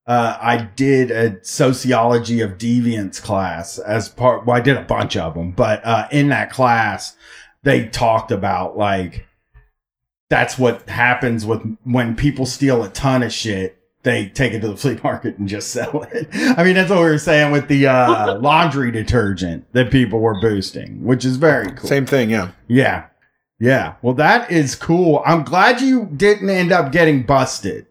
[0.05, 4.45] uh, I did a sociology of deviance class as part.
[4.45, 7.15] Well, I did a bunch of them, but uh, in that class,
[7.63, 9.25] they talked about like
[10.29, 13.77] that's what happens with when people steal a ton of shit.
[14.05, 16.27] They take it to the flea market and just sell it.
[16.31, 20.39] I mean, that's what we were saying with the uh, laundry detergent that people were
[20.39, 21.89] boosting, which is very cool.
[21.89, 22.29] Same thing.
[22.29, 22.51] Yeah.
[22.67, 23.07] Yeah.
[23.59, 23.95] Yeah.
[24.03, 25.23] Well, that is cool.
[25.25, 27.87] I'm glad you didn't end up getting busted.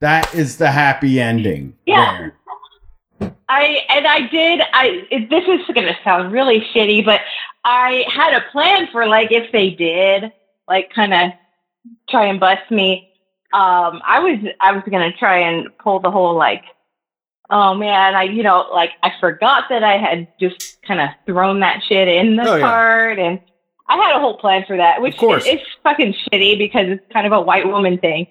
[0.00, 1.76] That is the happy ending.
[1.86, 2.30] Yeah.
[3.20, 3.36] there.
[3.48, 4.60] I and I did.
[4.72, 7.20] I it, this is going to sound really shitty, but
[7.64, 10.32] I had a plan for like if they did
[10.66, 11.30] like kind of
[12.08, 13.13] try and bust me.
[13.54, 16.64] Um, I was I was going to try and pull the whole like,
[17.50, 21.60] oh man, I you know like I forgot that I had just kind of thrown
[21.60, 22.60] that shit in the Oh, yeah.
[22.60, 23.40] cart and.
[23.86, 27.26] I had a whole plan for that, which Of is fucking shitty because it's kind
[27.26, 28.26] of a white woman thing.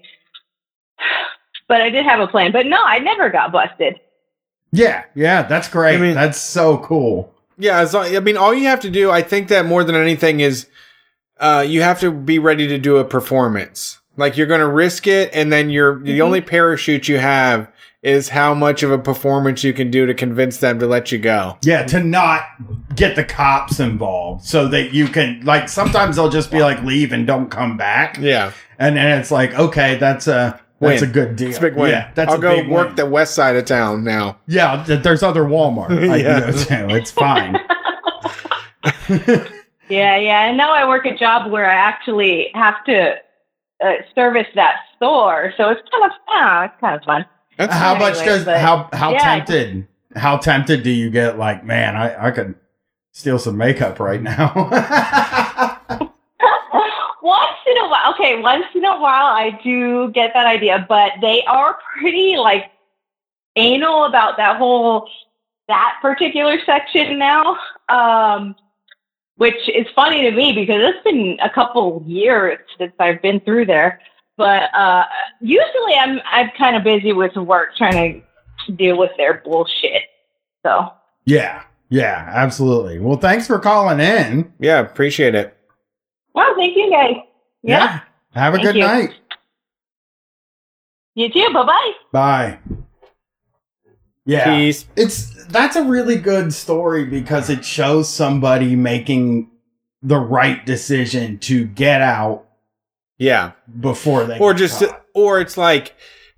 [1.68, 2.52] But I did have a plan.
[2.52, 4.00] But no, I never got busted.
[4.72, 5.04] Yeah.
[5.14, 5.44] Yeah.
[5.44, 5.96] That's great.
[5.96, 7.32] I mean- that's so cool.
[7.60, 7.78] Yeah.
[7.80, 10.40] As long, I mean, all you have to do, I think that more than anything
[10.40, 10.68] is,
[11.40, 14.00] uh, you have to be ready to do a performance.
[14.18, 16.24] Like you're going to risk it, and then you're the Mhm.
[16.24, 17.68] only parachute you have
[18.04, 21.18] is how much of a performance you can do to convince them to let you
[21.18, 21.58] go.
[21.64, 21.84] Yeah.
[21.86, 22.42] To not
[22.96, 27.14] get the cops involved so that you can, like, sometimes they'll just be like, leave
[27.14, 28.18] and don't come back.
[28.20, 28.52] Yeah.
[28.78, 30.60] And then it's like, okay, that's a.
[30.82, 31.10] That's Win.
[31.12, 31.48] a good deal.
[31.48, 31.92] It's a big win.
[31.92, 32.96] Yeah, that's I'll a go big work win.
[32.98, 34.38] the west side of town now.
[34.48, 35.92] Yeah, there's other Walmart.
[36.12, 36.52] I Yeah.
[36.66, 36.96] can go.
[36.96, 37.58] It's fine.
[39.90, 40.48] Yeah, yeah.
[40.48, 43.16] And now I work a job where I actually have to
[43.84, 47.26] uh, service that store, so it's kind of ah, it's kind of fun.
[47.58, 49.20] That's how much does but- how how yeah.
[49.20, 52.54] tempted how tempted do you get like man i i could
[53.14, 54.54] steal some makeup right now
[57.24, 61.14] once in a while, okay, once in a while I do get that idea, but
[61.22, 62.66] they are pretty like
[63.56, 65.08] anal about that whole
[65.70, 67.58] that particular section now.
[67.88, 68.56] Um,
[69.38, 73.66] which is funny to me because it's been a couple years since I've been through
[73.66, 74.00] there.
[74.38, 75.06] But uh,
[75.42, 78.24] usually I'm I'm kind of busy with work trying
[78.66, 80.04] to deal with their bullshit.
[80.66, 80.90] So
[81.26, 83.00] Yeah, yeah, absolutely.
[83.00, 84.52] Well, thanks for calling in.
[84.60, 85.56] Yeah, appreciate it.
[86.34, 87.16] Well, thank you guys.
[87.62, 88.02] Yeah.
[88.34, 88.84] Have a Thank good you.
[88.88, 89.14] night.
[91.16, 91.48] You too.
[91.54, 92.76] Bye bye bye.
[94.26, 94.32] Bye.
[94.34, 94.56] Yeah.
[94.56, 94.86] Peace.
[94.96, 99.50] It's that's a really good story because it shows somebody making
[100.02, 102.46] the right decision to get out
[103.18, 103.52] Yeah.
[103.80, 105.04] before they or get just caught.
[105.14, 105.96] or it's like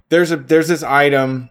[0.09, 1.49] there's a there's this item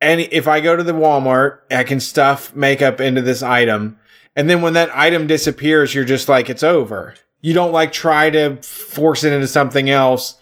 [0.00, 3.98] and if i go to the walmart i can stuff makeup into this item
[4.36, 8.30] and then when that item disappears you're just like it's over you don't like try
[8.30, 10.36] to force it into something else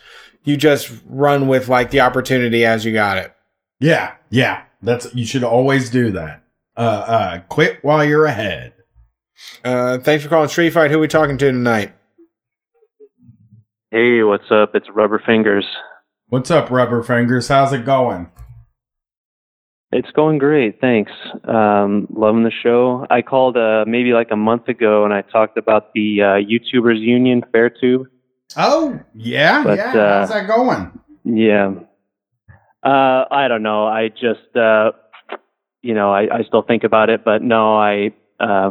[0.44, 3.35] you just run with like the opportunity as you got it
[3.81, 4.65] Yeah, yeah.
[4.83, 6.43] That's you should always do that.
[6.77, 8.73] Uh uh quit while you're ahead.
[9.65, 11.93] uh thanks for calling street fight who we talking to tonight
[13.91, 14.75] Hey, what's up?
[14.75, 15.65] It's Rubber Fingers.
[16.29, 17.49] What's up, rubber fingers?
[17.49, 18.31] How's it going?
[19.93, 21.11] It's going great, thanks.
[21.45, 23.07] Um, loving the show.
[23.09, 27.01] I called uh, maybe like a month ago and I talked about the uh, YouTubers
[27.01, 28.05] Union Fairtube.
[28.59, 29.95] Oh, yeah, But, yeah.
[29.99, 31.01] uh, How's that going?
[31.25, 31.73] Yeah.
[32.85, 33.87] Uh, I don't know.
[33.87, 34.93] I just, uh,
[35.83, 38.71] you know, I, I still think about it, but no, I uh,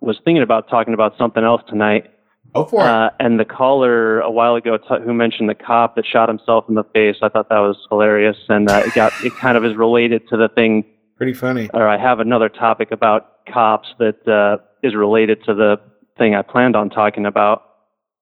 [0.00, 2.10] was thinking about talking about something else tonight.
[2.54, 2.88] Go for it.
[2.88, 6.64] Uh, and the caller a while ago t- who mentioned the cop that shot himself
[6.68, 9.64] in the face, I thought that was hilarious, and uh, it got it kind of
[9.64, 10.84] is related to the thing.
[11.16, 15.76] pretty funny Or I have another topic about cops that uh, is related to the
[16.16, 17.64] thing I planned on talking about.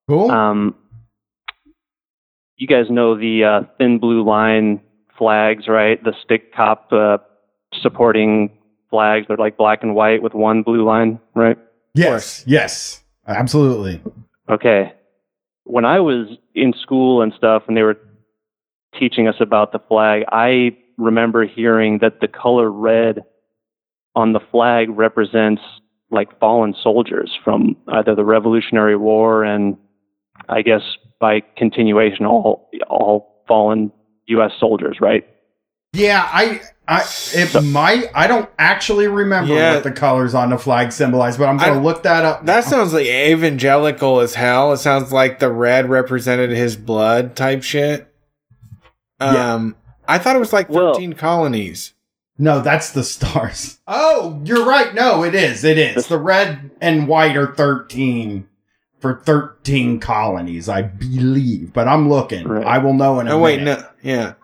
[0.08, 0.30] Cool.
[0.30, 0.74] Um,
[2.56, 4.80] you guys know the uh, thin blue line
[5.18, 6.02] flags, right?
[6.02, 7.18] The stick cop uh,
[7.82, 8.50] supporting
[8.90, 9.26] flags.
[9.28, 11.58] They're like black and white with one blue line, right?
[11.94, 13.02] yes, yes.
[13.26, 14.00] Absolutely.
[14.48, 14.92] Okay.
[15.64, 17.98] When I was in school and stuff, and they were
[18.98, 23.24] teaching us about the flag, I remember hearing that the color red
[24.14, 25.62] on the flag represents
[26.10, 29.76] like fallen soldiers from either the Revolutionary War and
[30.48, 30.82] I guess
[31.20, 33.90] by continuation all all fallen
[34.28, 34.52] U.S.
[34.58, 35.26] soldiers, right?
[35.92, 37.04] Yeah, I, I,
[37.34, 38.06] it might.
[38.14, 39.74] I don't actually remember Yeah.
[39.74, 42.44] what the colors on the flag symbolize, but I'm gonna look that up.
[42.46, 42.70] that now.
[42.70, 48.12] sounds like evangelical as hell it sounds like the red represented his blood type shit
[49.20, 49.54] Yeah.
[49.54, 49.76] um
[50.06, 51.94] i thought it was like Well- 13 colonies
[52.38, 53.78] no, that's the stars.
[53.88, 54.94] Oh, you're right.
[54.94, 55.64] No, it is.
[55.64, 56.08] It is.
[56.08, 58.46] The red and white are thirteen
[59.00, 61.72] for thirteen colonies, I believe.
[61.72, 62.46] But I'm looking.
[62.46, 62.66] Right.
[62.66, 63.78] I will know in a oh wait minute.
[63.80, 64.34] no yeah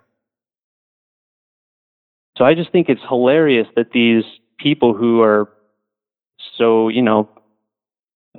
[2.36, 4.24] So I just think it's hilarious that these
[4.58, 5.48] people who are
[6.58, 7.28] so, you know,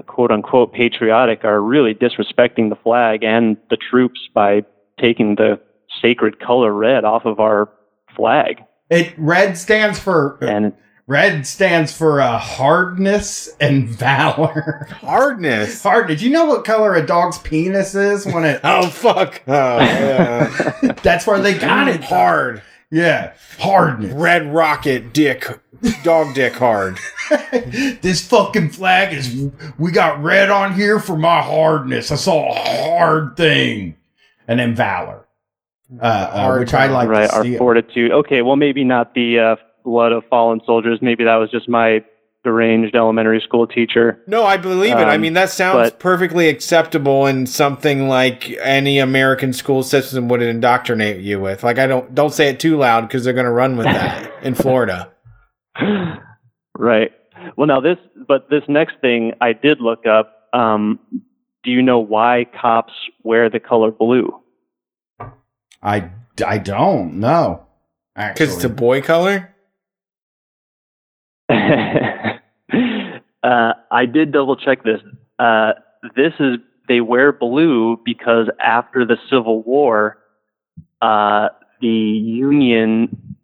[0.08, 4.64] quote unquote patriotic are really disrespecting the flag and the troops by
[5.00, 5.60] taking the
[6.02, 7.70] sacred color red off of our
[8.16, 8.64] flag.
[8.90, 10.74] It red stands for And
[11.08, 14.88] red stands for uh, hardness and valor.
[15.02, 16.08] hardness Hard.
[16.08, 18.62] Did you know what color a dog's penis is when it?
[18.66, 22.04] oh fuck oh yeah That's where they got it.
[22.04, 24.14] hard Yeah, hardness.
[24.14, 25.46] red rocket dick
[26.04, 26.98] dog dick hard
[28.02, 29.50] this fucking flag is.
[29.78, 32.12] We got red on here for my hardness.
[32.12, 33.96] I saw a hard thing,
[34.48, 35.26] and then valor,
[36.00, 37.10] uh, uh, Hard which I like.
[37.10, 38.12] right, to our fortitude.
[38.12, 41.00] Okay, well maybe not the uh, blood of fallen soldiers.
[41.02, 42.04] Maybe that was just my
[42.44, 44.22] deranged elementary school teacher.
[44.28, 48.50] no i believe it i Um, mean that sounds but- perfectly acceptable in something like
[48.62, 52.76] any american school system would indoctrinate you with like i don't don't say it too
[52.76, 55.10] loud because they're going to run with that in florida
[56.78, 57.12] right.
[57.58, 57.98] Well, now this,
[58.28, 60.34] but this next thing I did look up.
[60.54, 61.00] Um,
[61.64, 62.94] do you know why cops
[63.24, 64.40] wear the color blue?
[65.82, 66.10] I
[66.46, 67.66] I don't know.
[68.16, 69.53] Because it's a boy color
[73.44, 75.02] uh, I did double check this.
[75.40, 75.74] Uh,
[76.16, 76.58] this is
[76.88, 80.18] they wear blue because after the Civil War,
[81.02, 81.50] uh,
[81.82, 83.36] the Union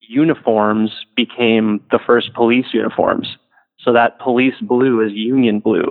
[0.00, 3.36] uniforms became the first police uniforms.
[3.80, 5.86] So that police blue is Union blue.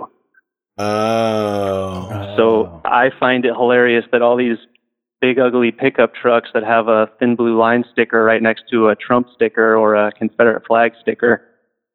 [0.78, 4.58] oh So I find it hilarious that all these
[5.20, 8.96] big ugly pickup trucks that have a thin blue line sticker right next to a
[8.96, 11.42] Trump sticker or a Confederate flag sticker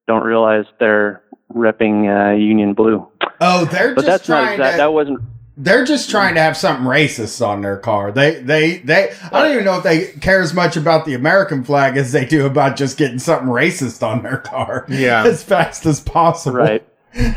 [0.10, 1.23] don't realize they're
[1.53, 3.07] ripping uh, Union blue.
[3.40, 4.73] oh, they're But just that's not exact.
[4.73, 4.77] to.
[4.77, 5.19] That wasn't.
[5.56, 8.11] they're just trying to have something racist on their car.
[8.11, 9.14] They they they.
[9.31, 12.26] I don't even know if they care as much about the American flag as they
[12.26, 14.86] do about just getting something racist on their car.
[14.90, 15.23] Yeah.
[15.27, 16.57] as fast as possible.
[16.57, 16.86] Right.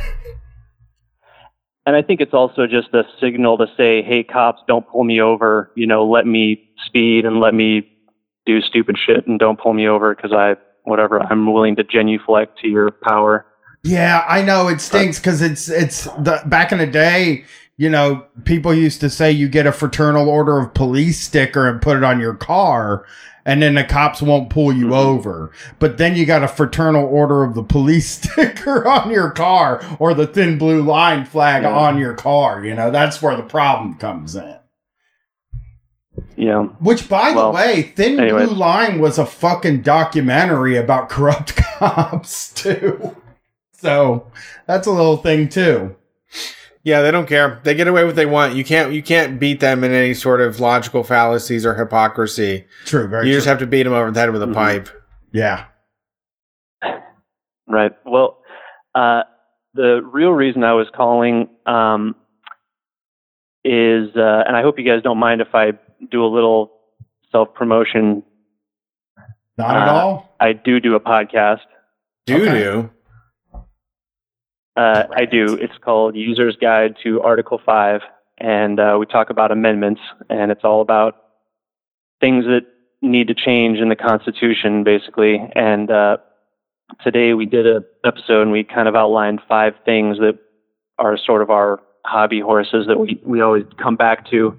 [1.84, 5.20] And I think it's also just a signal to say, "Hey, cops, don't pull me
[5.20, 5.72] over.
[5.74, 7.88] You know, let me speed and let me
[8.46, 10.54] do stupid shit, and don't pull me over because I
[10.84, 11.20] whatever.
[11.20, 13.46] I'm willing to genuflect to your power.
[13.84, 17.44] Yeah, I know it stinks because it's it's the back in the day.
[17.76, 21.82] You know, people used to say you get a fraternal order of police sticker and
[21.82, 23.04] put it on your car,
[23.44, 24.94] and then the cops won't pull you mm-hmm.
[24.94, 25.50] over.
[25.80, 30.14] But then you got a fraternal order of the police sticker on your car or
[30.14, 32.64] the thin blue line flag on your car.
[32.64, 34.58] You know, that's where the problem comes in.
[36.44, 36.62] Yeah.
[36.80, 38.48] Which, by Well, the way, Thin anyways.
[38.48, 43.14] Blue Line was a fucking documentary about corrupt cops too.
[43.72, 44.26] So
[44.66, 45.94] that's a little thing too.
[46.82, 47.60] Yeah, they don't care.
[47.62, 48.56] They get away with what they want.
[48.56, 52.64] You can't you can't beat them in any sort of logical fallacies or hypocrisy.
[52.86, 53.36] True, very you true.
[53.36, 54.54] just have to beat them over the head with a Mhm.
[54.54, 54.88] pipe.
[55.32, 55.66] yeah.
[57.68, 57.92] Right.
[58.04, 58.38] Well,
[58.96, 59.22] uh,
[59.74, 62.16] the real reason I was calling um,
[63.64, 65.72] is, uh, and I hope you guys don't mind if I
[66.10, 66.72] do a little
[67.30, 68.22] self promotion.
[69.58, 70.36] Not at Uh, all.
[70.40, 71.60] I do do a podcast.
[72.26, 72.62] Do Okay.
[72.62, 72.90] do.
[74.76, 75.54] Uh, I do.
[75.60, 78.00] It's called User's Guide to Article 5,
[78.38, 80.00] and uh, we talk about amendments,
[80.30, 81.16] and it's all about
[82.20, 82.62] things that
[83.02, 85.38] need to change in the Constitution, basically.
[85.54, 86.16] And uh,
[87.02, 90.38] today we did a episode, and we kind of outlined five things that
[90.98, 94.56] are sort of our hobby horses that we, we always come back to.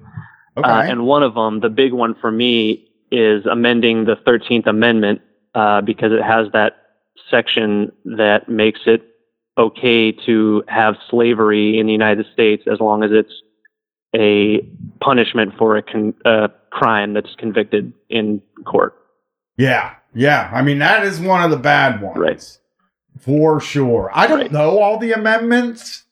[0.57, 0.69] Okay.
[0.69, 5.21] Uh, and one of them, the big one for me, is amending the 13th Amendment
[5.55, 6.77] uh, because it has that
[7.30, 9.01] section that makes it
[9.57, 13.34] okay to have slavery in the United States as long as it's
[14.15, 14.61] a
[14.99, 18.95] punishment for a con- uh, crime that's convicted in court.
[19.57, 19.95] yeah.
[20.15, 20.51] Yeah.
[20.53, 22.17] I mean, that is one of the bad ones.
[22.19, 22.57] Right.
[23.19, 24.11] For sure.
[24.13, 24.51] I don't Right.
[24.51, 26.03] know all the amendments.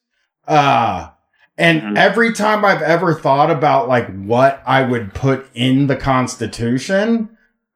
[0.47, 1.09] Uh,
[1.57, 1.97] and Mhm.
[1.97, 7.29] every time I've ever thought about like what I would put in the Constitution,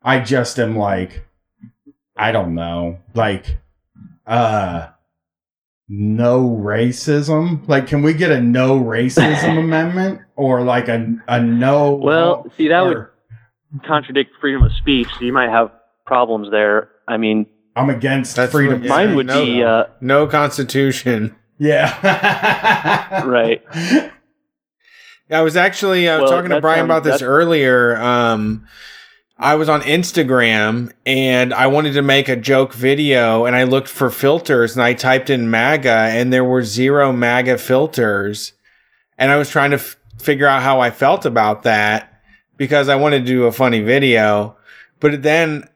[0.03, 1.26] I just am like,
[2.18, 2.99] I don't know.
[3.14, 3.57] Like,
[4.26, 4.88] uh,
[5.88, 7.68] no racism.
[7.68, 11.93] Like, can we get a no racism amendment or like a, a no?
[11.93, 13.06] Well, see, that would
[13.85, 15.69] contradict freedom of speech, so you might have
[16.06, 16.89] problems there.
[17.07, 17.45] I mean,
[17.76, 18.80] I'm against That's freedom.
[18.81, 21.35] what- mine would no, be uh, No constitution.
[21.60, 23.23] Yeah.
[23.26, 23.64] right.
[25.30, 27.98] I was actually I was Well, talking to Brian sounds- about this earlier.
[27.98, 28.68] Um,
[29.38, 33.90] I was on Instagram and I wanted to make a joke video and I looked
[33.90, 38.53] for filters and I typed in MAGA and there were zero MAGA filters.
[39.18, 42.22] And I was trying to f- figure out how I felt about that
[42.56, 44.56] because I wanted to do a funny video.
[45.02, 45.68] But then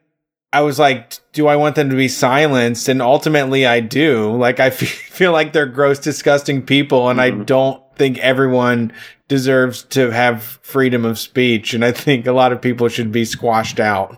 [0.51, 2.87] I was like, do I want them to be silenced?
[2.89, 4.31] And ultimately I do.
[4.35, 7.45] Like, I f- feel like they're gross, disgusting people and I Mhm.
[7.45, 8.91] don't think everyone
[9.27, 11.73] deserves to have freedom of speech.
[11.75, 14.17] And I think a lot of people should be squashed out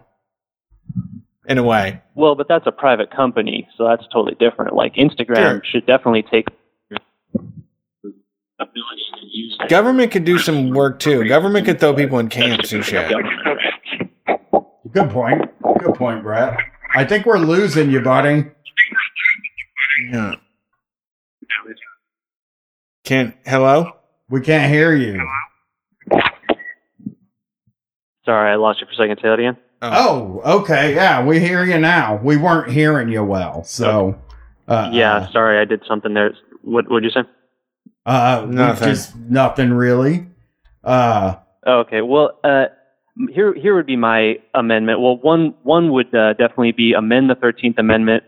[1.47, 2.01] in a way.
[2.15, 4.73] Well, but that's a private company, so that's totally different.
[4.73, 5.61] Like Instagram Sure.
[5.65, 6.47] should definitely take
[8.59, 9.57] ability to use.
[9.67, 11.27] Government could do some work too.
[11.27, 13.11] Government could throw people in camps and shit.
[14.91, 15.41] Good point.
[15.79, 16.57] Good point, Brett.
[16.93, 18.45] I think we're losing you, buddy.
[20.11, 20.35] Yeah.
[23.03, 23.35] Can't.
[23.45, 23.91] Hello?
[24.29, 25.21] We can't hear you.
[28.25, 29.17] Sorry, I lost you for a second.
[29.21, 29.57] Say that again.
[29.81, 30.93] Oh, okay.
[30.93, 32.19] Yeah, we hear you now.
[32.21, 34.19] We weren't hearing you well, so.
[34.67, 36.33] Uh, yeah, sorry, I did something there.
[36.61, 37.21] What would you say?
[38.05, 38.87] Uh, Nothing.
[38.89, 40.27] Just nothing really.
[40.83, 41.35] Uh,
[41.65, 42.01] Oh, okay.
[42.01, 42.65] Well, uh,
[43.31, 45.01] here here would be my amendment.
[45.01, 48.23] Well, one one would uh, definitely be amend the Thirteenth Amendment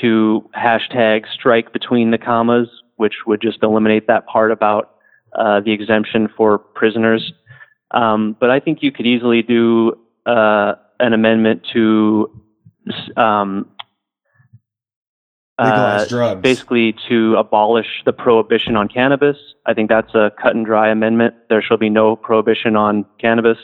[0.00, 4.94] to hashtag strike between the commas, which would just eliminate that part about
[5.36, 7.32] uh, the exemption for prisoners.
[7.90, 9.94] Um, but I think you could easily do
[10.26, 12.42] uh, an amendment to
[13.16, 13.66] um,
[15.58, 19.36] uh, basically to abolish the prohibition on cannabis.
[19.66, 21.34] I think that's a cut and dry amendment.
[21.48, 23.58] There shall be no prohibition on cannabis,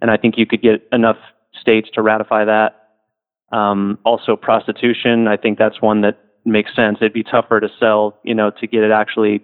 [0.00, 1.16] and I think you could get enough
[1.60, 2.82] states to ratify that.
[3.52, 5.28] Um, also, prostitution.
[5.28, 6.98] I think that's one that makes sense.
[7.00, 9.42] It'd be tougher to sell, you know, to get it actually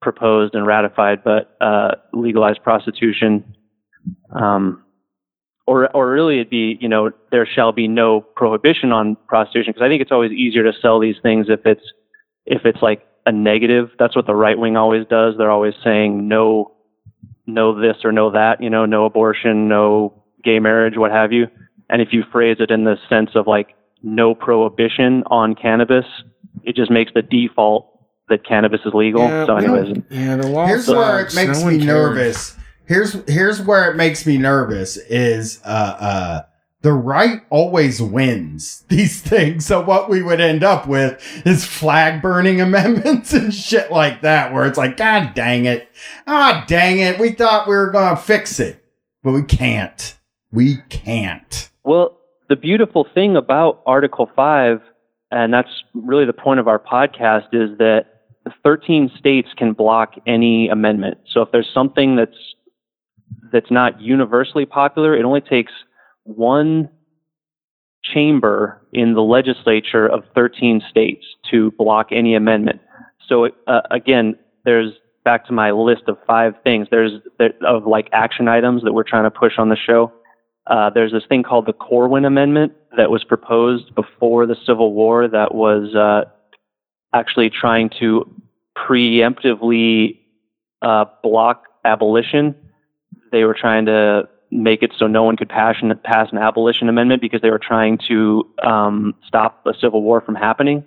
[0.00, 3.56] proposed and ratified, but uh, legalize prostitution.
[4.34, 4.82] Um,
[5.66, 9.84] or, or really it'd be, you know, there shall be no prohibition on prostitution because
[9.84, 11.82] I think it's always easier to sell these things if it's,
[12.44, 13.90] if it's like a negative.
[13.98, 15.34] That's what the right wing always does.
[15.36, 16.75] They're always saying no,
[17.46, 21.46] no this or no that, you know, no abortion, no gay marriage, what have you.
[21.88, 26.04] And if you phrase it in the sense of like no prohibition on cannabis,
[26.64, 27.92] it just makes the default
[28.28, 29.22] that cannabis is legal.
[29.22, 30.66] Yeah, so anyways, yeah, the law.
[30.66, 31.86] Here's where it makes No me cares.
[31.86, 32.56] nervous.
[32.86, 36.42] Here's here's where it makes me nervous is uh uh
[36.86, 39.66] the right always wins these things.
[39.66, 44.54] So what we would end up with is flag burning amendments and shit like that,
[44.54, 45.88] where it's like, God dang it.
[46.28, 47.18] Ah, dang it.
[47.18, 48.84] We thought we were going to fix it,
[49.24, 50.16] but we can't.
[50.52, 51.70] We can't.
[51.82, 52.16] Well,
[52.48, 54.80] the beautiful thing about Article 5,
[55.32, 58.06] and that's really the point of our podcast, is that
[58.62, 61.18] 13 states can block any amendment.
[61.32, 62.36] So if there's something that's
[63.50, 65.72] that's not universally popular, it only takes
[66.26, 66.90] one
[68.04, 72.80] chamber in the legislature of 13 states to block any amendment.
[73.28, 74.92] So uh, again, there's
[75.24, 76.86] back to my list of five things.
[76.90, 80.12] There's there, of like action items that we're trying to push on the show.
[80.68, 85.28] Uh, there's this thing called the Corwin Amendment that was proposed before the Civil War
[85.28, 86.28] that was uh,
[87.12, 88.24] actually trying to
[88.76, 90.18] preemptively
[90.82, 92.54] uh, block abolition.
[93.32, 96.88] They were trying to make it so no one could pass an, pass an abolition
[96.88, 100.84] amendment because they were trying to um, stop a civil war from happening.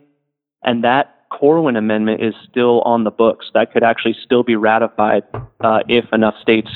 [0.64, 3.50] And that Corwin Amendment is still on the books.
[3.54, 5.24] That could actually still be ratified
[5.62, 6.70] uh, if enough states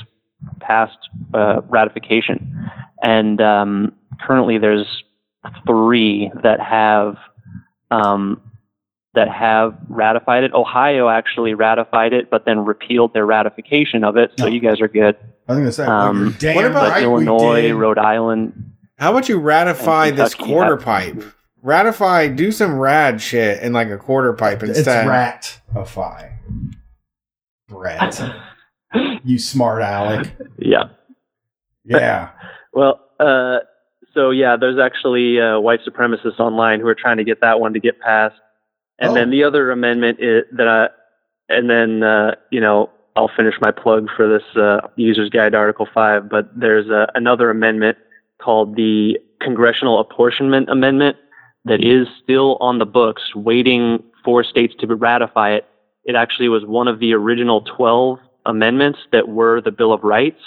[0.59, 0.97] passed
[1.33, 2.69] uh, ratification.
[3.01, 5.03] And um, currently, there's
[5.65, 7.17] three that have
[7.91, 8.41] um,
[9.15, 10.53] that have ratified it.
[10.53, 14.31] Ohio actually ratified it, but then repealed their ratification of it.
[14.39, 15.15] So you guys are good.
[15.47, 17.72] I think that's Um, damn what about right Illinois.
[17.73, 18.72] Rhode Island.
[18.97, 21.23] How about you ratify this Kentucky quarter have- pipe?
[21.61, 24.69] Ratify, do some rad shit in like a quarter pipe instead.
[24.69, 25.07] It's instead.
[25.07, 26.30] ratify.
[27.67, 28.22] Brett.
[29.23, 30.31] you smart Alec.
[30.57, 30.85] Yeah.
[31.85, 32.30] Yeah.
[32.75, 33.59] Well, uh,
[34.15, 37.73] so yeah, there's actually uh, white supremacists online who are trying to get that one
[37.73, 38.33] to get passed,
[38.97, 39.13] and Oh.
[39.13, 40.89] then the other amendment is, that I,
[41.49, 45.88] and then uh, you know I'll finish my plug for this uh, user's guide Article
[45.93, 46.30] Five.
[46.30, 47.98] But there's uh, another amendment
[48.42, 51.17] called the Congressional Apportionment Amendment
[51.66, 55.66] that is still on the books, waiting for states to ratify it.
[56.03, 60.42] It actually was one of the original 12 amendments that were the Bill of Rights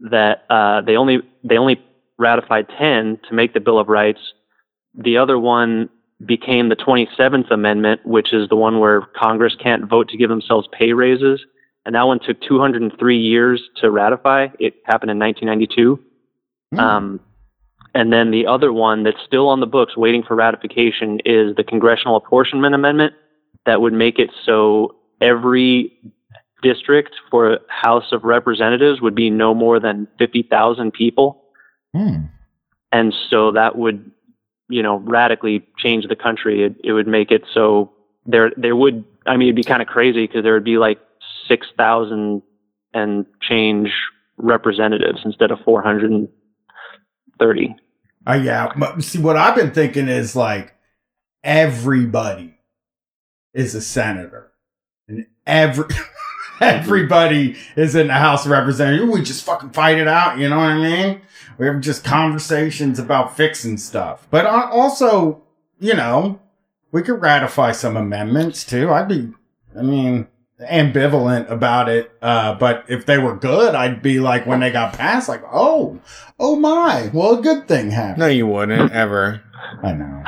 [0.00, 1.82] that uh, they only they only
[2.18, 4.20] ratified 10 to make the Bill of Rights.
[4.94, 5.88] The other one
[6.24, 10.68] became the 27th Amendment, which is the one where Congress can't vote to give themselves
[10.72, 11.40] pay raises.
[11.86, 14.48] And that one took 203 years to ratify.
[14.58, 16.02] It happened in 1992.
[16.72, 16.78] Hmm.
[16.78, 17.20] Um,
[17.94, 21.62] and then the other one that's still on the books waiting for ratification is the
[21.62, 23.14] Congressional Apportionment Amendment
[23.66, 25.92] that would make it so every
[26.62, 31.44] district for House of Representatives would be no more than 50,000 people.
[31.94, 32.26] Hmm.
[32.90, 34.10] And so that would,
[34.68, 36.64] you know, radically change the country.
[36.64, 37.92] It, it would make it so
[38.26, 40.98] there, there would, I mean, it'd be kind of crazy because there would be like
[41.48, 42.42] 6,000
[42.92, 43.90] and change
[44.36, 47.76] representatives instead of 430.
[48.26, 48.72] Uh, yeah.
[48.76, 50.74] but See, what I've been thinking is like
[51.42, 52.54] everybody
[53.52, 54.52] is a senator,
[55.06, 55.86] and every
[56.60, 59.12] everybody is in the House of Representatives.
[59.12, 60.38] We just fucking fight it out.
[60.38, 61.20] You know what I mean?
[61.58, 65.42] We have just conversations about fixing stuff, but also,
[65.78, 66.40] you know,
[66.90, 68.90] we could ratify some amendments too.
[68.90, 69.32] I'd be,
[69.76, 70.28] I mean.
[70.60, 74.92] Ambivalent about it, uh, but if they were good, I'd be like when they got
[74.94, 75.98] passed, like, oh,
[76.38, 78.18] oh my, well, a good thing happened.
[78.20, 79.42] No, you wouldn't ever.
[79.82, 80.22] I know.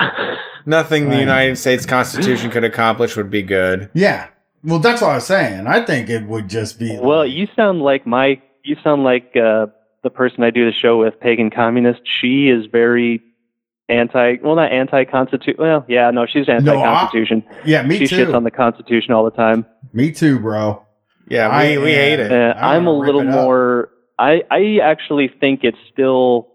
[0.66, 1.20] Nothing the Right.
[1.20, 3.88] United States Constitution could accomplish would be good.
[3.94, 4.26] Yeah.
[4.64, 5.68] Well, that's what I was saying.
[5.68, 6.98] I think it would just be.
[7.00, 9.66] Well, you sound like my, you sound like uh,
[10.02, 12.00] the person I do the show with, Pagan Communist.
[12.20, 13.22] She is very
[13.88, 15.54] anti, well, not anti-constitution.
[15.60, 17.44] Well, yeah, no, she's anti-constitution.
[17.64, 18.26] yeah, me she too.
[18.26, 19.64] shits on the Constitution all the time.
[19.92, 20.82] Me too, bro.
[21.28, 22.32] Yeah, I we, we hate it.
[22.32, 23.90] Uh, I I'm a little more.
[24.18, 26.48] I I actually think it's still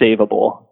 [0.00, 0.66] savable.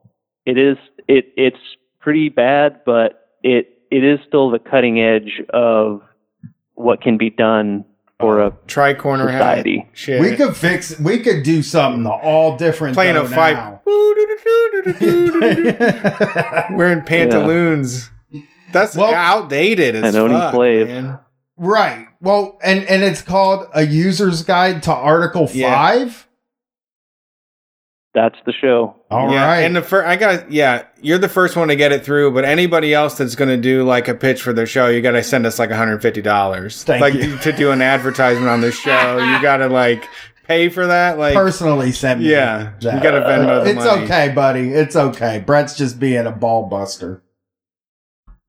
[0.46, 0.76] It is.
[1.08, 1.58] It it's
[2.00, 6.02] pretty bad, but it it is still the cutting edge of
[6.74, 7.84] what can be done
[8.18, 9.88] for a Tri-corner society.
[9.92, 10.20] Shit.
[10.20, 10.98] We could fix.
[11.00, 12.94] We could do something all different.
[12.94, 13.54] Playing though a fight.
[13.54, 13.80] now.
[16.70, 18.10] Wearing pantaloons.
[18.72, 20.88] That's Well- outdated as And fuck, slaves.
[20.88, 21.18] man.
[21.60, 22.08] Right.
[22.20, 25.72] Well, and and it's called a user's guide to Article Yeah.
[25.74, 26.26] Five.
[28.12, 28.96] That's the show.
[29.08, 29.32] All right.
[29.34, 32.32] yeah, and the first, I got yeah, you're the first one to get it through.
[32.32, 35.12] But anybody else that's going to do like a pitch for their show, you got
[35.12, 37.38] to send us like 150 dollars, Thank like you.
[37.38, 39.16] to do an advertisement on the show.
[39.18, 40.08] you got to like
[40.44, 42.30] pay for that, like Personally, send me.
[42.32, 42.94] yeah, that.
[42.96, 44.02] you got to Venmo the It's money.
[44.02, 44.70] okay, buddy.
[44.70, 45.38] It's okay.
[45.46, 47.22] Brett's just being a ball buster.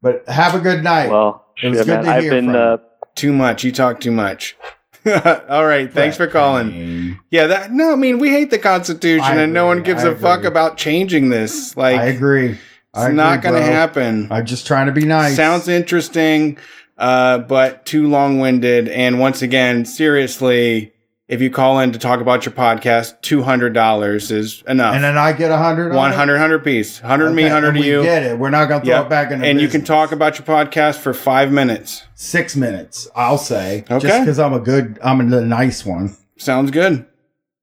[0.02, 1.12] But have a good night.
[1.12, 2.04] Well, It was shit, good man.
[2.06, 2.78] to I've hear been from uh,
[3.16, 3.64] Too much.
[3.64, 4.56] You talk too much.
[5.50, 7.20] All right, thanks for calling.
[7.32, 10.10] Yeah, that no, I mean we hate the Constitution, I and no one gives I
[10.10, 11.76] a fuck about changing this.
[11.76, 12.52] Like, I agree.
[12.52, 12.60] it's
[12.94, 14.28] I agree, not going to happen.
[14.32, 15.36] I'm just trying to be nice.
[15.36, 16.60] Sounds interesting,
[17.00, 18.90] uh, but too long winded.
[18.90, 20.91] And once again, seriously,
[21.32, 24.94] if you call in to talk about your podcast, two hundred dollars is enough.
[24.94, 25.86] and then I get a hundred.
[25.92, 25.96] on it?
[25.96, 28.04] 100, 100 piece, hundred me, hundred to you.
[28.04, 28.38] Get it?
[28.38, 29.06] We're not gonna throw Yep.
[29.06, 29.44] it back in.
[29.44, 32.04] and you can talk about your podcast for five minutes.
[32.16, 33.08] six minutes.
[33.16, 33.86] I'll say.
[33.90, 34.08] Okay.
[34.08, 36.16] Just because I'm a good, I'm a nice one.
[36.38, 37.06] Sounds good.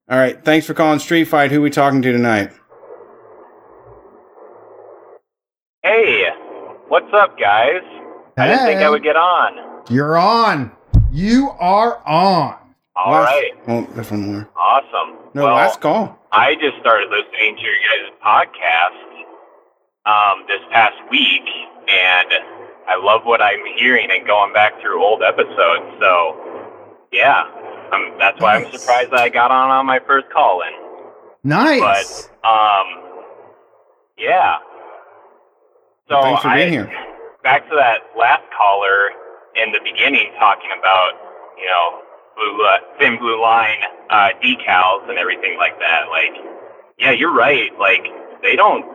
[0.09, 1.51] All right, thanks for calling Street Fight.
[1.51, 2.51] Who we talking to tonight?
[5.83, 6.25] Hey,
[6.87, 7.81] what's up, guys?
[8.37, 9.83] I didn't think I would get on.
[9.89, 10.71] You're on.
[11.11, 12.55] You are on.
[13.05, 14.49] All last, right, Oh, that's one more.
[14.55, 15.17] awesome.
[15.33, 16.17] No, well, last call.
[16.31, 19.05] I just started listening to your guys' podcast
[20.05, 21.43] um, this past week,
[21.87, 22.27] and
[22.87, 25.85] I love what I'm hearing and going back through old episodes.
[25.99, 26.37] So,
[27.11, 27.43] yeah,
[27.93, 30.73] um, that's why I'm surprised that I got on on my first call in.
[31.43, 32.27] Nice.
[32.43, 32.85] Um,
[34.17, 34.57] yeah.
[36.09, 36.91] So Thanks for I, being here.
[37.43, 39.11] back to that last caller
[39.55, 41.11] in the beginning talking about,
[41.57, 42.01] you know,
[42.39, 46.07] blue uh, thin blue line uh, decals and everything like that.
[46.09, 46.31] Like,
[46.97, 47.71] yeah, you're right.
[47.77, 48.07] Like,
[48.41, 48.85] they don't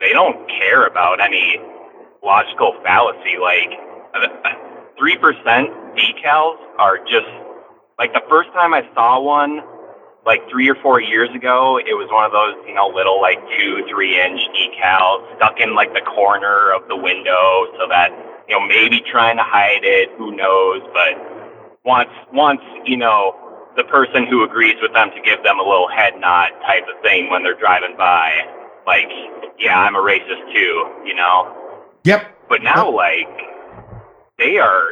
[0.00, 1.58] they don't care about any
[2.22, 3.38] logical fallacy.
[3.40, 3.70] Like,
[4.98, 7.30] three percent decals are just
[7.98, 9.62] like the first time I saw one.
[10.26, 13.40] Like three or four years ago, it was one of those, you know, little like
[13.56, 18.12] two, three inch decals stuck in like the corner of the window so that
[18.48, 21.16] you know, maybe trying to hide it, who knows, but
[21.88, 23.34] once once, you know,
[23.76, 27.02] the person who agrees with them to give them a little head nod type of
[27.02, 28.30] thing when they're driving by,
[28.86, 29.08] like,
[29.58, 31.56] yeah, I'm a racist too, you know?
[32.04, 32.26] Yep.
[32.50, 33.28] But now like
[34.38, 34.84] they are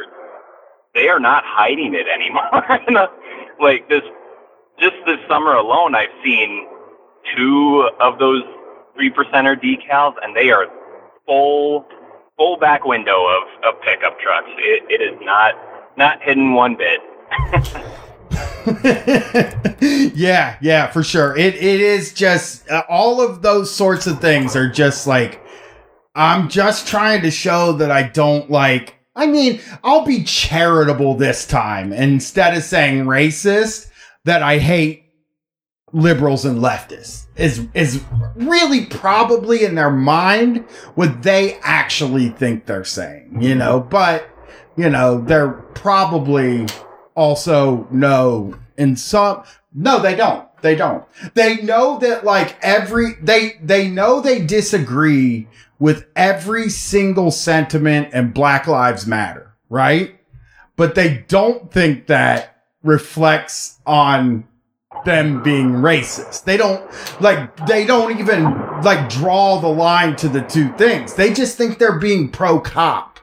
[0.95, 2.49] they are not hiding it anymore.
[3.61, 4.03] like this
[4.79, 6.67] just this summer alone I've seen
[7.35, 8.41] two of those
[8.95, 10.65] three percenter decals and they are
[11.27, 11.85] full
[12.37, 14.49] full back window of, of pickup trucks.
[14.57, 15.53] It, it is not
[15.97, 16.99] not hidden one bit.
[20.15, 21.35] yeah, yeah, for sure.
[21.37, 25.41] It it is just uh, all of those sorts of things are just like
[26.15, 31.47] I'm just trying to show that I don't like I mean, I'll be charitable this
[31.47, 33.89] time instead of saying racist
[34.25, 35.05] that I hate
[35.91, 38.03] liberals and leftists is is
[38.35, 44.29] really probably in their mind what they actually think they're saying, you know, but
[44.77, 46.67] you know, they're probably
[47.15, 50.47] also know in some no they don't.
[50.61, 51.03] They don't.
[51.35, 55.47] They know that like every they they know they disagree
[55.79, 60.19] with every single sentiment and black lives matter right?
[60.75, 64.47] But they don't think that reflects on
[65.05, 66.43] them being racist.
[66.43, 66.89] They don't
[67.21, 68.43] like they don't even
[68.81, 71.13] like draw the line to the two things.
[71.13, 73.16] They just think they're being pro cop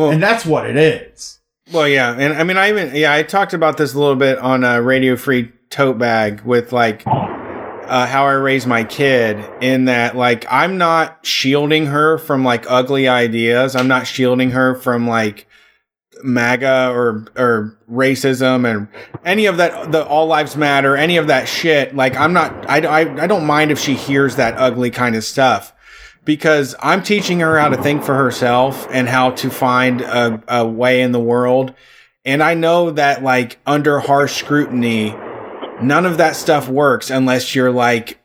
[0.00, 3.22] Well, and that's what it is Well, yeah, and I mean, I even yeah, I
[3.22, 8.06] talked about this a little bit on a Radio Free Tote Bag with like uh,
[8.06, 9.44] how I raise my kid.
[9.60, 13.76] In that, like, I'm not shielding her from like ugly ideas.
[13.76, 15.46] I'm not shielding her from like
[16.24, 18.88] MAGA or or racism and
[19.22, 19.92] any of that.
[19.92, 20.96] The all lives matter.
[20.96, 21.94] Any of that shit.
[21.94, 22.68] Like, I'm not.
[22.70, 25.74] I I, I don't mind if she hears that ugly kind of stuff
[26.24, 30.66] because I'm teaching her how to think for herself and how to find a, a
[30.66, 31.74] way in the world.
[32.24, 35.10] And I know that like under harsh scrutiny,
[35.82, 38.20] none of that stuff works unless you're like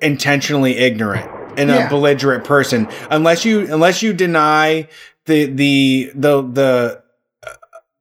[0.00, 1.86] intentionally ignorant and Yeah.
[1.86, 2.88] a belligerent person.
[3.10, 4.88] Unless you unless you deny
[5.26, 7.02] the the the the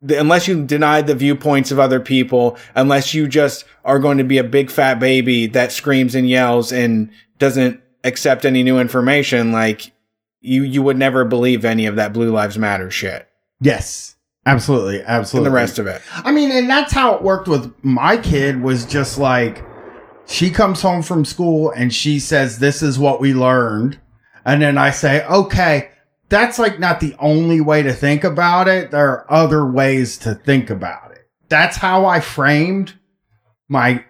[0.01, 4.23] the, unless you deny the viewpoints of other people, unless you just are going to
[4.25, 9.51] be a big fat baby that screams and yells and doesn't accept any new information,
[9.51, 9.91] like
[10.41, 13.30] you you would never believe any of that Blue Lives Matter shit
[13.61, 15.49] Yes, absolutely, and absolutely.
[15.49, 16.01] the rest of it.
[16.14, 18.61] I mean, and that's how it worked with my kid.
[18.61, 19.64] Was just like
[20.25, 23.99] she comes home from school and she says, "This is what we learned,"
[24.45, 25.90] and then I say, "Okay."
[26.30, 28.90] That's like not the only way to think about it.
[28.90, 31.27] There are other ways to think about it.
[31.48, 32.93] That's how I framed
[33.69, 34.03] my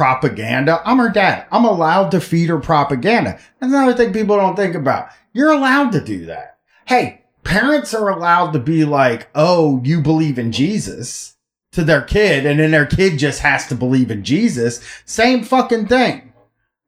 [0.00, 0.80] propaganda.
[0.86, 1.44] I'm her dad.
[1.52, 3.38] I'm allowed to feed her propaganda.
[3.60, 5.10] That's another thing people don't think about.
[5.34, 6.56] You're allowed to do that.
[6.86, 11.36] Hey, parents are allowed to be like, oh, you believe in Jesus
[11.72, 14.80] to their kid, and then their kid just has to believe in Jesus.
[15.04, 16.32] Same fucking thing.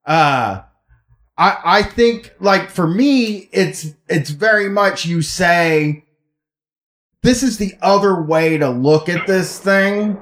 [0.07, 0.63] Uh,
[1.37, 6.07] I, I think like for me, it's, it's very much you say,
[7.23, 10.19] this is the other way to look at this thing.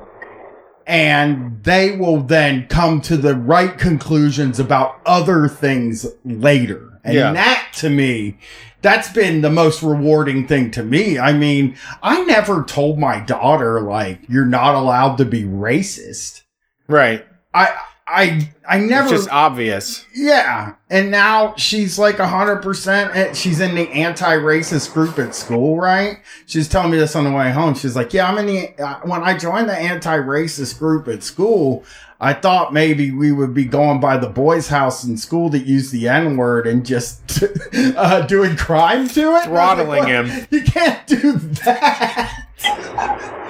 [0.91, 6.99] And they will then come to the right conclusions about other things later.
[7.05, 7.33] And Yeah.
[7.33, 8.39] that to me,
[8.83, 11.17] that's been the most rewarding thing to me.
[11.17, 16.43] I mean, I never told my daughter like you're not allowed to be racist.
[16.89, 17.25] Right.
[17.55, 17.69] I
[18.11, 20.05] I I never It's just obvious.
[20.15, 23.37] yeah, and now she's like hundred percent.
[23.37, 26.19] She's in the anti-racist group at school, right?
[26.47, 27.75] She's telling me this on the way home.
[27.75, 31.85] She's like, "Yeah, I'm in the uh, when I joined the anti-racist group at school."
[32.23, 35.91] I thought maybe we would be going by the boys' house in school that use
[35.91, 40.47] the N word and just uh, doing crime to it, was like, Throttling him.
[40.51, 42.47] You can't do that.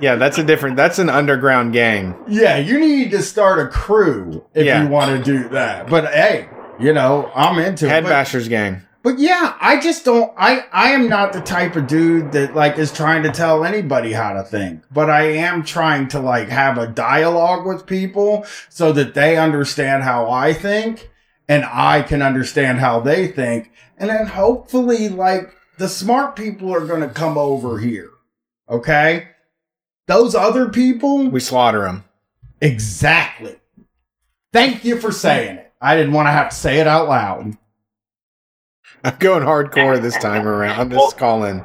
[0.00, 0.76] Yeah, that's a different.
[0.76, 2.14] That's an underground gang.
[2.26, 4.82] Yeah, you need to start a crew if Yeah.
[4.82, 5.88] you want to do that.
[5.88, 6.48] But hey,
[6.78, 8.04] you know, I'm into Head.
[8.04, 8.82] But- bashers gang.
[9.04, 12.78] But yeah, I just don't I I am not the type of dude that like
[12.78, 14.80] is trying to tell anybody how to think.
[14.90, 20.04] But I am trying to like have a dialogue with people so that they understand
[20.04, 21.10] how I think
[21.50, 23.70] and I can understand how they think.
[23.98, 28.08] And then hopefully like the smart people are going to come over here.
[28.70, 29.28] Okay?
[30.06, 32.04] Those other people We slaughter them.
[32.60, 33.56] Exactly.
[34.52, 35.72] Thank you for saying it.
[35.80, 37.56] I didn't want to have to say it out loud.
[39.02, 40.80] I'm going hardcore this time around.
[40.80, 41.64] I'm just calling.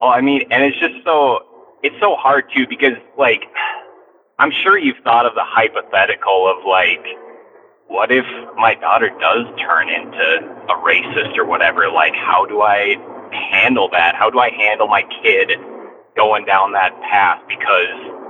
[0.00, 1.40] Well, I mean, and it's just so
[1.82, 3.44] it's so hard too because like
[4.38, 7.04] I'm sure you've thought of the hypothetical of like
[7.88, 11.90] what if my daughter does turn into a racist or whatever?
[11.90, 12.96] Like how do I
[13.34, 14.14] handle that?
[14.14, 15.50] How do I handle my kid
[16.16, 18.24] going down that path because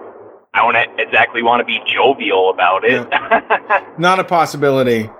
[0.54, 3.08] I don't exactly want to be jovial about it.
[3.98, 5.10] Not a possibility.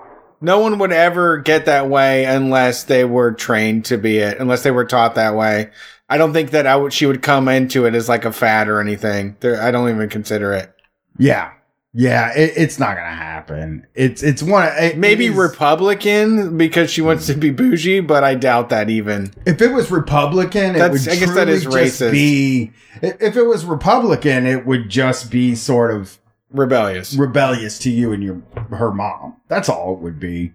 [0.41, 4.63] No one would ever get that way unless they were trained to be it, unless
[4.63, 5.71] they were taught that way.
[6.07, 8.67] I don't think that I would, she would come into it as like a fad
[8.67, 9.35] or anything.
[9.39, 10.73] There, I don't even consider it.
[11.17, 11.51] Yeah.
[11.97, 13.87] Yeah, it, it's not gonna happen.
[13.95, 14.69] It's it's one.
[14.77, 19.33] It, Maybe it Republican because she wants to be bougie, but I doubt that even.
[19.45, 22.11] if it was Republican, it That's- would I guess that is racist.
[22.11, 26.19] Be if it was Republican, it would just be sort of
[26.51, 27.15] Rebellious.
[27.15, 28.41] rebellious to you and your
[28.71, 29.37] her mom.
[29.47, 30.51] That's all it would be.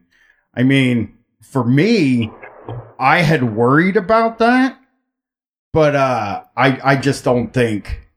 [0.54, 2.30] I mean, for me,
[2.98, 4.78] I had worried about that,
[5.72, 8.08] but uh I I just don't think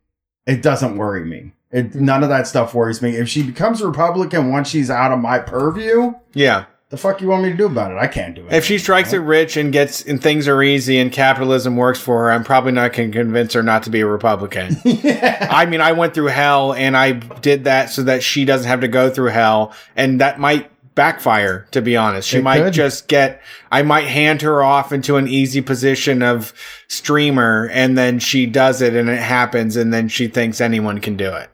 [0.45, 1.53] it doesn't worry me.
[1.73, 3.15] It, none of that stuff worries me.
[3.17, 6.65] If she becomes a Republican once she's out of my purview, Yeah.
[6.89, 7.97] the fuck you want me to do about it?
[7.97, 8.53] I can't do it.
[8.53, 12.25] If she strikes it rich and gets and things are easy and capitalism works for
[12.25, 14.77] her, I'm probably not going to convince her not to be a Republican.
[14.85, 18.81] I mean, I went through hell and I did that so that she doesn't have
[18.81, 21.65] to go through hell, and that might backfire.
[21.71, 22.73] To be honest, she It might could.
[22.73, 23.41] just get.
[23.71, 26.53] I might hand her off into an easy position of
[26.87, 31.17] streamer, and then she does it, and it happens, and then she thinks anyone can
[31.17, 31.49] do it.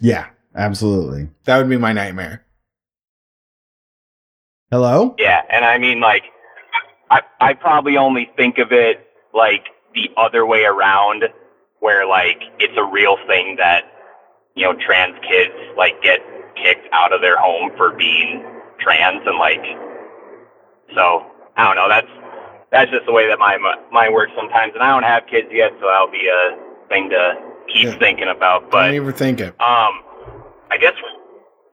[0.00, 1.28] Yeah, absolutely.
[1.44, 2.44] That would be my nightmare.
[4.70, 5.14] Hello?
[5.18, 6.24] Yeah, and I mean, like,
[7.10, 11.24] I I probably only think of it like the other way around,
[11.80, 13.84] where like it's a real thing that
[14.54, 16.20] you know trans kids like get
[16.56, 18.42] kicked out of their home for being
[18.80, 19.62] trans, and like,
[20.94, 21.88] so I don't know.
[21.88, 22.08] That's
[22.70, 23.58] that's just the way that my
[23.92, 26.56] mind works sometimes, and I don't have kids yet, so that'll be a
[26.88, 27.98] thing to keep Yeah.
[27.98, 28.62] thinking about.
[28.62, 29.48] Don't But even think it.
[29.60, 30.02] um,
[30.70, 30.94] I guess,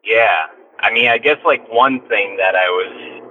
[0.03, 0.47] yeah.
[0.79, 3.21] I mean, I guess like one thing that I was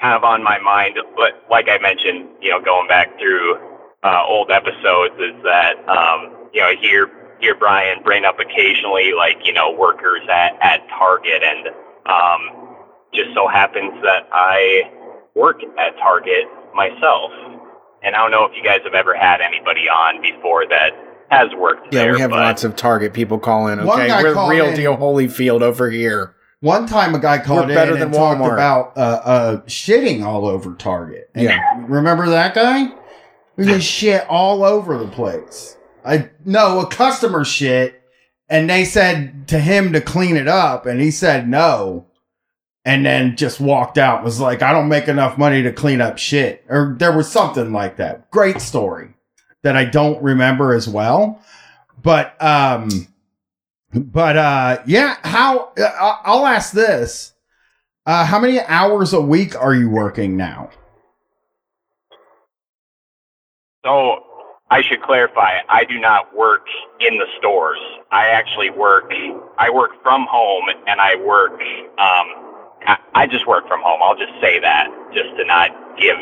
[0.00, 3.56] kind of on my mind, but like I mentioned, you know, going back through
[4.02, 7.10] uh, old episodes, is that um, you know, I hear
[7.40, 11.68] hear Brian bring up occasionally, like you know, workers at at Target, and
[12.06, 12.76] um,
[13.14, 14.90] just so happens that I
[15.34, 17.30] work at Target myself,
[18.02, 20.90] and I don't know if you guys have ever had anybody on before that
[21.32, 22.12] has worked Yeah, there.
[22.12, 23.80] we have but lots of Target people call in.
[23.80, 26.34] Okay, we're real in- deal Holyfield over here.
[26.60, 28.52] One time, a guy called We're better in and than talked Walmart.
[28.52, 31.28] about uh, uh, shitting all over Target.
[31.34, 31.58] And Yeah.
[31.88, 32.88] remember that guy?
[33.56, 35.76] He just shit all over the place.
[36.04, 38.00] I no, a customer shit,
[38.48, 42.06] and they said to him to clean it up, and he said no,
[42.84, 44.22] and then just walked out.
[44.22, 47.72] Was like, I don't make enough money to clean up shit, or there was something
[47.72, 48.30] like that.
[48.30, 49.14] Great story
[49.62, 51.40] that I don't remember as well,
[52.02, 53.08] but um.
[53.94, 57.34] But uh yeah, how uh, I'll ask this.
[58.06, 60.70] Uh how many hours a week are you working now?
[63.84, 64.24] So
[64.70, 65.58] I should clarify.
[65.68, 66.64] I do not work
[66.98, 67.78] in the stores.
[68.10, 69.12] I actually work.
[69.58, 71.60] I work from home, and I work.
[71.98, 74.00] Um, I just work from home.
[74.02, 76.16] I'll just say that, just to not give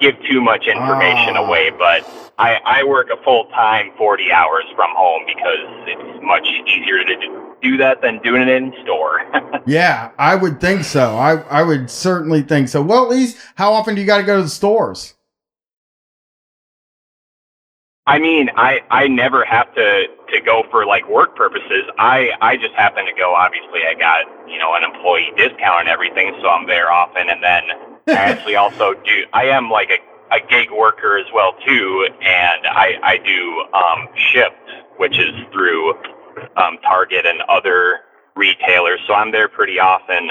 [0.00, 1.46] give too much information Ah.
[1.46, 2.04] away, but
[2.38, 7.16] I, I work a full time 40 hours from home because it's much easier to
[7.16, 9.22] do- do that than doing it in store.
[9.66, 11.16] Yeah, I would think so.
[11.18, 12.80] I I would certainly think so.
[12.80, 15.14] Well, at least how often do you got to go to the stores?
[18.06, 21.84] I mean, I I never have to to go for like work purposes.
[21.98, 23.34] I I just happen to go.
[23.34, 27.28] Obviously, I got you know an employee discount and everything, so I'm there often.
[27.28, 27.62] And then
[28.08, 29.24] I actually also do.
[29.32, 29.98] I am like a
[30.34, 35.94] a gig worker as well too, and I I do um, Shipt, which is through
[36.56, 38.00] um, Target and other
[38.36, 39.00] retailers.
[39.06, 40.28] So I'm there pretty often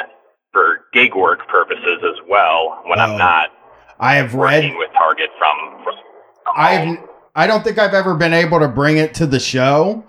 [0.54, 3.04] for gig work purposes as well when Oh.
[3.04, 3.50] I'm not
[4.00, 4.72] I have read.
[4.78, 5.84] with Target from.
[5.84, 5.94] from
[6.56, 6.98] I've
[7.36, 10.04] I don't think I've ever been able to bring it to the show,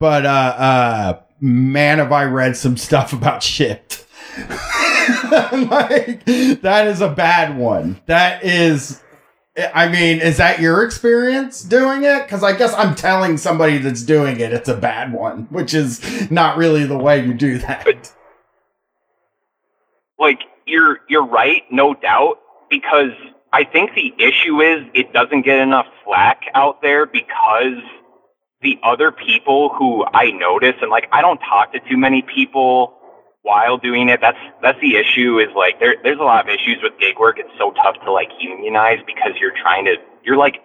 [0.00, 4.04] but uh uh man have I read some stuff about Shipt.
[5.70, 6.24] like
[6.62, 8.00] that is a bad one.
[8.06, 9.02] That is
[9.56, 12.24] I mean, is that your experience doing it?
[12.24, 16.30] Because I guess I'm telling somebody that's doing it it's a bad one, which is
[16.30, 17.84] not really the way you do that.
[17.84, 18.12] But,
[20.18, 22.38] like you're you're right, no doubt,
[22.70, 23.12] because
[23.52, 27.82] I think the issue is it doesn't get enough slack out there because
[28.60, 32.94] the other people who I notice and like I don't talk to too many people
[33.44, 34.20] while doing it.
[34.20, 37.38] That's that's the issue is like there there's a lot of issues with gig work.
[37.38, 40.56] It's so tough to like unionize because you're trying to you're like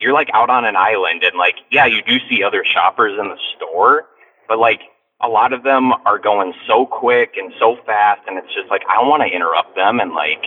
[0.00, 3.28] you're like out on an island and like yeah, you do see other shoppers in
[3.28, 4.06] the store,
[4.48, 4.80] but like
[5.20, 8.82] a lot of them are going so quick and so fast and it's just like
[8.88, 10.44] I don't want to interrupt them and like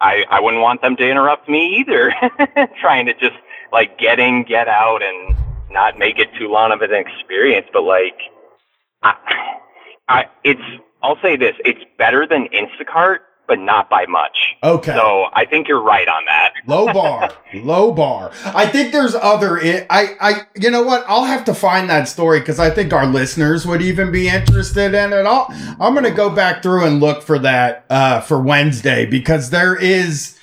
[0.00, 2.12] I I wouldn't want them to interrupt me either
[2.80, 3.36] trying to just
[3.72, 5.34] like get in get out and
[5.70, 8.20] not make it too long of an experience but like
[9.02, 9.14] I
[10.08, 10.60] I it's
[11.02, 14.54] I'll say this it's better than Instacart but not by much.
[14.62, 14.94] Okay.
[14.94, 16.54] so I think you're right on that.
[16.66, 17.30] Low bar.
[17.54, 18.30] Low bar.
[18.46, 21.04] I think there's other i i, you know what?
[21.08, 24.94] I'll have to find that story because i think our listeners would even be interested
[24.94, 25.26] in it.
[25.26, 25.46] I'll,
[25.80, 30.38] i'm gonna go back through and look for that uh for wednesday because there is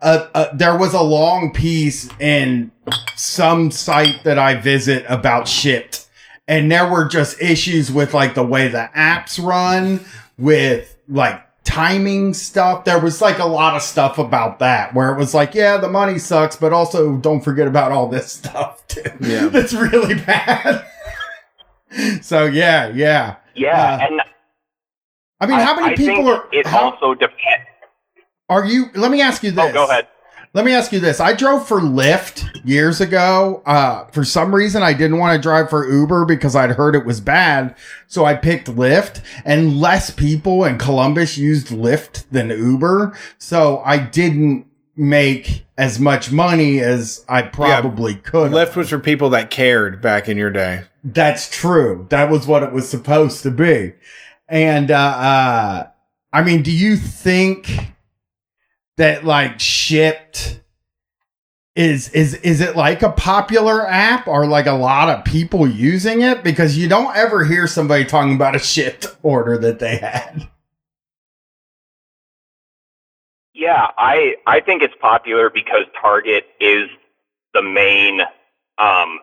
[0.00, 2.70] a, a there was a long piece in
[3.16, 6.06] some site that i visit about Shipt
[6.48, 10.00] and there were just issues with like the way the apps run
[10.38, 12.84] with like timing stuff.
[12.84, 15.88] There was like a lot of stuff about that where it was like, yeah, the
[15.88, 19.02] money sucks, but also don't forget about all this stuff too.
[19.20, 19.46] Yeah.
[19.52, 20.84] That's really bad.
[22.22, 23.36] so yeah, yeah.
[23.54, 24.20] yeah Uh, and
[25.40, 27.66] I mean, how many I people think are it how, also depends
[28.48, 29.70] are you let me ask you this.
[29.70, 30.06] oh go ahead
[30.54, 31.18] Let me ask you this.
[31.18, 33.62] I drove for Lyft years ago.
[33.64, 37.06] Uh, for some reason, I didn't want to drive for Uber because I'd heard it
[37.06, 37.74] was bad.
[38.06, 43.16] So I picked Lyft and less people in Columbus used Lyft than Uber.
[43.38, 48.52] So I didn't make as much money as I probably could.
[48.52, 50.82] Lyft was for people that cared back in your day.
[51.02, 52.06] That's true.
[52.10, 53.94] That was what it was supposed to be.
[54.48, 55.86] And, uh, uh,
[56.30, 57.94] I mean, do you think
[59.02, 60.60] that like Shipt
[61.74, 66.20] is, is, is it like a popular app or like a lot of people using
[66.20, 66.44] it?
[66.44, 70.48] Because you don't ever hear somebody talking about a Shipt order that they had.
[73.52, 76.88] Yeah, I I think it's popular because Target is
[77.54, 78.20] the main
[78.78, 79.18] um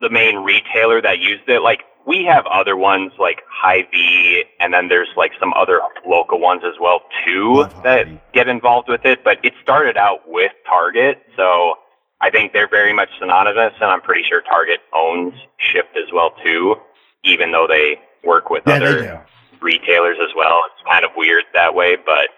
[0.00, 1.60] the main retailer that used it.
[1.60, 6.62] Like we have other ones like Hy-Vee and then there's like some other local ones
[6.64, 11.74] as well too that get involved with it, but it started out with Target, so
[12.20, 16.32] I think they're very much synonymous and I'm pretty sure Target owns Shipt as well
[16.42, 16.76] too,
[17.24, 19.26] even though they work with Yeah, other
[19.60, 20.60] retailers as well.
[20.66, 22.28] It's kind of weird that way, but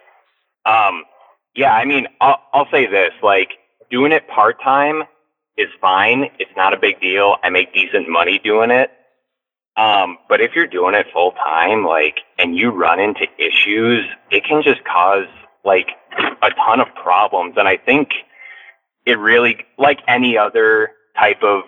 [0.71, 1.05] um,
[1.55, 3.51] yeah, I mean, I'll, I'll say this: like
[3.91, 5.05] doing it part time
[5.57, 6.31] is fine.
[6.39, 7.37] It's not a big deal.
[7.43, 8.91] I make decent money doing it.
[9.77, 14.45] Um, but if you're doing it full time, like, and you run into issues, it
[14.45, 15.27] can just cause
[15.65, 17.55] like a ton of problems.
[17.57, 18.11] And I think
[19.05, 21.63] it really, like any other type of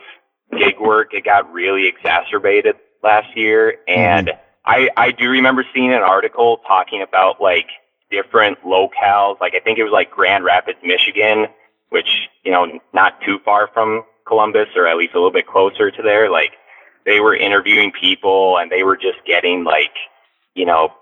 [0.57, 3.79] gig work, it got really exacerbated last year.
[3.89, 4.33] And
[4.65, 7.69] I, I do remember seeing an article talking about like
[8.11, 9.41] different locales.
[9.41, 11.47] Like I think it was like Grand Rapids, Michigan,
[11.91, 15.91] which, you know, not too far from Columbus or at least a little bit closer
[15.91, 16.31] to there.
[16.31, 16.53] Like
[17.07, 19.93] they were interviewing people and they were just getting like,
[20.55, 20.93] you know,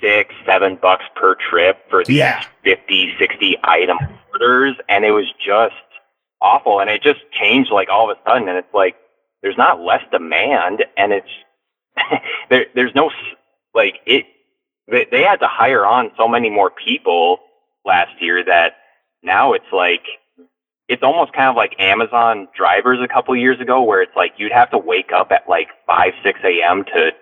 [0.00, 2.42] six, seven bucks per trip for these Yeah.
[2.64, 3.98] 50, 60 item
[4.32, 4.76] orders.
[4.88, 5.74] And it was just
[6.40, 6.80] awful.
[6.80, 8.48] And it just changed like all of a sudden.
[8.48, 8.96] And it's like,
[9.42, 11.28] there's not less demand and it's,
[12.50, 13.14] there, there's no, s-
[13.74, 14.24] like it,
[14.88, 17.40] they, they had to hire on so many more people
[17.84, 18.76] last year that
[19.22, 20.02] now it's like
[20.88, 24.52] it's almost kind of like Amazon drivers a couple years ago, where it's like you'd
[24.52, 26.84] have to wake up at like five, six a.m.
[26.84, 27.12] to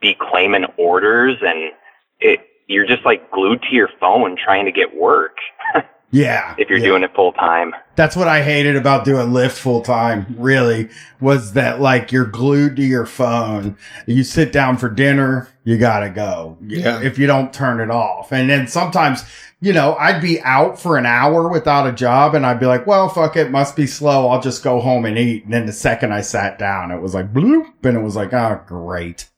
[0.00, 1.72] be claiming orders, and
[2.20, 5.36] it you're just like glued to your phone trying to get work
[6.10, 6.54] Yeah.
[6.58, 6.86] if you're yeah.
[6.86, 7.74] doing it full time.
[7.96, 10.88] That's what I hated about doing Lyft full time, really,
[11.20, 13.76] was that like you're glued to your phone.
[14.06, 16.58] You sit down for dinner, you gotta go.
[16.60, 17.00] Yeah.
[17.02, 18.32] If you don't turn it off.
[18.32, 19.24] And then sometimes,
[19.60, 22.86] you know, I'd be out for an hour without a job and I'd be like,
[22.86, 24.28] well, fuck it, must be slow.
[24.28, 25.44] I'll just go home and eat.
[25.44, 28.32] And then the second I sat down, it was like bloop, and it was like,
[28.32, 29.30] oh, great.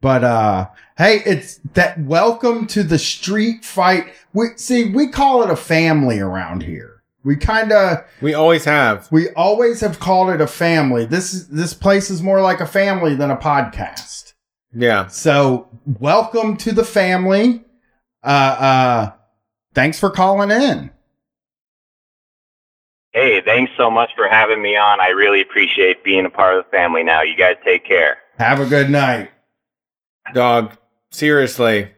[0.00, 0.68] But uh
[0.98, 4.12] hey, it's that welcome to the street fight.
[4.34, 7.02] We see we call it a family around here.
[7.24, 9.10] We kind of We always have.
[9.10, 11.06] we always have called it a family.
[11.06, 14.34] This is this place is more like a family than a podcast.
[14.74, 15.06] Yeah.
[15.06, 17.64] So welcome to the family.
[18.22, 19.12] Uh uh
[19.74, 20.90] thanks for calling in.
[23.12, 25.00] Hey, thanks so much for having me on.
[25.00, 27.22] I really appreciate being a part of the family now.
[27.22, 28.18] You guys take care.
[28.38, 29.30] Have a good night.
[30.34, 30.76] Dog,
[31.10, 31.90] seriously,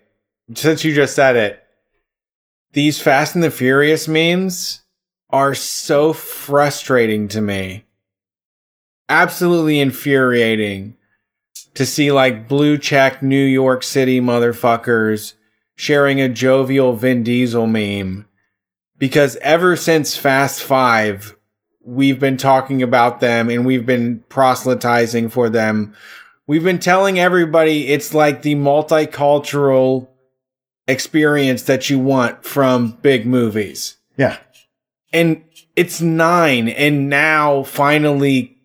[0.55, 1.63] since you just said it,
[2.73, 4.83] these Fast and the Furious memes
[5.31, 7.85] are so frustrating to me.
[9.09, 10.97] Absolutely infuriating
[11.75, 15.35] to see like blue check New York City motherfuckers
[15.75, 18.27] sharing a jovial Vin Diesel meme.
[18.99, 21.35] Because ever since Fast Five,
[21.83, 25.95] we've been talking about them and we've been proselytizing for them
[26.51, 30.09] We've been telling everybody it's like the multicultural
[30.89, 33.99] experience that you want from big movies.
[34.17, 34.37] Yeah.
[35.13, 35.45] And
[35.77, 38.59] it's nine, and now finally,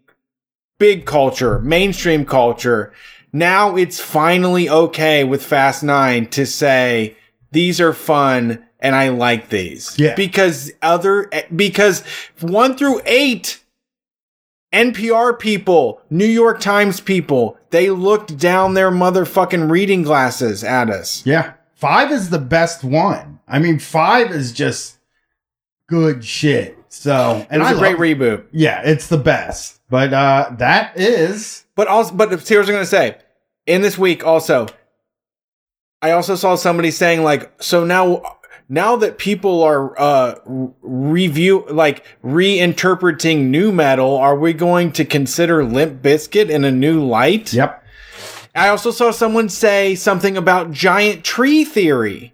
[0.79, 2.91] big culture, mainstream culture.
[3.31, 7.15] Now it's finally okay with Fast Nine to say
[7.51, 9.93] these are fun and I like these.
[9.99, 10.15] Yeah.
[10.15, 12.03] Because other, because
[12.39, 13.63] one through eight,
[14.75, 21.25] NPR people, New York Times people, they looked down their motherfucking reading glasses at us.
[21.25, 21.53] Yeah.
[21.75, 23.39] Five is the best one.
[23.47, 24.97] I mean, five is just
[25.87, 26.77] good shit.
[26.89, 28.43] So And it was I a great love- reboot.
[28.51, 29.79] Yeah, it's the best.
[29.89, 33.17] But uh that is But also, but here's what I'm gonna say.
[33.65, 34.67] In this week, also,
[36.01, 38.21] I also saw somebody saying like, so now,
[38.67, 40.35] now that people are uh
[40.81, 47.05] review like reinterpreting nu metal, are we going to consider Limp Bizkit in a new
[47.05, 47.53] light?
[47.53, 47.83] Yep.
[48.55, 52.31] I also saw someone say something about giant tree theory.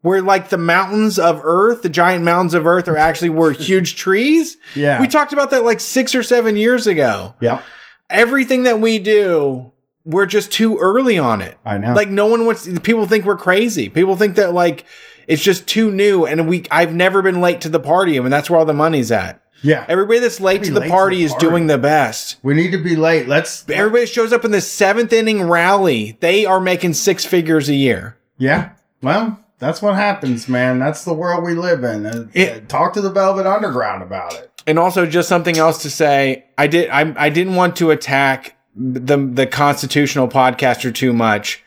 [0.00, 3.96] Where like the mountains of Earth, the giant mountains of Earth are actually were huge
[3.96, 4.56] trees.
[4.76, 5.00] Yeah.
[5.00, 7.62] We talked about that like six or seven years ago Yeah,
[8.08, 9.72] everything that we do,
[10.04, 11.58] we're just too early on it.
[11.64, 11.94] I know.
[11.94, 13.88] Like no one wants people think we're crazy.
[13.88, 14.84] People think that like
[15.28, 18.32] it's just too new and we I've never been late to the party I and
[18.32, 19.40] that's where all the money's at.
[19.62, 19.84] Yeah.
[19.88, 22.36] Everybody that's late to the late to party is doing the best.
[22.42, 23.28] We need to be late.
[23.28, 26.16] Let's Everybody shows up in the seventh inning rally.
[26.20, 28.16] They are making six figures a year.
[28.38, 28.70] Yeah.
[29.02, 30.78] Well, that's what happens, man.
[30.78, 32.06] That's the world we live in.
[32.06, 34.50] Uh, It- talk to the Velvet Underground about it.
[34.66, 36.44] And also just something else to say.
[36.56, 41.64] I did I I didn't want to attack the the constitutional podcaster too much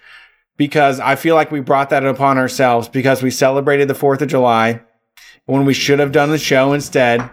[0.61, 4.27] because I feel like we brought that upon ourselves because we celebrated the 4th of
[4.27, 4.79] July
[5.47, 7.27] when we should have done the show instead.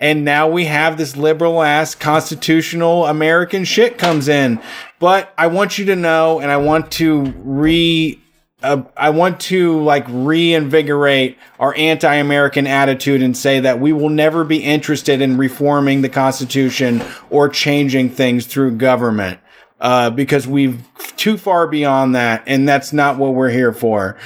[0.00, 4.60] And now we have this liberal ass constitutional American shit comes in.
[4.98, 8.20] But I want you to know and I want to re
[8.64, 14.42] uh, I want to like reinvigorate our anti-American attitude and say that we will never
[14.42, 19.38] be interested in reforming the Constitution or changing things through government
[19.80, 20.82] uh, because we've
[21.16, 24.16] too far beyond that, and that's not what we're here for.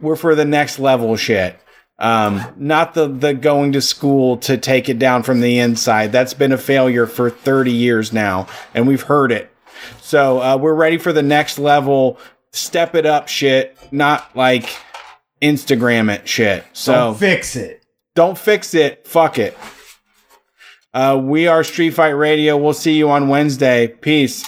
[0.00, 1.58] We're for the next level shit.
[1.98, 6.10] Um, not the the going to school to take it down from the inside.
[6.12, 9.50] That's been a failure for 30 years now, and we've heard it.
[10.02, 12.18] So uh, we're ready for the next level,
[12.52, 14.76] step it up shit, not like
[15.40, 16.64] Instagram it shit.
[16.72, 17.84] So Don't fix it.
[18.14, 19.06] don't fix it.
[19.06, 19.56] Fuck it.
[20.92, 22.56] Uh, we are Street Fight Radio.
[22.56, 23.88] We'll see you on Wednesday.
[23.88, 24.44] Peace.